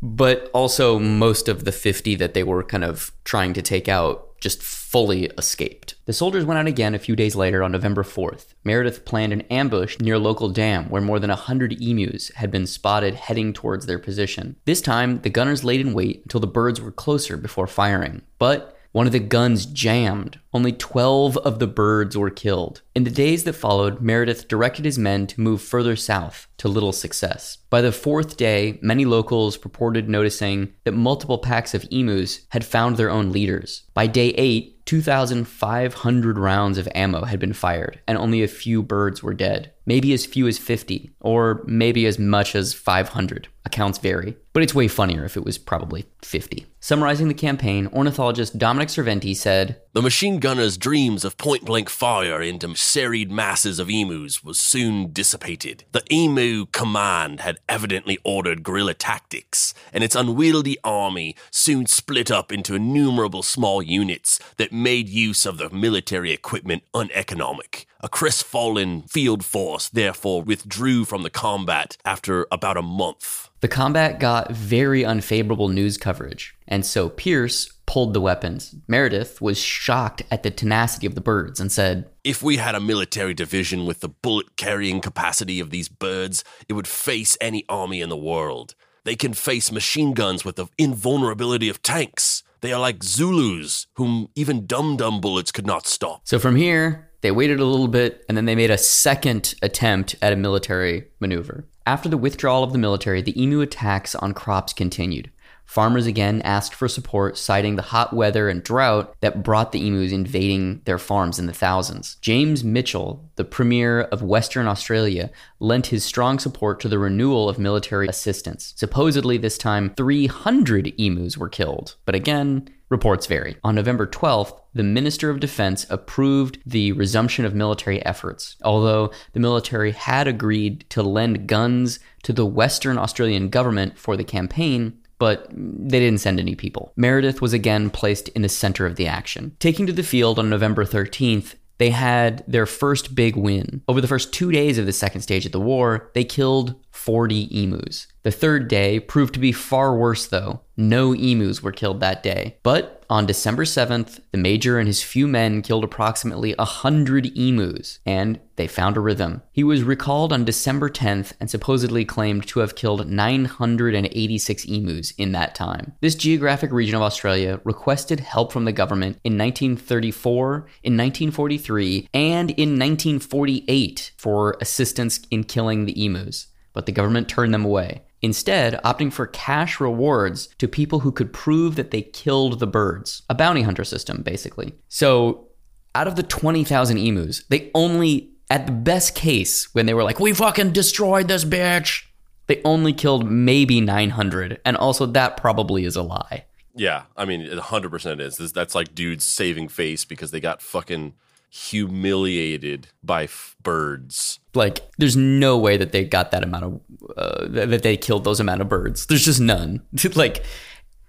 but 0.00 0.50
also 0.52 0.98
most 0.98 1.48
of 1.48 1.64
the 1.64 1.72
50 1.72 2.14
that 2.16 2.34
they 2.34 2.42
were 2.42 2.62
kind 2.62 2.84
of 2.84 3.12
trying 3.24 3.54
to 3.54 3.62
take 3.62 3.88
out 3.88 4.32
just 4.42 4.60
fully 4.60 5.26
escaped. 5.38 5.94
The 6.06 6.12
soldiers 6.12 6.44
went 6.44 6.58
out 6.58 6.66
again 6.66 6.96
a 6.96 6.98
few 6.98 7.14
days 7.14 7.36
later 7.36 7.62
on 7.62 7.70
November 7.70 8.02
4th. 8.02 8.54
Meredith 8.64 9.04
planned 9.04 9.32
an 9.32 9.42
ambush 9.42 9.98
near 10.00 10.14
a 10.14 10.18
local 10.18 10.48
dam 10.50 10.90
where 10.90 11.00
more 11.00 11.20
than 11.20 11.30
100 11.30 11.80
emus 11.80 12.30
had 12.34 12.50
been 12.50 12.66
spotted 12.66 13.14
heading 13.14 13.52
towards 13.52 13.86
their 13.86 14.00
position. 14.00 14.56
This 14.64 14.80
time, 14.80 15.20
the 15.20 15.30
gunners 15.30 15.62
laid 15.62 15.80
in 15.80 15.94
wait 15.94 16.22
until 16.24 16.40
the 16.40 16.48
birds 16.48 16.80
were 16.80 16.90
closer 16.90 17.36
before 17.36 17.68
firing. 17.68 18.22
But 18.38 18.76
one 18.92 19.06
of 19.06 19.12
the 19.12 19.18
guns 19.18 19.66
jammed. 19.66 20.38
Only 20.52 20.72
12 20.72 21.38
of 21.38 21.58
the 21.58 21.66
birds 21.66 22.16
were 22.16 22.30
killed. 22.30 22.82
In 22.94 23.04
the 23.04 23.10
days 23.10 23.44
that 23.44 23.54
followed, 23.54 24.00
Meredith 24.00 24.48
directed 24.48 24.84
his 24.84 24.98
men 24.98 25.26
to 25.28 25.40
move 25.40 25.62
further 25.62 25.96
south, 25.96 26.46
to 26.58 26.68
little 26.68 26.92
success. 26.92 27.58
By 27.70 27.80
the 27.80 27.90
fourth 27.90 28.36
day, 28.36 28.78
many 28.82 29.04
locals 29.04 29.58
reported 29.64 30.08
noticing 30.08 30.74
that 30.84 30.92
multiple 30.92 31.38
packs 31.38 31.74
of 31.74 31.86
emus 31.90 32.46
had 32.50 32.64
found 32.64 32.96
their 32.96 33.10
own 33.10 33.32
leaders. 33.32 33.84
By 33.94 34.06
day 34.06 34.28
8, 34.28 34.81
2,500 34.92 36.38
rounds 36.38 36.76
of 36.76 36.86
ammo 36.94 37.24
had 37.24 37.40
been 37.40 37.54
fired, 37.54 37.98
and 38.06 38.18
only 38.18 38.42
a 38.42 38.46
few 38.46 38.82
birds 38.82 39.22
were 39.22 39.32
dead. 39.32 39.72
Maybe 39.86 40.12
as 40.12 40.26
few 40.26 40.46
as 40.46 40.58
50, 40.58 41.10
or 41.20 41.62
maybe 41.64 42.04
as 42.04 42.18
much 42.18 42.54
as 42.54 42.74
500. 42.74 43.48
Accounts 43.64 43.98
vary, 43.98 44.36
but 44.52 44.62
it's 44.62 44.74
way 44.74 44.88
funnier 44.88 45.24
if 45.24 45.36
it 45.36 45.44
was 45.44 45.56
probably 45.56 46.04
50. 46.22 46.66
Summarizing 46.80 47.28
the 47.28 47.34
campaign, 47.34 47.86
ornithologist 47.92 48.58
Dominic 48.58 48.88
Serventy 48.88 49.36
said 49.36 49.80
The 49.92 50.02
machine 50.02 50.40
gunner's 50.40 50.76
dreams 50.76 51.24
of 51.24 51.38
point 51.38 51.64
blank 51.64 51.88
fire 51.88 52.42
into 52.42 52.74
serried 52.74 53.30
masses 53.30 53.78
of 53.78 53.88
emus 53.88 54.42
was 54.42 54.58
soon 54.58 55.12
dissipated. 55.12 55.84
The 55.92 56.02
emu 56.12 56.66
command 56.66 57.40
had 57.40 57.60
evidently 57.68 58.18
ordered 58.24 58.64
guerrilla 58.64 58.94
tactics, 58.94 59.74
and 59.92 60.02
its 60.02 60.16
unwieldy 60.16 60.76
army 60.82 61.36
soon 61.52 61.86
split 61.86 62.30
up 62.30 62.50
into 62.50 62.74
innumerable 62.74 63.44
small 63.44 63.80
units 63.80 64.40
that 64.56 64.72
made 64.82 65.08
use 65.08 65.46
of 65.46 65.58
the 65.58 65.70
military 65.70 66.32
equipment 66.32 66.82
uneconomic. 66.94 67.86
A 68.00 68.08
crestfallen 68.08 69.02
field 69.02 69.44
force 69.44 69.88
therefore 69.88 70.42
withdrew 70.42 71.04
from 71.04 71.22
the 71.22 71.30
combat 71.30 71.96
after 72.04 72.46
about 72.50 72.76
a 72.76 72.82
month. 72.82 73.48
The 73.60 73.68
combat 73.68 74.18
got 74.18 74.50
very 74.50 75.04
unfavorable 75.04 75.68
news 75.68 75.96
coverage, 75.96 76.56
and 76.66 76.84
so 76.84 77.08
Pearce 77.08 77.72
pulled 77.86 78.14
the 78.14 78.20
weapons. 78.20 78.74
Meredith 78.88 79.40
was 79.40 79.58
shocked 79.58 80.22
at 80.30 80.42
the 80.42 80.50
tenacity 80.50 81.06
of 81.06 81.14
the 81.14 81.20
birds 81.20 81.60
and 81.60 81.70
said, 81.70 82.08
If 82.24 82.42
we 82.42 82.56
had 82.56 82.74
a 82.74 82.80
military 82.80 83.34
division 83.34 83.86
with 83.86 84.00
the 84.00 84.08
bullet 84.08 84.56
carrying 84.56 85.00
capacity 85.00 85.60
of 85.60 85.70
these 85.70 85.88
birds, 85.88 86.42
it 86.68 86.72
would 86.72 86.88
face 86.88 87.36
any 87.40 87.64
army 87.68 88.00
in 88.00 88.08
the 88.08 88.16
world. 88.16 88.74
They 89.04 89.16
can 89.16 89.34
face 89.34 89.70
machine 89.70 90.14
guns 90.14 90.44
with 90.44 90.56
the 90.56 90.66
invulnerability 90.78 91.68
of 91.68 91.82
tanks. 91.82 92.42
They 92.62 92.72
are 92.72 92.80
like 92.80 93.02
Zulus, 93.02 93.88
whom 93.96 94.28
even 94.36 94.66
dum 94.66 94.96
dum 94.96 95.20
bullets 95.20 95.50
could 95.50 95.66
not 95.66 95.86
stop. 95.86 96.22
So 96.24 96.38
from 96.38 96.54
here, 96.54 97.10
they 97.20 97.32
waited 97.32 97.58
a 97.58 97.64
little 97.64 97.88
bit 97.88 98.24
and 98.28 98.36
then 98.36 98.44
they 98.44 98.54
made 98.54 98.70
a 98.70 98.78
second 98.78 99.56
attempt 99.62 100.14
at 100.22 100.32
a 100.32 100.36
military 100.36 101.08
maneuver. 101.18 101.66
After 101.86 102.08
the 102.08 102.16
withdrawal 102.16 102.62
of 102.62 102.72
the 102.72 102.78
military, 102.78 103.20
the 103.20 103.40
emu 103.40 103.60
attacks 103.60 104.14
on 104.14 104.32
crops 104.32 104.72
continued. 104.72 105.32
Farmers 105.72 106.06
again 106.06 106.42
asked 106.42 106.74
for 106.74 106.86
support, 106.86 107.38
citing 107.38 107.76
the 107.76 107.80
hot 107.80 108.12
weather 108.12 108.50
and 108.50 108.62
drought 108.62 109.16
that 109.22 109.42
brought 109.42 109.72
the 109.72 109.86
emus 109.86 110.12
invading 110.12 110.82
their 110.84 110.98
farms 110.98 111.38
in 111.38 111.46
the 111.46 111.54
thousands. 111.54 112.16
James 112.20 112.62
Mitchell, 112.62 113.30
the 113.36 113.44
Premier 113.46 114.02
of 114.02 114.20
Western 114.20 114.68
Australia, 114.68 115.30
lent 115.60 115.86
his 115.86 116.04
strong 116.04 116.38
support 116.38 116.78
to 116.80 116.90
the 116.90 116.98
renewal 116.98 117.48
of 117.48 117.58
military 117.58 118.06
assistance. 118.06 118.74
Supposedly, 118.76 119.38
this 119.38 119.56
time, 119.56 119.94
300 119.96 120.92
emus 120.98 121.38
were 121.38 121.48
killed. 121.48 121.96
But 122.04 122.16
again, 122.16 122.68
Reports 122.92 123.26
vary. 123.26 123.56
On 123.64 123.74
November 123.74 124.06
12th, 124.06 124.60
the 124.74 124.82
Minister 124.82 125.30
of 125.30 125.40
Defense 125.40 125.86
approved 125.88 126.58
the 126.66 126.92
resumption 126.92 127.46
of 127.46 127.54
military 127.54 128.04
efforts, 128.04 128.56
although 128.62 129.10
the 129.32 129.40
military 129.40 129.92
had 129.92 130.28
agreed 130.28 130.84
to 130.90 131.02
lend 131.02 131.46
guns 131.46 132.00
to 132.24 132.34
the 132.34 132.44
Western 132.44 132.98
Australian 132.98 133.48
government 133.48 133.96
for 133.96 134.14
the 134.14 134.24
campaign. 134.24 134.98
But 135.22 135.46
they 135.52 136.00
didn't 136.00 136.18
send 136.18 136.40
any 136.40 136.56
people. 136.56 136.92
Meredith 136.96 137.40
was 137.40 137.52
again 137.52 137.90
placed 137.90 138.28
in 138.30 138.42
the 138.42 138.48
center 138.48 138.86
of 138.86 138.96
the 138.96 139.06
action. 139.06 139.54
Taking 139.60 139.86
to 139.86 139.92
the 139.92 140.02
field 140.02 140.36
on 140.36 140.50
November 140.50 140.84
13th, 140.84 141.54
they 141.78 141.90
had 141.90 142.42
their 142.48 142.66
first 142.66 143.14
big 143.14 143.36
win. 143.36 143.82
Over 143.86 144.00
the 144.00 144.08
first 144.08 144.32
two 144.32 144.50
days 144.50 144.78
of 144.78 144.86
the 144.86 144.92
second 144.92 145.20
stage 145.20 145.46
of 145.46 145.52
the 145.52 145.60
war, 145.60 146.10
they 146.14 146.24
killed 146.24 146.74
40 146.90 147.62
emus. 147.62 148.08
The 148.24 148.32
third 148.32 148.66
day 148.66 148.98
proved 148.98 149.34
to 149.34 149.40
be 149.40 149.52
far 149.52 149.96
worse, 149.96 150.26
though. 150.26 150.62
No 150.76 151.14
emus 151.14 151.62
were 151.62 151.70
killed 151.70 152.00
that 152.00 152.24
day. 152.24 152.56
But 152.64 153.01
on 153.12 153.26
December 153.26 153.64
7th, 153.64 154.20
the 154.30 154.38
major 154.38 154.78
and 154.78 154.86
his 154.86 155.02
few 155.02 155.28
men 155.28 155.60
killed 155.60 155.84
approximately 155.84 156.54
100 156.54 157.36
emus, 157.36 157.98
and 158.06 158.40
they 158.56 158.66
found 158.66 158.96
a 158.96 159.00
rhythm. 159.00 159.42
He 159.52 159.62
was 159.62 159.82
recalled 159.82 160.32
on 160.32 160.46
December 160.46 160.88
10th 160.88 161.34
and 161.38 161.50
supposedly 161.50 162.06
claimed 162.06 162.46
to 162.46 162.60
have 162.60 162.74
killed 162.74 163.06
986 163.06 164.64
emus 164.64 165.10
in 165.18 165.32
that 165.32 165.54
time. 165.54 165.92
This 166.00 166.14
geographic 166.14 166.72
region 166.72 166.96
of 166.96 167.02
Australia 167.02 167.60
requested 167.64 168.20
help 168.20 168.50
from 168.50 168.64
the 168.64 168.72
government 168.72 169.18
in 169.24 169.36
1934, 169.36 170.56
in 170.82 170.96
1943, 170.96 172.08
and 172.14 172.50
in 172.52 172.78
1948 172.78 174.12
for 174.16 174.56
assistance 174.62 175.20
in 175.30 175.44
killing 175.44 175.84
the 175.84 176.02
emus 176.02 176.46
but 176.72 176.86
the 176.86 176.92
government 176.92 177.28
turned 177.28 177.52
them 177.52 177.64
away, 177.64 178.02
instead, 178.22 178.80
opting 178.84 179.12
for 179.12 179.26
cash 179.26 179.80
rewards 179.80 180.46
to 180.58 180.68
people 180.68 181.00
who 181.00 181.12
could 181.12 181.32
prove 181.32 181.76
that 181.76 181.90
they 181.90 182.02
killed 182.02 182.60
the 182.60 182.66
birds. 182.66 183.22
A 183.28 183.34
bounty 183.34 183.62
hunter 183.62 183.84
system, 183.84 184.22
basically. 184.22 184.74
So, 184.88 185.48
out 185.94 186.06
of 186.06 186.16
the 186.16 186.22
20,000 186.22 186.96
emus, 186.96 187.44
they 187.50 187.70
only, 187.74 188.30
at 188.48 188.66
the 188.66 188.72
best 188.72 189.14
case, 189.14 189.74
when 189.74 189.86
they 189.86 189.94
were 189.94 190.04
like, 190.04 190.20
we 190.20 190.32
fucking 190.32 190.72
destroyed 190.72 191.28
this 191.28 191.44
bitch, 191.44 192.04
they 192.46 192.62
only 192.64 192.92
killed 192.92 193.30
maybe 193.30 193.80
900. 193.80 194.60
And 194.64 194.76
also, 194.76 195.04
that 195.06 195.36
probably 195.36 195.84
is 195.84 195.96
a 195.96 196.02
lie. 196.02 196.46
Yeah, 196.74 197.02
I 197.16 197.26
mean, 197.26 197.46
100% 197.46 198.20
is. 198.20 198.52
That's 198.52 198.74
like 198.74 198.94
dudes 198.94 199.24
saving 199.24 199.68
face 199.68 200.06
because 200.06 200.30
they 200.30 200.40
got 200.40 200.62
fucking 200.62 201.12
humiliated 201.54 202.88
by 203.04 203.24
f- 203.24 203.54
birds. 203.62 204.40
Like, 204.54 204.80
there's 204.96 205.18
no 205.18 205.58
way 205.58 205.76
that 205.76 205.92
they 205.92 206.02
got 206.02 206.30
that 206.30 206.42
amount 206.42 206.64
of, 206.64 206.80
uh, 207.14 207.46
that 207.66 207.82
they 207.82 207.98
killed 207.98 208.24
those 208.24 208.40
amount 208.40 208.62
of 208.62 208.70
birds. 208.70 209.04
There's 209.04 209.26
just 209.26 209.40
none. 209.40 209.82
like, 210.14 210.46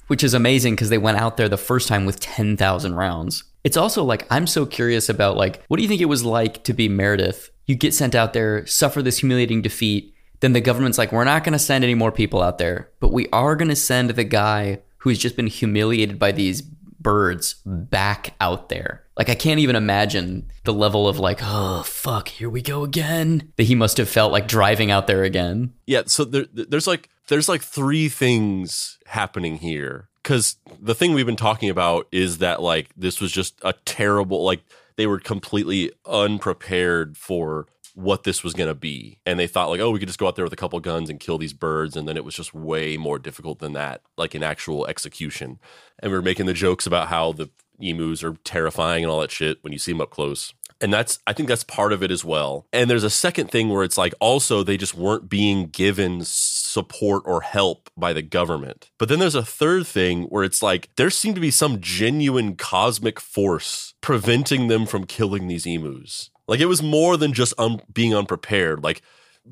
which 0.08 0.22
is 0.22 0.34
amazing 0.34 0.76
because 0.76 0.90
they 0.90 0.98
went 0.98 1.18
out 1.18 1.38
there 1.38 1.48
the 1.48 1.56
first 1.56 1.88
time 1.88 2.06
with 2.06 2.20
10,000 2.20 2.94
rounds. 2.94 3.46
It's 3.64 3.78
also 3.78 4.04
like, 4.04 4.28
I'm 4.30 4.46
so 4.46 4.66
curious 4.66 5.08
about, 5.08 5.38
like, 5.38 5.64
what 5.70 5.78
do 5.78 5.84
you 5.84 5.88
think 5.88 6.02
it 6.02 6.06
was 6.06 6.26
like 6.26 6.66
to 6.66 6.74
be 6.74 6.90
Meredith? 6.90 7.50
You 7.66 7.76
get 7.76 7.94
sent 7.94 8.14
out 8.14 8.34
there, 8.34 8.66
suffer 8.66 9.02
this 9.02 9.20
humiliating 9.20 9.62
defeat. 9.62 10.14
Then 10.42 10.52
the 10.52 10.60
government's 10.60 10.98
like, 10.98 11.14
we're 11.14 11.24
not 11.24 11.46
going 11.46 11.54
to 11.54 11.60
send 11.60 11.86
any 11.86 11.96
more 11.96 12.12
people 12.12 12.42
out 12.42 12.58
there, 12.58 12.92
but 13.00 13.14
we 13.14 13.30
are 13.32 13.56
going 13.56 13.70
to 13.70 13.78
send 13.78 14.10
the 14.10 14.26
guy 14.26 14.80
who's 14.98 15.20
just 15.20 15.38
been 15.38 15.48
humiliated 15.48 16.20
by 16.20 16.34
these 16.34 16.64
birds 17.04 17.56
back 17.66 18.34
out 18.42 18.70
there. 18.70 19.04
Like 19.18 19.30
I 19.30 19.36
can't 19.36 19.60
even 19.60 19.76
imagine 19.76 20.50
the 20.64 20.74
level 20.74 21.08
of 21.08 21.20
like, 21.20 21.40
oh 21.42 21.84
fuck, 21.84 22.30
here 22.30 22.50
we 22.50 22.62
go 22.62 22.84
again. 22.84 23.52
That 23.58 23.64
he 23.64 23.76
must 23.76 23.98
have 23.98 24.10
felt 24.10 24.32
like 24.32 24.48
driving 24.48 24.90
out 24.90 25.08
there 25.08 25.24
again. 25.24 25.74
Yeah, 25.86 26.04
so 26.08 26.26
there, 26.26 26.46
there's 26.52 26.88
like 26.88 27.10
there's 27.28 27.50
like 27.50 27.62
three 27.62 28.10
things 28.10 28.98
happening 29.06 29.58
here 29.58 30.10
cuz 30.24 30.56
the 30.82 30.96
thing 30.96 31.14
we've 31.14 31.26
been 31.26 31.36
talking 31.36 31.70
about 31.70 32.08
is 32.12 32.40
that 32.40 32.62
like 32.62 32.90
this 32.96 33.20
was 33.22 33.32
just 33.32 33.60
a 33.62 33.74
terrible 33.86 34.44
like 34.44 34.62
they 34.96 35.08
were 35.08 35.20
completely 35.20 35.92
unprepared 36.06 37.18
for 37.18 37.68
what 37.94 38.24
this 38.24 38.44
was 38.44 38.54
going 38.54 38.70
to 38.70 38.76
be. 38.76 39.20
And 39.26 39.40
they 39.40 39.48
thought 39.48 39.70
like, 39.70 39.80
oh, 39.80 39.92
we 39.92 40.00
could 40.00 40.10
just 40.10 40.20
go 40.20 40.28
out 40.28 40.36
there 40.36 40.46
with 40.46 40.54
a 40.54 40.58
couple 40.58 40.80
guns 40.80 41.10
and 41.10 41.20
kill 41.20 41.38
these 41.38 41.54
birds 41.54 41.96
and 41.96 42.08
then 42.08 42.18
it 42.18 42.26
was 42.26 42.36
just 42.36 42.54
way 42.54 42.98
more 42.98 43.20
difficult 43.20 43.60
than 43.60 43.74
that, 43.74 44.02
like 44.18 44.34
in 44.36 44.44
actual 44.44 44.88
execution. 44.88 45.60
And 46.00 46.12
we 46.12 46.18
are 46.18 46.24
making 46.24 46.48
the 46.48 46.54
jokes 46.54 46.88
about 46.88 47.10
how 47.10 47.34
the 47.34 47.50
emus 47.80 48.24
are 48.24 48.36
terrifying 48.44 49.04
and 49.04 49.12
all 49.12 49.22
that 49.22 49.32
shit 49.32 49.58
when 49.62 49.74
you 49.74 49.80
see 49.80 49.92
them 49.92 50.02
up 50.02 50.10
close. 50.10 50.54
And 50.82 50.92
that's 50.92 51.20
I 51.26 51.34
think 51.34 51.48
that's 51.48 51.64
part 51.64 51.94
of 51.94 52.04
it 52.04 52.12
as 52.12 52.26
well. 52.26 52.68
And 52.74 52.90
there's 52.90 53.06
a 53.06 53.10
second 53.10 53.50
thing 53.52 53.70
where 53.70 53.84
it's 53.84 53.98
like 53.98 54.14
also 54.20 54.64
they 54.64 54.76
just 54.76 54.96
weren't 54.96 55.30
being 55.30 55.68
given 55.68 56.22
support 56.26 57.24
or 57.26 57.42
help 57.42 57.90
by 57.96 58.12
the 58.12 58.22
government. 58.22 58.90
But 58.98 59.08
then 59.08 59.20
there's 59.20 59.36
a 59.36 59.46
third 59.46 59.88
thing 59.88 60.24
where 60.24 60.44
it's 60.44 60.62
like 60.62 60.90
there 60.98 61.10
seemed 61.10 61.36
to 61.36 61.42
be 61.42 61.52
some 61.52 61.80
genuine 61.80 62.56
cosmic 62.56 63.20
force 63.20 63.94
preventing 64.02 64.68
them 64.68 64.86
from 64.86 65.06
killing 65.06 65.48
these 65.48 65.66
emus. 65.66 66.32
Like 66.54 66.60
it 66.60 66.68
was 66.68 66.84
more 66.84 67.18
than 67.18 67.34
just 67.34 67.56
un- 67.58 67.82
being 67.92 68.14
unprepared. 68.14 68.84
Like 68.84 69.02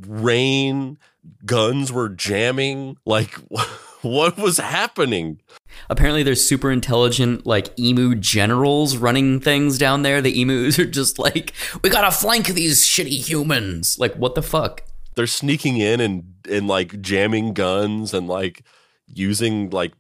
rain, 0.08 1.00
guns 1.48 1.92
were 1.92 2.10
jamming. 2.10 2.96
Like 3.08 3.34
what 4.04 4.38
was 4.38 4.60
happening? 4.60 5.42
Apparently, 5.90 6.22
there's 6.22 6.46
super 6.46 6.70
intelligent 6.70 7.48
like 7.48 7.78
emu 7.80 8.14
generals 8.14 8.98
running 8.98 9.40
things 9.40 9.80
down 9.80 10.04
there. 10.04 10.22
The 10.22 10.40
emus 10.40 10.78
are 10.78 10.86
just 10.86 11.18
like, 11.18 11.54
we 11.84 11.90
gotta 11.90 12.12
flank 12.12 12.50
these 12.50 12.84
shitty 12.84 13.28
humans. 13.28 13.98
Like, 13.98 14.14
what 14.14 14.36
the 14.36 14.44
fuck? 14.44 14.84
They're 15.16 15.26
sneaking 15.26 15.78
in 15.78 16.02
and 16.02 16.36
and 16.48 16.68
like 16.68 17.02
jamming 17.02 17.56
guns 17.56 18.14
and 18.14 18.28
like 18.28 18.62
using 19.08 19.72
like 19.72 19.94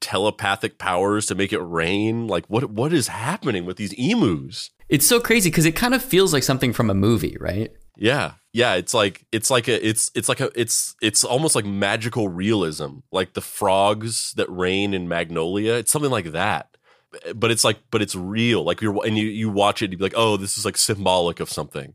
telepathic 0.00 0.78
powers 0.78 1.26
to 1.26 1.34
make 1.34 1.52
it 1.52 1.60
rain. 1.60 2.28
Like, 2.28 2.46
what 2.46 2.70
what 2.70 2.94
is 2.94 3.08
happening 3.08 3.66
with 3.66 3.76
these 3.76 3.92
emus? 3.92 4.70
It's 4.88 5.06
so 5.06 5.20
crazy 5.20 5.50
because 5.50 5.66
it 5.66 5.76
kind 5.76 5.94
of 5.94 6.02
feels 6.02 6.32
like 6.32 6.42
something 6.42 6.72
from 6.72 6.90
a 6.90 6.94
movie, 6.94 7.36
right? 7.40 7.70
Yeah. 7.96 8.32
Yeah, 8.52 8.74
it's 8.74 8.94
like 8.94 9.26
it's 9.30 9.50
like 9.50 9.68
a 9.68 9.86
it's 9.86 10.10
it's 10.14 10.28
like 10.28 10.40
a 10.40 10.50
it's 10.58 10.96
it's 11.02 11.22
almost 11.22 11.54
like 11.54 11.66
magical 11.66 12.28
realism. 12.28 12.98
Like 13.12 13.34
the 13.34 13.40
frogs 13.40 14.32
that 14.32 14.48
rain 14.50 14.94
in 14.94 15.08
Magnolia. 15.08 15.74
It's 15.74 15.92
something 15.92 16.10
like 16.10 16.32
that. 16.32 16.76
But 17.34 17.50
it's 17.50 17.64
like 17.64 17.78
but 17.90 18.02
it's 18.02 18.14
real. 18.14 18.64
Like 18.64 18.80
you're 18.80 19.06
and 19.06 19.18
you 19.18 19.26
you 19.26 19.50
watch 19.50 19.82
it 19.82 19.92
you 19.92 19.98
be 19.98 20.04
like, 20.04 20.14
"Oh, 20.16 20.36
this 20.36 20.56
is 20.58 20.64
like 20.64 20.76
symbolic 20.76 21.40
of 21.40 21.50
something." 21.50 21.94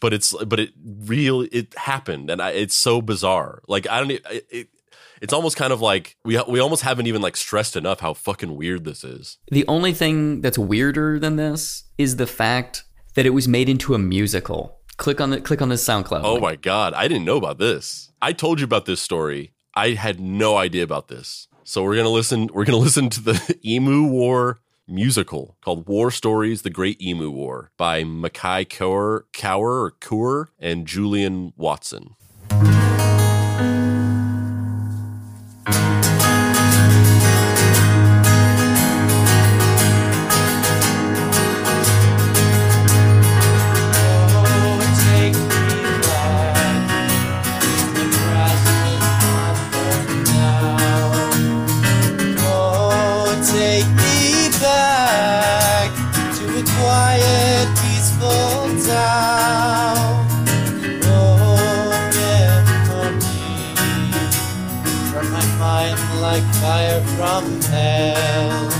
But 0.00 0.12
it's 0.12 0.32
but 0.44 0.60
it 0.60 0.70
real 0.84 1.42
it 1.50 1.76
happened 1.76 2.30
and 2.30 2.40
I, 2.40 2.50
it's 2.50 2.76
so 2.76 3.02
bizarre. 3.02 3.62
Like 3.66 3.88
I 3.88 3.98
don't 3.98 4.12
it, 4.12 4.68
it's 5.20 5.32
almost 5.32 5.56
kind 5.56 5.72
of 5.72 5.80
like 5.80 6.16
we 6.24 6.40
we 6.48 6.60
almost 6.60 6.82
haven't 6.82 7.06
even 7.06 7.22
like 7.22 7.36
stressed 7.36 7.76
enough 7.76 8.00
how 8.00 8.14
fucking 8.14 8.56
weird 8.56 8.84
this 8.84 9.04
is. 9.04 9.38
The 9.50 9.66
only 9.68 9.92
thing 9.92 10.40
that's 10.40 10.58
weirder 10.58 11.18
than 11.18 11.36
this 11.36 11.84
is 11.96 12.16
the 12.16 12.26
fact 12.26 12.84
that 13.14 13.26
it 13.26 13.30
was 13.30 13.48
made 13.48 13.68
into 13.68 13.94
a 13.94 13.98
musical. 13.98 14.78
Click 14.96 15.20
on 15.20 15.30
the 15.30 15.40
click 15.40 15.62
on 15.62 15.68
this 15.68 15.84
SoundCloud. 15.84 16.22
Oh 16.24 16.32
link. 16.32 16.42
my 16.42 16.56
god, 16.56 16.94
I 16.94 17.08
didn't 17.08 17.24
know 17.24 17.36
about 17.36 17.58
this. 17.58 18.12
I 18.20 18.32
told 18.32 18.60
you 18.60 18.64
about 18.64 18.86
this 18.86 19.00
story. 19.00 19.52
I 19.74 19.90
had 19.90 20.18
no 20.20 20.56
idea 20.56 20.82
about 20.82 21.08
this. 21.08 21.46
So 21.64 21.84
we're 21.84 21.96
gonna 21.96 22.08
listen. 22.08 22.48
We're 22.52 22.64
gonna 22.64 22.78
listen 22.88 23.10
to 23.10 23.20
the 23.20 23.58
Emu 23.64 24.04
War 24.08 24.60
musical 24.88 25.56
called 25.60 25.86
War 25.86 26.10
Stories: 26.10 26.62
The 26.62 26.70
Great 26.70 27.00
Emu 27.00 27.30
War 27.30 27.70
by 27.76 28.04
Mackay 28.04 28.64
Cower, 28.64 29.26
Cower 29.32 29.82
or 29.82 29.90
Coor 29.92 30.50
and 30.58 30.86
Julian 30.86 31.52
Watson. 31.56 32.16
From 67.68 67.76
hell. 67.76 68.72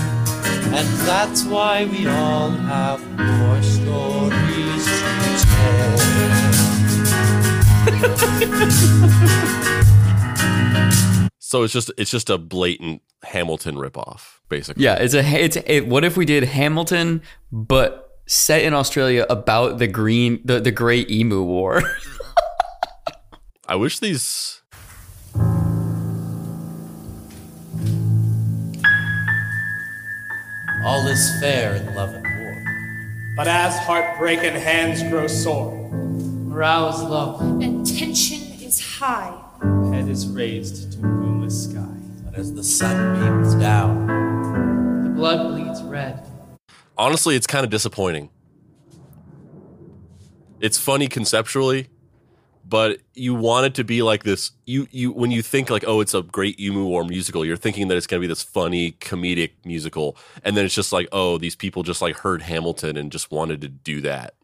And 0.73 0.87
that's 1.07 1.43
why 1.45 1.85
we 1.85 2.07
all 2.07 2.49
have 2.51 3.01
more 3.17 3.61
stories 3.61 4.85
to 4.85 5.45
tell. 5.45 5.99
So 11.39 11.63
it's 11.63 11.73
just 11.73 11.91
it's 11.97 12.11
just 12.11 12.29
a 12.29 12.37
blatant 12.37 13.01
Hamilton 13.23 13.75
ripoff, 13.75 14.39
basically. 14.49 14.83
Yeah, 14.83 14.95
it's 14.95 15.15
a 15.15 15.25
it's 15.25 15.57
it, 15.65 15.87
what 15.87 16.03
if 16.03 16.15
we 16.15 16.25
did 16.25 16.43
Hamilton 16.43 17.23
but 17.51 18.19
set 18.27 18.61
in 18.61 18.75
Australia 18.75 19.25
about 19.29 19.79
the 19.79 19.87
green 19.87 20.41
the 20.45 20.59
the 20.59 20.71
Great 20.71 21.09
Emu 21.09 21.41
War. 21.41 21.81
I 23.67 23.75
wish 23.75 23.97
these. 23.99 24.58
All 30.85 31.05
is 31.07 31.39
fair 31.41 31.75
in 31.75 31.93
love 31.93 32.13
and 32.13 32.23
war. 32.23 32.63
But 33.35 33.47
as 33.49 33.77
heartbreak 33.79 34.39
and 34.39 34.55
hands 34.55 35.03
grow 35.03 35.27
sore, 35.27 35.75
Morale 35.91 36.89
is 36.89 37.03
low, 37.03 37.37
and 37.61 37.85
tension 37.85 38.41
is 38.61 38.79
high. 38.79 39.37
head 39.91 40.07
is 40.07 40.27
raised 40.27 40.93
to 40.93 40.99
a 40.99 41.01
moonless 41.01 41.65
sky. 41.69 41.85
but 42.23 42.39
as 42.39 42.53
the 42.53 42.63
sun 42.63 43.19
beams 43.19 43.55
down, 43.55 45.03
the 45.03 45.09
blood 45.09 45.49
bleeds 45.49 45.83
red. 45.83 46.25
Honestly, 46.97 47.35
it's 47.35 47.47
kind 47.47 47.65
of 47.65 47.69
disappointing. 47.69 48.29
It's 50.61 50.77
funny 50.77 51.07
conceptually, 51.07 51.87
but 52.69 52.99
you 53.15 53.33
want 53.33 53.65
it 53.65 53.73
to 53.75 53.83
be 53.83 54.01
like 54.03 54.23
this. 54.23 54.51
You 54.65 54.87
you 54.91 55.11
when 55.11 55.31
you 55.31 55.41
think 55.41 55.69
like, 55.69 55.83
oh, 55.87 55.99
it's 56.01 56.13
a 56.13 56.21
great 56.21 56.59
Emu 56.59 56.85
War 56.85 57.03
musical, 57.03 57.43
you're 57.43 57.57
thinking 57.57 57.87
that 57.87 57.97
it's 57.97 58.07
gonna 58.07 58.19
be 58.19 58.27
this 58.27 58.43
funny 58.43 58.93
comedic 58.93 59.51
musical, 59.65 60.15
and 60.43 60.55
then 60.55 60.65
it's 60.65 60.75
just 60.75 60.93
like, 60.93 61.07
oh, 61.11 61.37
these 61.37 61.55
people 61.55 61.83
just 61.83 62.01
like 62.01 62.17
heard 62.17 62.43
Hamilton 62.43 62.95
and 62.95 63.11
just 63.11 63.31
wanted 63.31 63.61
to 63.61 63.67
do 63.67 64.01
that. 64.01 64.35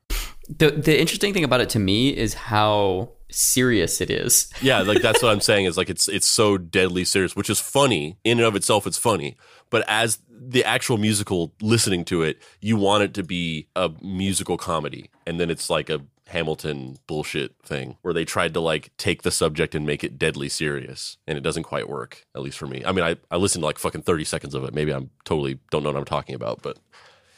the 0.50 0.72
the 0.72 1.00
interesting 1.00 1.34
thing 1.34 1.44
about 1.44 1.62
it 1.62 1.70
to 1.70 1.80
me 1.80 2.16
is 2.16 2.34
how 2.34 3.10
serious 3.32 4.02
it 4.02 4.10
is. 4.10 4.50
Yeah, 4.62 4.82
like 4.82 5.02
that's 5.02 5.22
what 5.22 5.32
I'm 5.32 5.42
saying 5.50 5.66
is 5.66 5.78
like 5.78 5.90
it's 5.90 6.08
it's 6.08 6.28
so 6.28 6.58
deadly 6.58 7.06
serious, 7.06 7.36
which 7.36 7.50
is 7.50 7.60
funny 7.60 8.18
in 8.24 8.40
and 8.40 8.48
of 8.48 8.56
itself. 8.56 8.88
It's 8.88 8.98
funny, 8.98 9.38
but 9.70 9.84
as 9.88 10.20
the 10.30 10.64
actual 10.64 10.98
musical, 10.98 11.54
listening 11.62 12.06
to 12.06 12.22
it, 12.22 12.42
you 12.62 12.76
want 12.78 13.04
it 13.04 13.14
to 13.16 13.24
be 13.24 13.68
a 13.76 13.92
musical 14.02 14.58
comedy, 14.58 15.10
and 15.26 15.40
then 15.40 15.50
it's 15.50 15.70
like 15.70 15.90
a 15.90 16.02
Hamilton 16.28 16.98
bullshit 17.08 17.56
thing 17.64 17.98
where 18.02 18.14
they 18.14 18.26
tried 18.26 18.54
to 18.56 18.60
like 18.60 18.92
take 18.98 19.22
the 19.22 19.32
subject 19.32 19.76
and 19.76 19.86
make 19.86 20.04
it 20.04 20.18
deadly 20.18 20.50
serious, 20.50 21.18
and 21.28 21.38
it 21.38 21.42
doesn't 21.42 21.64
quite 21.64 21.88
work. 21.88 22.26
At 22.36 22.42
least 22.42 22.58
for 22.58 22.68
me. 22.68 22.84
I 22.86 22.92
mean, 22.92 23.06
I 23.06 23.16
I 23.30 23.38
listened 23.38 23.62
to 23.62 23.66
like 23.66 23.78
fucking 23.78 24.02
30 24.02 24.24
seconds 24.24 24.56
of 24.56 24.64
it. 24.64 24.74
Maybe 24.74 24.92
I'm 24.92 25.12
totally 25.24 25.60
don't 25.72 25.84
know 25.84 25.92
what 25.92 25.98
I'm 25.98 26.06
talking 26.06 26.36
about, 26.36 26.62
but. 26.62 26.78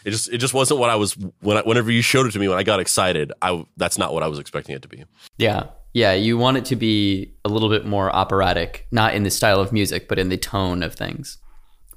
It 0.06 0.12
just 0.12 0.32
it 0.32 0.38
just 0.38 0.54
wasn't 0.54 0.80
what 0.80 0.90
I 0.90 0.96
was 0.96 1.18
when 1.42 1.58
I, 1.58 1.62
whenever 1.64 1.92
you 1.92 2.02
showed 2.02 2.28
it 2.28 2.32
to 2.32 2.40
me 2.40 2.48
when 2.48 2.58
I 2.58 2.64
got 2.64 2.80
excited. 2.80 3.34
I 3.42 3.66
that's 3.76 3.98
not 3.98 4.14
what 4.14 4.24
I 4.24 4.28
was 4.28 4.40
expecting 4.40 4.74
it 4.74 4.82
to 4.84 4.88
be. 4.88 5.04
Yeah. 5.38 5.64
Yeah, 5.92 6.14
you 6.14 6.38
want 6.38 6.56
it 6.56 6.66
to 6.66 6.78
be 6.78 7.34
a 7.44 7.50
little 7.50 7.68
bit 7.68 7.86
more 7.86 8.16
operatic, 8.16 8.88
not 8.90 9.16
in 9.16 9.24
the 9.24 9.32
style 9.32 9.60
of 9.60 9.74
music, 9.74 10.08
but 10.08 10.18
in 10.20 10.30
the 10.30 10.38
tone 10.38 10.82
of 10.82 10.96
things. 10.96 11.40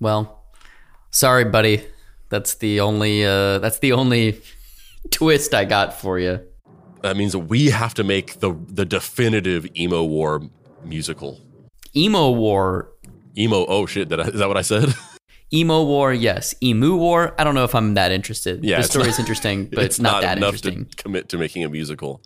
Well, 0.01 0.43
sorry 1.11 1.45
buddy. 1.45 1.87
That's 2.31 2.55
the 2.55 2.81
only 2.81 3.25
uh 3.25 3.61
that's 3.61 3.79
the 3.79 3.93
only 3.93 4.41
twist 5.13 5.55
I 5.55 5.65
got 5.65 5.95
for 5.95 6.19
you. 6.19 6.41
That 7.03 7.17
means 7.17 7.33
that 7.33 7.41
we 7.41 7.71
have 7.71 7.95
to 7.95 8.05
make 8.05 8.41
the 8.41 8.57
the 8.67 8.85
definitive 8.85 9.67
emo 9.77 10.05
war 10.05 10.43
musical. 10.85 11.41
Emo 11.97 12.31
War 12.31 12.93
Emo. 13.37 13.67
Oh 13.67 13.87
shit! 13.87 14.09
Did 14.09 14.21
I, 14.21 14.25
is 14.25 14.39
that 14.39 14.49
what 14.49 14.57
I 14.57 14.63
said? 14.63 14.95
Emo 15.53 15.83
War, 15.83 16.13
yes. 16.13 16.55
Emu 16.63 16.95
War, 16.95 17.35
I 17.37 17.43
don't 17.43 17.57
know 17.57 17.65
if 17.65 17.75
I'm 17.75 17.95
that 17.95 18.13
interested. 18.13 18.65
Yeah, 18.65 18.77
the 18.77 18.85
story 18.85 19.03
story's 19.05 19.19
not- 19.19 19.21
interesting, 19.21 19.67
but 19.73 19.85
it's, 19.85 19.99
not, 19.99 20.23
that 20.23 20.39
enough 20.39 20.55
interesting. 20.55 20.87
to 20.87 20.97
commit 20.97 21.29
to 21.31 21.39
making 21.39 21.65
a 21.65 21.69
musical. 21.69 22.23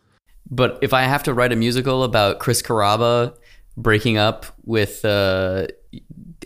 But 0.51 0.79
if 0.83 0.93
I 0.93 1.03
have 1.05 1.23
to 1.23 1.33
write 1.33 1.51
a 1.51 1.57
musical 1.57 2.05
about 2.05 2.39
Chris 2.39 2.61
Carrabba 2.61 3.35
breaking 3.79 4.19
up 4.19 4.45
with 4.65 5.03
uh, 5.07 5.69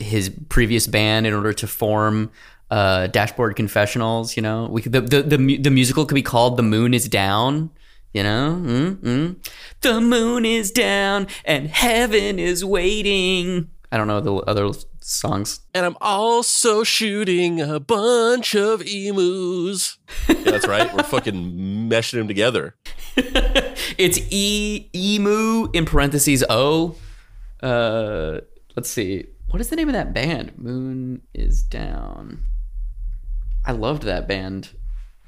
his 0.00 0.30
previous 0.48 0.86
band 0.86 1.26
in 1.26 1.34
order 1.34 1.52
to 1.52 1.66
form 1.66 2.30
uh, 2.70 3.08
Dashboard 3.08 3.56
Confessionals, 3.56 4.36
you 4.36 4.42
know, 4.42 4.68
we 4.70 4.82
could, 4.82 4.92
the, 4.92 5.00
the 5.00 5.22
the 5.22 5.56
the 5.58 5.70
musical 5.70 6.06
could 6.06 6.14
be 6.14 6.22
called 6.22 6.56
"The 6.56 6.62
Moon 6.62 6.94
Is 6.94 7.08
Down." 7.08 7.70
You 8.18 8.24
know, 8.24 8.60
mm 8.60 8.96
mm. 8.96 9.36
the 9.80 10.00
moon 10.00 10.44
is 10.44 10.72
down 10.72 11.28
and 11.44 11.68
heaven 11.68 12.40
is 12.40 12.64
waiting. 12.64 13.68
I 13.92 13.96
don't 13.96 14.08
know 14.08 14.20
the 14.20 14.34
other 14.38 14.72
songs. 15.00 15.60
And 15.72 15.86
I'm 15.86 15.96
also 16.00 16.82
shooting 16.82 17.60
a 17.60 17.78
bunch 17.78 18.56
of 18.56 18.82
emus. 18.82 19.98
yeah, 20.28 20.34
that's 20.50 20.66
right. 20.66 20.92
We're 20.92 21.04
fucking 21.04 21.88
meshing 21.88 22.18
them 22.18 22.26
together. 22.26 22.74
it's 23.16 24.18
E 24.32 24.90
emu 24.92 25.70
in 25.70 25.84
parentheses 25.84 26.42
O. 26.50 26.96
Uh, 27.62 28.40
let's 28.74 28.90
see. 28.90 29.26
What 29.50 29.60
is 29.60 29.68
the 29.68 29.76
name 29.76 29.88
of 29.88 29.94
that 29.94 30.12
band? 30.12 30.58
Moon 30.58 31.22
is 31.34 31.62
down. 31.62 32.40
I 33.64 33.70
loved 33.70 34.02
that 34.02 34.26
band. 34.26 34.70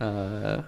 Uh, 0.01 0.62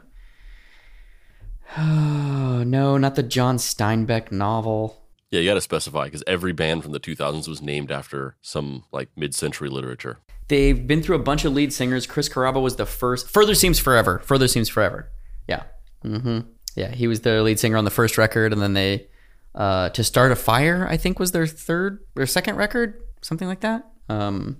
oh, 1.78 2.62
no, 2.66 2.96
not 2.98 3.14
the 3.14 3.22
John 3.22 3.56
Steinbeck 3.56 4.32
novel. 4.32 4.98
Yeah, 5.30 5.40
you 5.40 5.48
got 5.48 5.54
to 5.54 5.60
specify 5.62 6.04
because 6.04 6.22
every 6.26 6.52
band 6.52 6.82
from 6.82 6.92
the 6.92 7.00
2000s 7.00 7.48
was 7.48 7.62
named 7.62 7.90
after 7.90 8.36
some 8.42 8.84
like 8.92 9.08
mid-century 9.16 9.70
literature. 9.70 10.18
They've 10.48 10.86
been 10.86 11.02
through 11.02 11.16
a 11.16 11.20
bunch 11.22 11.46
of 11.46 11.54
lead 11.54 11.72
singers. 11.72 12.06
Chris 12.06 12.28
Carrabba 12.28 12.60
was 12.60 12.76
the 12.76 12.84
first. 12.84 13.30
Further 13.30 13.54
Seems 13.54 13.78
Forever. 13.78 14.18
Further 14.18 14.46
Seems 14.46 14.68
Forever. 14.68 15.08
Yeah. 15.48 15.62
hmm 16.02 16.40
Yeah, 16.76 16.90
he 16.90 17.06
was 17.06 17.20
the 17.22 17.42
lead 17.42 17.58
singer 17.58 17.78
on 17.78 17.84
the 17.84 17.90
first 17.90 18.18
record, 18.18 18.52
and 18.52 18.60
then 18.60 18.74
they, 18.74 19.06
uh, 19.54 19.88
To 19.90 20.04
Start 20.04 20.32
a 20.32 20.36
Fire, 20.36 20.86
I 20.90 20.98
think 20.98 21.18
was 21.18 21.32
their 21.32 21.46
third 21.46 22.04
or 22.16 22.26
second 22.26 22.56
record, 22.56 23.02
something 23.22 23.48
like 23.48 23.60
that. 23.60 23.88
Um, 24.10 24.58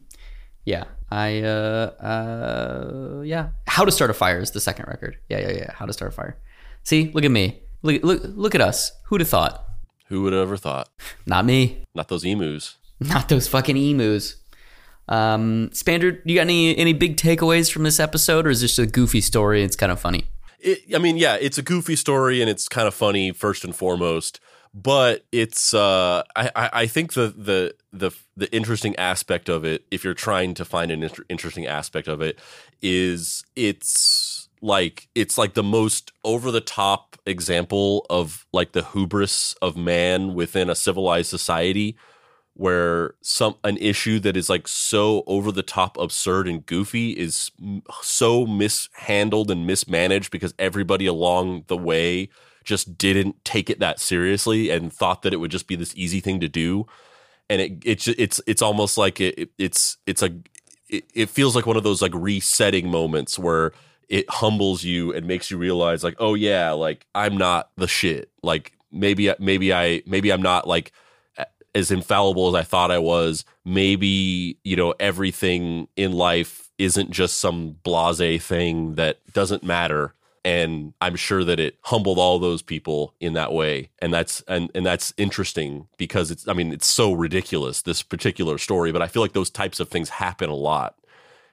yeah, 0.65 0.85
I, 1.11 1.43
uh, 1.43 1.91
uh, 2.01 3.23
yeah. 3.23 3.51
How 3.67 3.85
to 3.85 3.93
Start 3.93 4.11
a 4.11 4.15
Fire 4.15 4.39
is 4.41 4.53
the 4.53 4.61
second 4.61 4.87
record. 4.87 5.19
Yeah, 5.29 5.41
yeah, 5.41 5.53
yeah. 5.53 5.73
How 5.73 5.85
to 5.85 5.93
Start 5.93 6.13
a 6.13 6.15
Fire. 6.15 6.39
See, 6.85 7.11
look 7.15 7.25
at 7.25 7.31
me. 7.31 7.63
Look, 7.83 8.03
look, 8.03 8.23
look 8.25 8.55
at 8.55 8.61
us. 8.61 8.93
Who'd 9.07 9.21
have 9.21 9.29
thought? 9.29 9.65
Who 10.07 10.23
would 10.23 10.33
have 10.33 10.43
ever 10.43 10.57
thought? 10.57 10.89
Not 11.27 11.45
me. 11.45 11.85
Not 11.95 12.09
those 12.09 12.25
emus. 12.25 12.77
Not 13.01 13.29
those 13.29 13.49
fucking 13.49 13.77
emus. 13.77 14.37
Um, 15.09 15.71
Spander, 15.73 16.21
you 16.25 16.37
got 16.37 16.43
any 16.43 16.77
any 16.77 16.93
big 16.93 17.17
takeaways 17.17 17.71
from 17.73 17.83
this 17.83 17.99
episode, 17.99 18.47
or 18.47 18.51
is 18.51 18.61
this 18.61 18.77
just 18.77 18.89
a 18.89 18.91
goofy 18.91 19.21
story? 19.21 19.63
It's 19.63 19.77
kind 19.77 19.91
of 19.91 20.01
funny. 20.01 20.27
It, 20.61 20.95
I 20.95 20.99
mean, 20.99 21.17
yeah, 21.17 21.37
it's 21.41 21.59
a 21.59 21.63
goofy 21.63 21.97
story 21.97 22.41
and 22.41 22.49
it's 22.49 22.69
kind 22.69 22.87
of 22.87 22.95
funny 22.95 23.33
first 23.33 23.65
and 23.65 23.75
foremost. 23.75 24.39
But 24.75 25.27
it's, 25.33 25.75
uh, 25.75 26.23
I, 26.35 26.51
I 26.57 26.71
I 26.73 26.87
think 26.87 27.13
the 27.13 27.35
the 27.37 27.75
the 27.93 28.11
the 28.37 28.51
interesting 28.55 28.97
aspect 28.97 29.51
of 29.51 29.65
it, 29.65 29.85
if 29.91 30.03
you're 30.03 30.15
trying 30.15 30.55
to 30.55 30.65
find 30.65 30.91
an 30.91 31.03
inter- 31.03 31.25
interesting 31.29 31.67
aspect 31.67 32.09
of 32.09 32.23
it, 32.23 32.39
is 32.81 33.45
it's 33.55 34.32
like 34.63 35.09
it's 35.15 35.37
like 35.37 35.55
the 35.55 35.63
most 35.63 36.13
over 36.25 36.51
the 36.51 36.61
top 36.61 37.17
example 37.27 38.07
of 38.09 38.47
like 38.53 38.73
the 38.73 38.85
hubris 38.85 39.55
of 39.61 39.77
man 39.77 40.35
within 40.35 40.71
a 40.71 40.75
civilized 40.75 41.29
society 41.29 41.97
where 42.55 43.15
some 43.23 43.57
an 43.65 43.77
issue 43.79 44.19
that 44.21 44.37
is 44.37 44.49
like 44.49 44.69
so 44.69 45.25
over 45.27 45.51
the 45.51 45.63
top 45.63 45.99
absurd 45.99 46.47
and 46.47 46.65
goofy 46.67 47.11
is 47.11 47.51
so 48.03 48.47
mishandled 48.47 49.51
and 49.51 49.67
mismanaged 49.67 50.31
because 50.31 50.55
everybody 50.59 51.07
along 51.07 51.65
the 51.67 51.77
way 51.77 52.29
just 52.65 52.97
didn't 52.97 53.45
take 53.45 53.69
it 53.71 53.81
that 53.81 53.99
seriously 53.99 54.71
and 54.71 54.93
thought 54.93 55.23
that 55.23 55.33
it 55.33 55.39
would 55.39 55.51
just 55.51 55.67
be 55.67 55.77
this 55.77 55.93
easy 55.97 56.21
thing 56.21 56.41
to 56.41 56.49
do. 56.49 56.87
And 57.51 57.61
it 57.61 57.73
it's 57.85 58.07
it's 58.07 58.41
it's 58.47 58.63
almost 58.63 58.97
like 58.97 59.21
it, 59.21 59.51
it's 59.59 59.97
it's 60.07 60.23
a 60.23 60.31
it, 60.89 61.05
it 61.15 61.31
feels 61.31 61.57
like 61.57 61.67
one 61.67 61.77
of 61.77 61.83
those 61.83 62.03
like 62.03 62.13
resetting 62.15 62.89
moments 62.91 63.39
where 63.39 63.73
it 64.13 64.29
humbles 64.29 64.85
you 64.85 65.11
and 65.15 65.27
makes 65.27 65.51
you 65.51 65.57
realize 65.57 66.05
like 66.05 66.15
oh 66.19 66.35
yeah 66.35 66.71
like 66.71 67.07
i'm 67.15 67.37
not 67.37 67.71
the 67.77 67.89
shit. 67.89 68.31
Like 68.43 68.73
maybe 68.93 69.33
maybe 69.41 69.73
i 69.73 70.03
maybe 70.07 70.31
i'm 70.31 70.43
not 70.43 70.69
like 70.69 70.93
as 71.75 71.91
infallible 71.91 72.49
as 72.49 72.55
i 72.55 72.63
thought 72.63 72.93
i 72.93 72.99
was. 72.99 73.45
Maybe 73.65 74.59
you 74.63 74.77
know 74.77 74.95
everything 75.01 75.89
in 75.97 76.13
life 76.13 76.71
isn't 76.79 77.11
just 77.11 77.39
some 77.39 77.79
blase 77.83 78.45
thing 78.45 78.97
that 78.97 79.21
doesn't 79.33 79.65
matter. 79.65 80.15
And 80.45 80.93
i'm 81.01 81.17
sure 81.17 81.43
that 81.45 81.59
it 81.59 81.79
humbled 81.81 82.19
all 82.19 82.39
those 82.39 82.61
people 82.61 83.15
in 83.19 83.33
that 83.33 83.53
way. 83.53 83.89
And 84.01 84.13
that's 84.13 84.43
and 84.47 84.71
and 84.75 84.85
that's 84.85 85.15
interesting 85.17 85.89
because 85.97 86.31
it's 86.31 86.47
i 86.47 86.53
mean 86.53 86.71
it's 86.71 86.87
so 86.87 87.15
ridiculous 87.15 87.81
this 87.81 88.03
particular 88.03 88.59
story 88.59 88.93
but 88.93 89.01
i 89.01 89.07
feel 89.07 89.23
like 89.23 89.33
those 89.33 89.51
types 89.51 89.81
of 89.81 89.89
things 89.89 90.11
happen 90.11 90.51
a 90.51 90.55
lot 90.55 90.97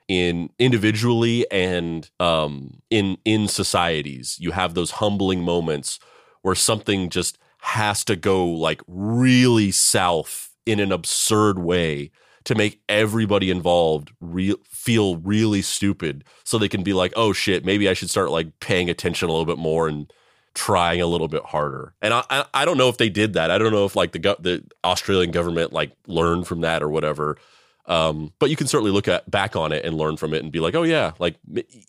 in 0.10 0.50
individually 0.60 1.50
and 1.52 2.10
um, 2.20 2.82
in 2.90 3.18
in 3.24 3.48
societies. 3.48 4.36
You 4.42 4.52
have 4.52 4.74
those 4.74 4.92
humbling 4.92 5.42
moments 5.42 6.00
where 6.42 6.56
something 6.56 7.10
just 7.10 7.38
has 7.62 8.04
to 8.06 8.16
go 8.18 8.46
like 8.46 8.82
really 8.88 9.72
south 9.72 10.54
in 10.66 10.80
an 10.80 10.92
absurd 10.92 11.60
way 11.60 12.12
to 12.46 12.56
make 12.56 12.82
everybody 12.90 13.52
involved 13.52 14.12
re- 14.20 14.56
feel 14.64 15.18
really 15.18 15.62
stupid 15.62 16.24
so 16.44 16.58
they 16.58 16.70
can 16.70 16.84
be 16.84 16.94
like 16.94 17.12
oh 17.18 17.34
shit 17.34 17.66
maybe 17.66 17.90
i 17.90 17.94
should 17.94 18.10
start 18.10 18.32
like 18.32 18.60
paying 18.62 18.90
attention 18.90 19.28
a 19.28 19.32
little 19.32 19.46
bit 19.46 19.58
more 19.58 19.90
and 19.90 20.12
trying 20.54 21.02
a 21.02 21.06
little 21.06 21.28
bit 21.28 21.44
harder 21.44 21.94
and 22.02 22.14
i 22.14 22.24
i, 22.30 22.46
I 22.54 22.66
don't 22.66 22.78
know 22.78 22.88
if 22.88 22.98
they 22.98 23.10
did 23.10 23.34
that 23.34 23.52
i 23.52 23.58
don't 23.58 23.74
know 23.74 23.86
if 23.86 23.96
like 23.96 24.14
the 24.14 24.20
the 24.40 24.64
australian 24.86 25.32
government 25.32 25.74
like 25.74 25.92
learned 26.08 26.48
from 26.48 26.62
that 26.62 26.82
or 26.82 26.90
whatever 26.90 27.38
um, 27.90 28.32
but 28.38 28.52
you 28.52 28.56
can 28.56 28.68
certainly 28.68 28.92
look 28.92 29.08
at 29.08 29.30
back 29.30 29.56
on 29.56 29.72
it 29.72 29.84
and 29.84 29.98
learn 29.98 30.16
from 30.16 30.34
it 30.36 30.44
and 30.44 30.52
be 30.52 30.60
like, 30.60 30.76
oh 30.76 30.84
yeah, 30.84 31.14
like 31.18 31.36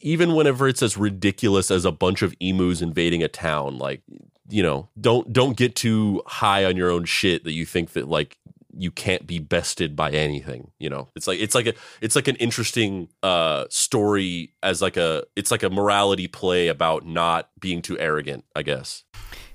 even 0.00 0.34
whenever 0.34 0.66
it's 0.66 0.82
as 0.82 0.96
ridiculous 0.96 1.70
as 1.70 1.84
a 1.84 1.92
bunch 1.92 2.22
of 2.22 2.34
emus 2.40 2.80
invading 2.80 3.22
a 3.22 3.28
town, 3.28 3.78
like 3.78 4.02
you 4.48 4.62
know, 4.62 4.88
don't 4.98 5.30
don't 5.32 5.56
get 5.56 5.76
too 5.76 6.22
high 6.26 6.64
on 6.64 6.76
your 6.76 6.90
own 6.90 7.04
shit 7.04 7.44
that 7.44 7.52
you 7.52 7.66
think 7.66 7.92
that 7.92 8.08
like 8.08 8.38
you 8.76 8.90
can't 8.90 9.26
be 9.26 9.38
bested 9.38 9.94
by 9.94 10.10
anything 10.10 10.70
you 10.78 10.88
know? 10.88 11.08
It's 11.14 11.26
like 11.26 11.38
it's 11.38 11.54
like 11.54 11.66
a 11.66 11.74
it's 12.00 12.16
like 12.16 12.28
an 12.28 12.36
interesting 12.36 13.08
uh 13.22 13.66
story 13.68 14.54
as 14.62 14.80
like 14.80 14.96
a 14.96 15.24
it's 15.36 15.50
like 15.50 15.62
a 15.62 15.70
morality 15.70 16.28
play 16.28 16.68
about 16.68 17.04
not 17.04 17.50
being 17.60 17.82
too 17.82 17.98
arrogant 17.98 18.44
i 18.56 18.62
guess 18.62 19.04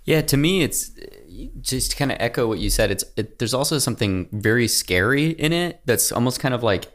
yeah, 0.05 0.21
to 0.21 0.37
me, 0.37 0.61
it's 0.61 0.91
just 1.59 1.91
to 1.91 1.97
kind 1.97 2.11
of 2.11 2.17
echo 2.19 2.47
what 2.47 2.59
you 2.59 2.69
said. 2.69 2.91
It's 2.91 3.03
it, 3.17 3.39
there's 3.39 3.55
also 3.55 3.79
something 3.79 4.29
very 4.31 4.67
scary 4.67 5.31
in 5.31 5.51
it. 5.51 5.81
That's 5.85 6.11
almost 6.11 6.39
kind 6.39 6.53
of 6.53 6.61
like 6.63 6.91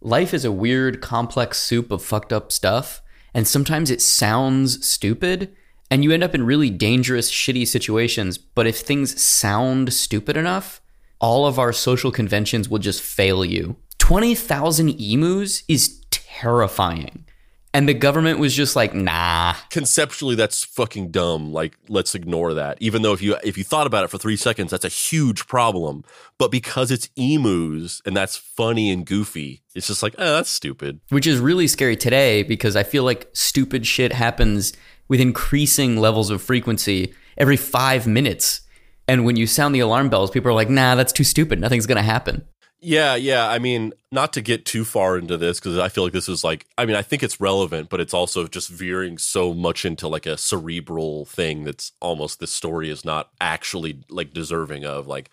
life 0.00 0.34
is 0.34 0.44
a 0.44 0.52
weird, 0.52 1.00
complex 1.00 1.58
soup 1.58 1.92
of 1.92 2.02
fucked 2.02 2.32
up 2.32 2.50
stuff, 2.50 3.02
and 3.32 3.46
sometimes 3.46 3.88
it 3.88 4.02
sounds 4.02 4.84
stupid, 4.86 5.54
and 5.90 6.02
you 6.02 6.10
end 6.10 6.24
up 6.24 6.34
in 6.34 6.44
really 6.44 6.70
dangerous, 6.70 7.30
shitty 7.30 7.68
situations. 7.68 8.36
But 8.36 8.66
if 8.66 8.80
things 8.80 9.20
sound 9.22 9.92
stupid 9.92 10.36
enough, 10.36 10.80
all 11.20 11.46
of 11.46 11.58
our 11.58 11.72
social 11.72 12.10
conventions 12.10 12.68
will 12.68 12.80
just 12.80 13.00
fail 13.00 13.44
you. 13.44 13.76
Twenty 13.98 14.34
thousand 14.34 15.00
emus 15.00 15.62
is 15.68 16.04
terrifying. 16.10 17.26
And 17.72 17.88
the 17.88 17.94
government 17.94 18.40
was 18.40 18.54
just 18.54 18.74
like, 18.74 18.94
nah. 18.94 19.54
Conceptually, 19.70 20.34
that's 20.34 20.64
fucking 20.64 21.12
dumb. 21.12 21.52
Like, 21.52 21.76
let's 21.88 22.16
ignore 22.16 22.52
that. 22.54 22.78
Even 22.80 23.02
though 23.02 23.12
if 23.12 23.22
you 23.22 23.36
if 23.44 23.56
you 23.56 23.62
thought 23.62 23.86
about 23.86 24.04
it 24.04 24.08
for 24.08 24.18
three 24.18 24.36
seconds, 24.36 24.72
that's 24.72 24.84
a 24.84 24.88
huge 24.88 25.46
problem. 25.46 26.04
But 26.36 26.50
because 26.50 26.90
it's 26.90 27.08
emus 27.14 28.02
and 28.04 28.16
that's 28.16 28.36
funny 28.36 28.90
and 28.90 29.06
goofy, 29.06 29.62
it's 29.74 29.86
just 29.86 30.02
like, 30.02 30.16
oh, 30.18 30.34
that's 30.34 30.50
stupid. 30.50 31.00
Which 31.10 31.28
is 31.28 31.38
really 31.38 31.68
scary 31.68 31.96
today 31.96 32.42
because 32.42 32.74
I 32.74 32.82
feel 32.82 33.04
like 33.04 33.28
stupid 33.34 33.86
shit 33.86 34.12
happens 34.12 34.72
with 35.06 35.20
increasing 35.20 35.96
levels 35.96 36.30
of 36.30 36.42
frequency 36.42 37.14
every 37.38 37.56
five 37.56 38.04
minutes. 38.06 38.62
And 39.06 39.24
when 39.24 39.36
you 39.36 39.46
sound 39.46 39.74
the 39.74 39.80
alarm 39.80 40.08
bells, 40.08 40.30
people 40.30 40.50
are 40.50 40.54
like, 40.54 40.70
nah, 40.70 40.94
that's 40.96 41.12
too 41.12 41.24
stupid. 41.24 41.60
Nothing's 41.60 41.86
going 41.86 41.96
to 41.96 42.02
happen. 42.02 42.46
Yeah, 42.82 43.14
yeah. 43.14 43.46
I 43.48 43.58
mean, 43.58 43.92
not 44.10 44.32
to 44.32 44.40
get 44.40 44.64
too 44.64 44.84
far 44.86 45.18
into 45.18 45.36
this 45.36 45.60
because 45.60 45.78
I 45.78 45.90
feel 45.90 46.02
like 46.02 46.14
this 46.14 46.30
is 46.30 46.42
like, 46.42 46.66
I 46.78 46.86
mean, 46.86 46.96
I 46.96 47.02
think 47.02 47.22
it's 47.22 47.38
relevant, 47.40 47.90
but 47.90 48.00
it's 48.00 48.14
also 48.14 48.46
just 48.46 48.70
veering 48.70 49.18
so 49.18 49.52
much 49.52 49.84
into 49.84 50.08
like 50.08 50.24
a 50.24 50.38
cerebral 50.38 51.26
thing 51.26 51.64
that's 51.64 51.92
almost 52.00 52.40
this 52.40 52.50
story 52.50 52.88
is 52.88 53.04
not 53.04 53.28
actually 53.38 54.02
like 54.08 54.32
deserving 54.32 54.86
of. 54.86 55.06
Like, 55.06 55.30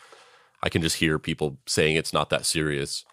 I 0.61 0.67
can 0.69 0.81
just 0.81 0.97
hear 0.97 1.19
people 1.19 1.57
saying 1.65 1.95
it's 1.95 2.11
not 2.11 2.29
that 2.31 2.45
serious. 2.45 3.05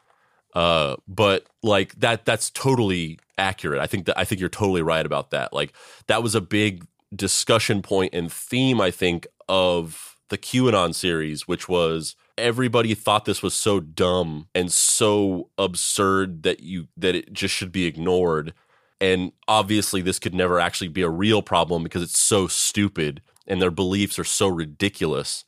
Uh, 0.52 0.96
but 1.06 1.46
like 1.62 1.94
that, 1.96 2.24
that's 2.24 2.50
totally 2.50 3.20
accurate. 3.38 3.80
I 3.80 3.86
think 3.86 4.06
that 4.06 4.18
I 4.18 4.24
think 4.24 4.40
you're 4.40 4.48
totally 4.48 4.82
right 4.82 5.06
about 5.06 5.30
that. 5.30 5.52
Like, 5.52 5.72
that 6.08 6.24
was 6.24 6.34
a 6.34 6.40
big 6.40 6.86
discussion 7.14 7.82
point 7.82 8.14
and 8.14 8.32
theme, 8.32 8.80
I 8.80 8.90
think, 8.90 9.28
of 9.48 10.16
the 10.28 10.38
QAnon 10.38 10.92
series, 10.92 11.46
which 11.46 11.68
was 11.68 12.16
everybody 12.36 12.94
thought 12.94 13.24
this 13.24 13.42
was 13.42 13.54
so 13.54 13.80
dumb 13.80 14.48
and 14.54 14.72
so 14.72 15.50
absurd 15.58 16.42
that 16.42 16.60
you 16.60 16.88
that 16.96 17.14
it 17.14 17.32
just 17.32 17.54
should 17.54 17.72
be 17.72 17.86
ignored. 17.86 18.54
And 19.00 19.32
obviously 19.48 20.00
this 20.00 20.18
could 20.18 20.34
never 20.34 20.58
actually 20.58 20.88
be 20.88 21.02
a 21.02 21.10
real 21.10 21.42
problem 21.42 21.82
because 21.82 22.02
it's 22.02 22.18
so 22.18 22.46
stupid 22.46 23.20
and 23.46 23.60
their 23.60 23.70
beliefs 23.70 24.18
are 24.18 24.24
so 24.24 24.48
ridiculous. 24.48 25.44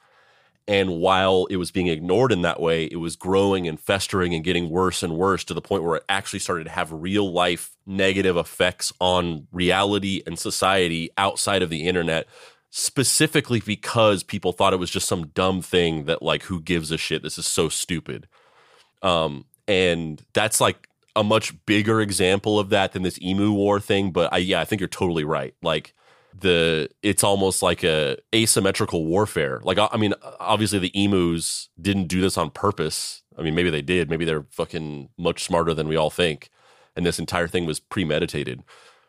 And 0.68 0.99
while 0.99 1.47
it 1.47 1.57
was 1.57 1.70
being 1.70 1.87
ignored 1.87 2.32
in 2.32 2.43
that 2.43 2.61
way 2.61 2.87
it 2.87 2.97
was 2.97 3.16
growing 3.16 3.68
and 3.68 3.78
festering 3.78 4.34
and 4.34 4.45
getting 4.45 4.68
worse 4.68 5.03
and 5.03 5.16
worse 5.16 5.45
to 5.45 5.55
the 5.55 5.62
point 5.62 5.84
where 5.84 5.97
it 5.97 6.05
actually 6.09 6.41
started 6.41 6.64
to 6.64 6.70
have 6.70 6.93
real 6.93 7.32
life 7.32 7.76
negative 7.87 8.37
effects 8.37 8.93
on 9.01 9.47
reality 9.53 10.22
and 10.26 10.39
society 10.39 11.11
outside 11.16 11.62
of 11.62 11.70
the 11.70 11.87
internet 11.87 12.26
specifically 12.79 13.59
because 13.61 14.22
people 14.22 14.53
thought 14.53 14.74
it 14.74 14.79
was 14.79 14.91
just 14.91 15.09
some 15.09 15.29
dumb 15.29 15.62
thing 15.62 16.05
that 16.05 16.20
like 16.20 16.43
who 16.43 16.61
gives 16.61 16.93
a 16.93 16.99
shit? 16.99 17.22
This 17.22 17.39
is 17.39 17.47
so 17.47 17.70
stupid. 17.70 18.29
Um 19.01 19.47
and 19.66 20.22
that's 20.35 20.61
like 20.61 20.87
a 21.16 21.24
much 21.24 21.55
bigger 21.64 22.03
example 22.03 22.59
of 22.59 22.68
that 22.68 22.93
than 22.93 23.03
this 23.03 23.18
emu 23.22 23.51
war 23.51 23.81
thing 23.81 24.11
but 24.11 24.31
I, 24.31 24.37
yeah 24.37 24.61
i 24.61 24.66
think 24.66 24.81
you're 24.81 24.89
totally 24.89 25.24
right. 25.24 25.55
Like 25.62 25.95
the 26.39 26.91
it's 27.03 27.24
almost 27.24 27.62
like 27.62 27.83
a 27.83 28.18
asymmetrical 28.35 29.07
warfare. 29.07 29.62
Like 29.64 29.79
i 29.79 29.97
mean 29.97 30.12
obviously 30.39 30.79
the 30.79 30.93
emus 31.03 31.70
didn't 31.81 32.09
do 32.09 32.20
this 32.20 32.37
on 32.37 32.51
purpose. 32.51 33.22
I 33.39 33.43
mean 33.43 33.55
maybe 33.55 33.70
they 33.70 33.81
did. 33.81 34.11
Maybe 34.11 34.27
they're 34.27 34.45
fucking 34.51 35.09
much 35.16 35.45
smarter 35.45 35.72
than 35.72 35.89
we 35.89 35.97
all 35.97 36.11
think 36.11 36.51
and 36.95 37.07
this 37.07 37.18
entire 37.18 37.49
thing 37.49 37.64
was 37.64 37.81
premeditated. 37.81 38.62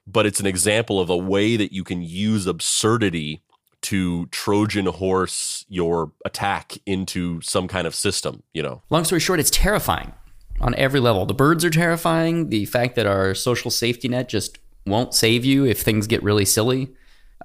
But 0.09 0.26
it's 0.26 0.39
an 0.39 0.45
example 0.45 1.01
of 1.01 1.09
a 1.09 1.18
way 1.18 1.57
that 1.57 1.74
you 1.74 1.84
can 1.84 2.01
use 2.01 2.47
absurdity 2.47 3.43
to 3.84 4.25
Trojan 4.28 4.88
horse 4.88 5.65
your 5.69 6.11
attack 6.25 6.78
into 6.86 7.41
some 7.41 7.67
kind 7.67 7.88
of 7.88 7.95
system, 7.95 8.43
you 8.53 8.61
know. 8.61 8.82
Long 8.89 9.05
story 9.05 9.19
short, 9.19 9.39
it's 9.39 9.51
terrifying 9.51 10.13
on 10.59 10.75
every 10.75 10.99
level. 10.99 11.25
The 11.25 11.34
birds 11.34 11.63
are 11.63 11.69
terrifying. 11.69 12.49
The 12.49 12.65
fact 12.65 12.95
that 12.95 13.05
our 13.05 13.34
social 13.34 13.71
safety 13.71 14.07
net 14.07 14.30
just 14.30 14.59
won't 14.86 15.13
save 15.13 15.45
you 15.45 15.65
if 15.65 15.82
things 15.82 16.07
get 16.07 16.23
really 16.23 16.45
silly. 16.45 16.93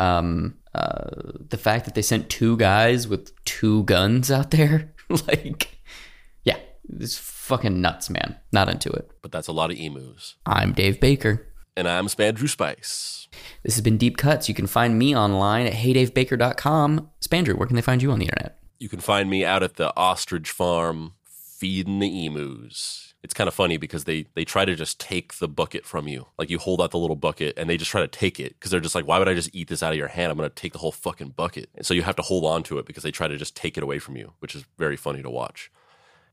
Um, 0.01 0.57
uh, 0.74 1.11
the 1.49 1.59
fact 1.59 1.85
that 1.85 1.95
they 1.95 2.03
sent 2.03 2.30
two 2.30 2.57
guys 2.57 3.07
with 3.07 3.33
two 3.45 3.85
guns 3.85 4.30
out 4.30 4.51
there, 4.51 4.95
like, 5.28 5.76
yeah, 6.45 6.59
it's 6.99 7.18
fucking 7.18 7.80
nuts, 7.80 8.09
man. 8.09 8.37
Not 8.53 8.70
into 8.70 8.91
it. 8.91 9.11
But 9.20 9.33
that's 9.33 9.49
a 9.49 9.53
lot 9.53 9.70
of 9.70 9.76
emus. 9.76 10.37
I'm 10.47 10.72
Dave 10.72 10.99
Baker. 11.01 11.47
And 11.75 11.89
I'm 11.89 12.07
Spandrew 12.07 12.51
Spice. 12.51 13.29
This 13.62 13.75
has 13.77 13.81
been 13.81 13.97
Deep 13.97 14.18
Cuts. 14.18 14.47
You 14.47 14.55
can 14.55 14.66
find 14.66 14.99
me 14.99 15.16
online 15.16 15.66
at 15.66 15.73
heydavebaker.com. 15.73 17.09
Spandrew, 17.20 17.55
where 17.55 17.66
can 17.66 17.77
they 17.77 17.83
find 17.83 18.03
you 18.03 18.11
on 18.12 18.18
the 18.18 18.27
internet? 18.27 18.59
You 18.79 18.91
can 18.91 19.01
find 19.01 19.31
me 19.31 19.43
out 19.45 19.62
at 19.62 19.77
the 19.77 19.97
ostrich 19.97 20.51
farm 20.51 21.14
feeding 21.25 21.99
the 21.99 22.27
emus. 22.27 23.14
It's 23.23 23.33
kind 23.33 23.49
of 23.49 23.55
funny 23.55 23.79
because 23.79 24.05
they 24.05 24.27
they 24.35 24.45
try 24.45 24.64
to 24.66 24.75
just 24.75 25.01
take 25.01 25.35
the 25.35 25.49
bucket 25.49 25.87
from 25.87 26.09
you. 26.09 26.27
Like 26.37 26.51
you 26.51 26.59
hold 26.59 26.83
out 26.83 26.91
the 26.91 26.99
little 26.99 27.16
bucket 27.16 27.55
and 27.57 27.70
they 27.70 27.79
just 27.79 27.91
try 27.91 28.01
to 28.03 28.09
take 28.09 28.39
it 28.39 28.55
because 28.59 28.70
they're 28.70 28.81
just 28.81 28.97
like, 28.97 29.07
why 29.07 29.18
would 29.18 29.29
I 29.29 29.35
just 29.35 29.55
eat 29.55 29.68
this 29.68 29.83
out 29.83 29.93
of 29.93 29.99
your 29.99 30.09
hand? 30.09 30.31
I'm 30.31 30.37
going 30.37 30.51
to 30.51 30.55
take 30.55 30.73
the 30.73 30.81
whole 30.81 30.93
fucking 30.93 31.31
bucket. 31.31 31.70
And 31.75 31.87
so 31.87 31.95
you 31.95 32.03
have 32.03 32.16
to 32.16 32.23
hold 32.23 32.45
on 32.45 32.64
to 32.64 32.79
it 32.79 32.85
because 32.85 33.05
they 33.05 33.12
try 33.12 33.29
to 33.29 33.37
just 33.39 33.57
take 33.57 33.79
it 33.79 33.83
away 33.83 33.99
from 33.99 34.16
you, 34.16 34.33
which 34.41 34.55
is 34.55 34.64
very 34.77 34.97
funny 34.97 35.23
to 35.23 35.31
watch. 35.31 35.70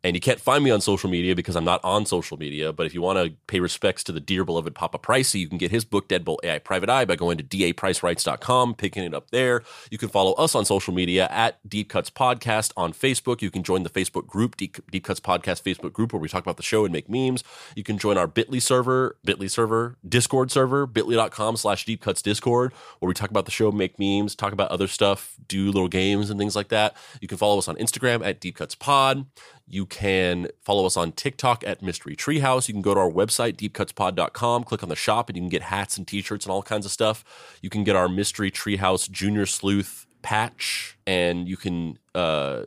And 0.03 0.15
you 0.15 0.21
can't 0.21 0.39
find 0.39 0.63
me 0.63 0.71
on 0.71 0.79
social 0.79 1.09
media 1.09 1.35
because 1.35 1.55
I'm 1.55 1.65
not 1.65 1.83
on 1.83 2.05
social 2.05 2.37
media. 2.37 2.71
But 2.71 2.85
if 2.85 2.93
you 2.93 3.01
want 3.01 3.19
to 3.19 3.35
pay 3.47 3.59
respects 3.59 4.03
to 4.05 4.11
the 4.11 4.19
dear 4.19 4.45
beloved 4.45 4.73
Papa 4.73 4.97
Pricey, 4.97 5.39
you 5.39 5.49
can 5.49 5.57
get 5.57 5.71
his 5.71 5.83
book, 5.83 6.07
Deadbolt 6.07 6.37
AI 6.43 6.59
Private 6.59 6.89
Eye, 6.89 7.05
by 7.05 7.15
going 7.15 7.37
to 7.37 7.43
dapricerights.com, 7.43 8.75
picking 8.75 9.03
it 9.03 9.13
up 9.13 9.31
there. 9.31 9.61
You 9.91 9.97
can 9.97 10.09
follow 10.09 10.33
us 10.33 10.55
on 10.55 10.63
social 10.63 10.93
media 10.93 11.27
at 11.29 11.59
Deep 11.67 11.89
Cuts 11.89 12.09
Podcast 12.09 12.71
on 12.77 12.93
Facebook. 12.93 13.41
You 13.41 13.51
can 13.51 13.63
join 13.63 13.83
the 13.83 13.89
Facebook 13.89 14.25
group, 14.25 14.55
Deep, 14.55 15.03
Cuts 15.03 15.19
Podcast 15.19 15.63
Facebook 15.63 15.91
group, 15.91 16.13
where 16.13 16.21
we 16.21 16.29
talk 16.29 16.43
about 16.43 16.57
the 16.57 16.63
show 16.63 16.85
and 16.85 16.93
make 16.93 17.09
memes. 17.09 17.43
You 17.75 17.83
can 17.83 17.97
join 17.97 18.17
our 18.17 18.27
Bitly 18.27 18.61
server, 18.61 19.17
Bitly 19.25 19.51
server, 19.51 19.97
Discord 20.07 20.51
server, 20.51 20.85
bit.ly.com 20.85 21.57
slash 21.57 21.85
Deep 21.85 22.01
Cuts 22.01 22.21
Discord, 22.21 22.71
where 22.99 23.07
we 23.07 23.13
talk 23.13 23.29
about 23.29 23.45
the 23.45 23.51
show, 23.51 23.71
make 23.71 23.99
memes, 23.99 24.33
talk 24.33 24.53
about 24.53 24.71
other 24.71 24.87
stuff, 24.87 25.35
do 25.47 25.65
little 25.65 25.87
games 25.89 26.29
and 26.29 26.39
things 26.39 26.55
like 26.55 26.69
that. 26.69 26.95
You 27.19 27.27
can 27.27 27.37
follow 27.37 27.57
us 27.57 27.67
on 27.67 27.75
Instagram 27.75 28.25
at 28.25 28.39
Deep 28.39 28.55
Cuts 28.55 28.75
Pod. 28.75 29.25
You 29.69 29.85
can 29.85 30.47
follow 30.61 30.85
us 30.85 30.97
on 30.97 31.11
TikTok 31.11 31.63
at 31.65 31.83
Mystery 31.83 32.15
Treehouse. 32.15 32.67
You 32.67 32.73
can 32.73 32.81
go 32.81 32.95
to 32.95 32.99
our 32.99 33.09
website, 33.09 33.55
deepcutspod.com, 33.55 34.63
click 34.63 34.81
on 34.81 34.89
the 34.89 34.95
shop, 34.95 35.29
and 35.29 35.37
you 35.37 35.43
can 35.43 35.49
get 35.49 35.61
hats 35.61 35.97
and 35.97 36.07
t 36.07 36.21
shirts 36.21 36.45
and 36.45 36.51
all 36.51 36.63
kinds 36.63 36.85
of 36.85 36.91
stuff. 36.91 37.23
You 37.61 37.69
can 37.69 37.83
get 37.83 37.95
our 37.95 38.09
Mystery 38.09 38.49
Treehouse 38.49 39.09
Junior 39.09 39.45
Sleuth 39.45 40.07
patch, 40.23 40.97
and 41.05 41.47
you 41.47 41.55
can 41.55 41.99
uh, 42.15 42.63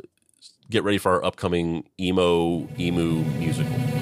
get 0.70 0.84
ready 0.84 0.98
for 0.98 1.12
our 1.12 1.24
upcoming 1.24 1.88
emo 1.98 2.68
emu 2.78 3.24
musical. 3.38 4.01